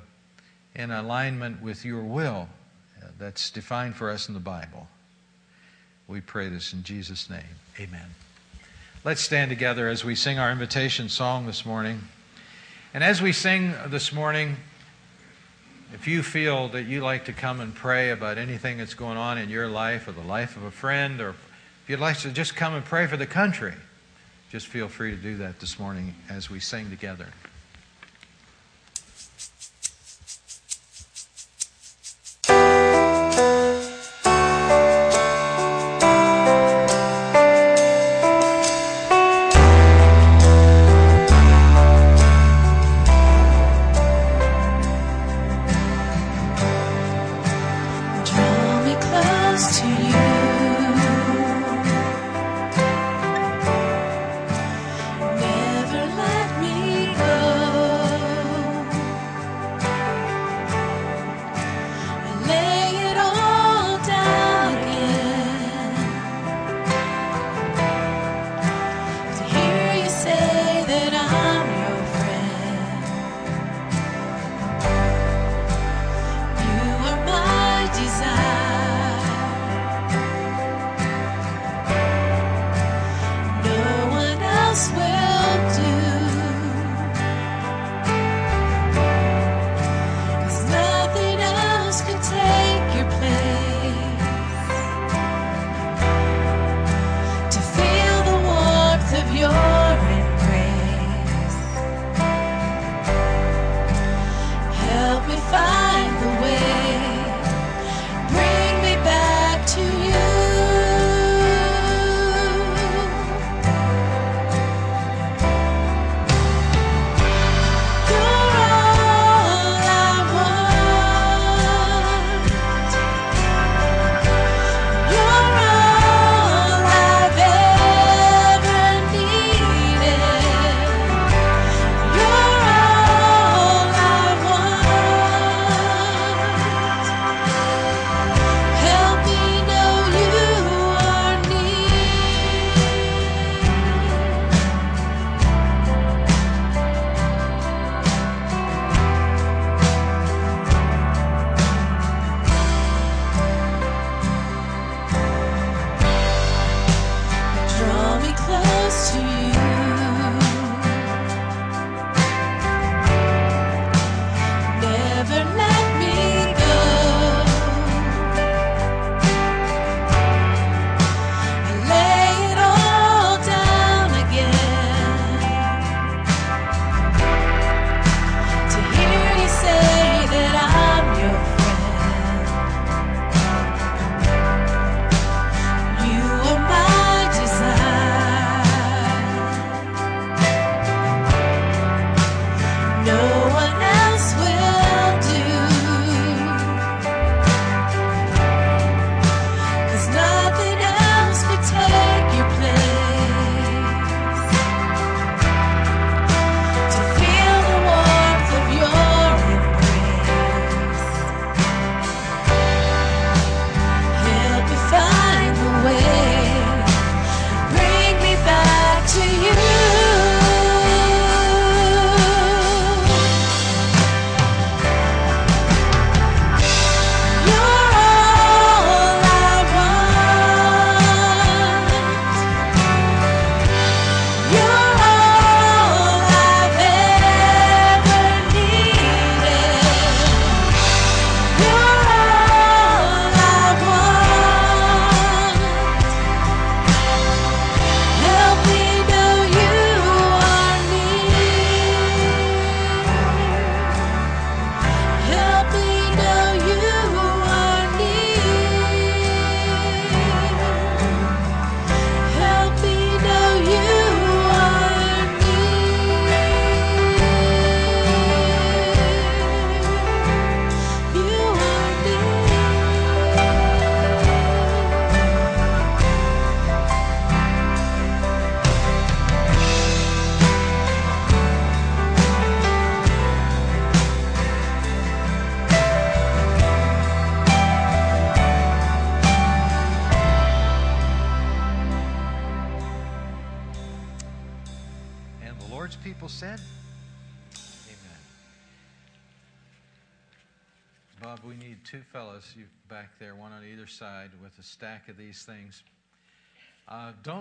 in 0.74 0.90
alignment 0.90 1.62
with 1.62 1.84
your 1.84 2.02
will 2.02 2.48
that's 3.18 3.50
defined 3.50 3.94
for 3.94 4.10
us 4.10 4.26
in 4.26 4.34
the 4.34 4.40
Bible. 4.40 4.88
We 6.08 6.20
pray 6.20 6.48
this 6.48 6.72
in 6.72 6.84
Jesus' 6.84 7.28
name. 7.28 7.40
Amen. 7.80 8.14
Let's 9.02 9.20
stand 9.20 9.50
together 9.50 9.88
as 9.88 10.04
we 10.04 10.14
sing 10.14 10.38
our 10.38 10.52
invitation 10.52 11.08
song 11.08 11.46
this 11.46 11.66
morning. 11.66 12.02
And 12.94 13.02
as 13.02 13.20
we 13.20 13.32
sing 13.32 13.74
this 13.88 14.12
morning, 14.12 14.56
if 15.92 16.06
you 16.06 16.22
feel 16.22 16.68
that 16.68 16.84
you 16.84 17.00
like 17.00 17.24
to 17.24 17.32
come 17.32 17.60
and 17.60 17.74
pray 17.74 18.10
about 18.10 18.38
anything 18.38 18.78
that's 18.78 18.94
going 18.94 19.16
on 19.16 19.36
in 19.36 19.48
your 19.48 19.66
life 19.66 20.06
or 20.06 20.12
the 20.12 20.20
life 20.20 20.56
of 20.56 20.62
a 20.62 20.70
friend, 20.70 21.20
or 21.20 21.30
if 21.30 21.36
you'd 21.88 22.00
like 22.00 22.18
to 22.18 22.30
just 22.30 22.54
come 22.54 22.74
and 22.74 22.84
pray 22.84 23.08
for 23.08 23.16
the 23.16 23.26
country, 23.26 23.74
just 24.52 24.68
feel 24.68 24.86
free 24.86 25.10
to 25.10 25.16
do 25.16 25.36
that 25.38 25.58
this 25.58 25.76
morning 25.76 26.14
as 26.28 26.48
we 26.48 26.60
sing 26.60 26.88
together. 26.88 27.26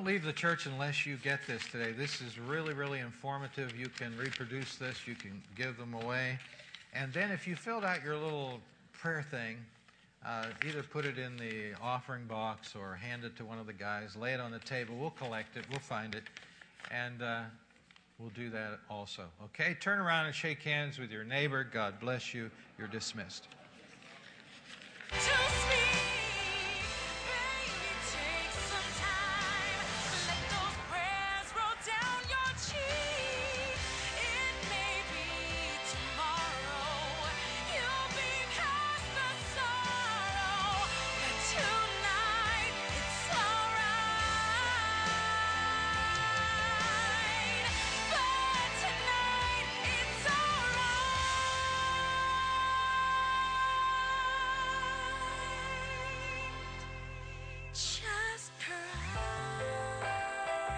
Leave 0.06 0.24
the 0.24 0.34
church 0.34 0.68
unless 0.68 1.04
you 1.08 1.18
get 1.18 1.40
this 1.48 1.64
today. 1.72 1.92
This 1.92 2.22
is 2.22 2.38
really, 2.38 2.76
really 2.76 3.00
informative. 3.00 3.76
You 3.76 3.90
can 3.90 4.16
reproduce 4.18 4.76
this, 4.76 5.08
you 5.08 5.16
can 5.16 5.42
give 5.56 5.78
them 5.78 5.96
away. 5.96 6.38
And 6.94 7.12
then 7.12 7.32
if 7.32 7.48
you 7.48 7.56
filled 7.56 7.84
out 7.84 8.04
your 8.04 8.16
little 8.16 8.60
prayer 8.94 9.26
thing, 9.30 9.58
uh, 10.24 10.46
either 10.68 10.84
put 10.84 11.06
it 11.06 11.18
in 11.18 11.36
the 11.38 11.74
offering 11.82 12.26
box 12.26 12.76
or 12.76 12.94
hand 12.94 13.24
it 13.24 13.36
to 13.38 13.46
one 13.46 13.58
of 13.58 13.66
the 13.66 13.74
guys, 13.74 14.16
lay 14.16 14.34
it 14.34 14.40
on 14.40 14.52
the 14.52 14.60
table. 14.60 14.96
We'll 14.96 15.10
collect 15.10 15.58
it, 15.58 15.66
we'll 15.72 15.80
find 15.80 16.14
it, 16.14 16.24
and 16.92 17.24
uh, 17.24 17.42
we'll 18.20 18.30
do 18.30 18.52
that 18.52 18.80
also. 18.92 19.24
Okay? 19.46 19.76
Turn 19.82 19.98
around 19.98 20.28
and 20.28 20.36
shake 20.36 20.62
hands 20.62 21.00
with 21.00 21.12
your 21.12 21.24
neighbor. 21.24 21.64
God 21.64 22.00
bless 22.00 22.32
you. 22.32 22.52
You're 22.78 22.88
dismissed. 22.88 23.48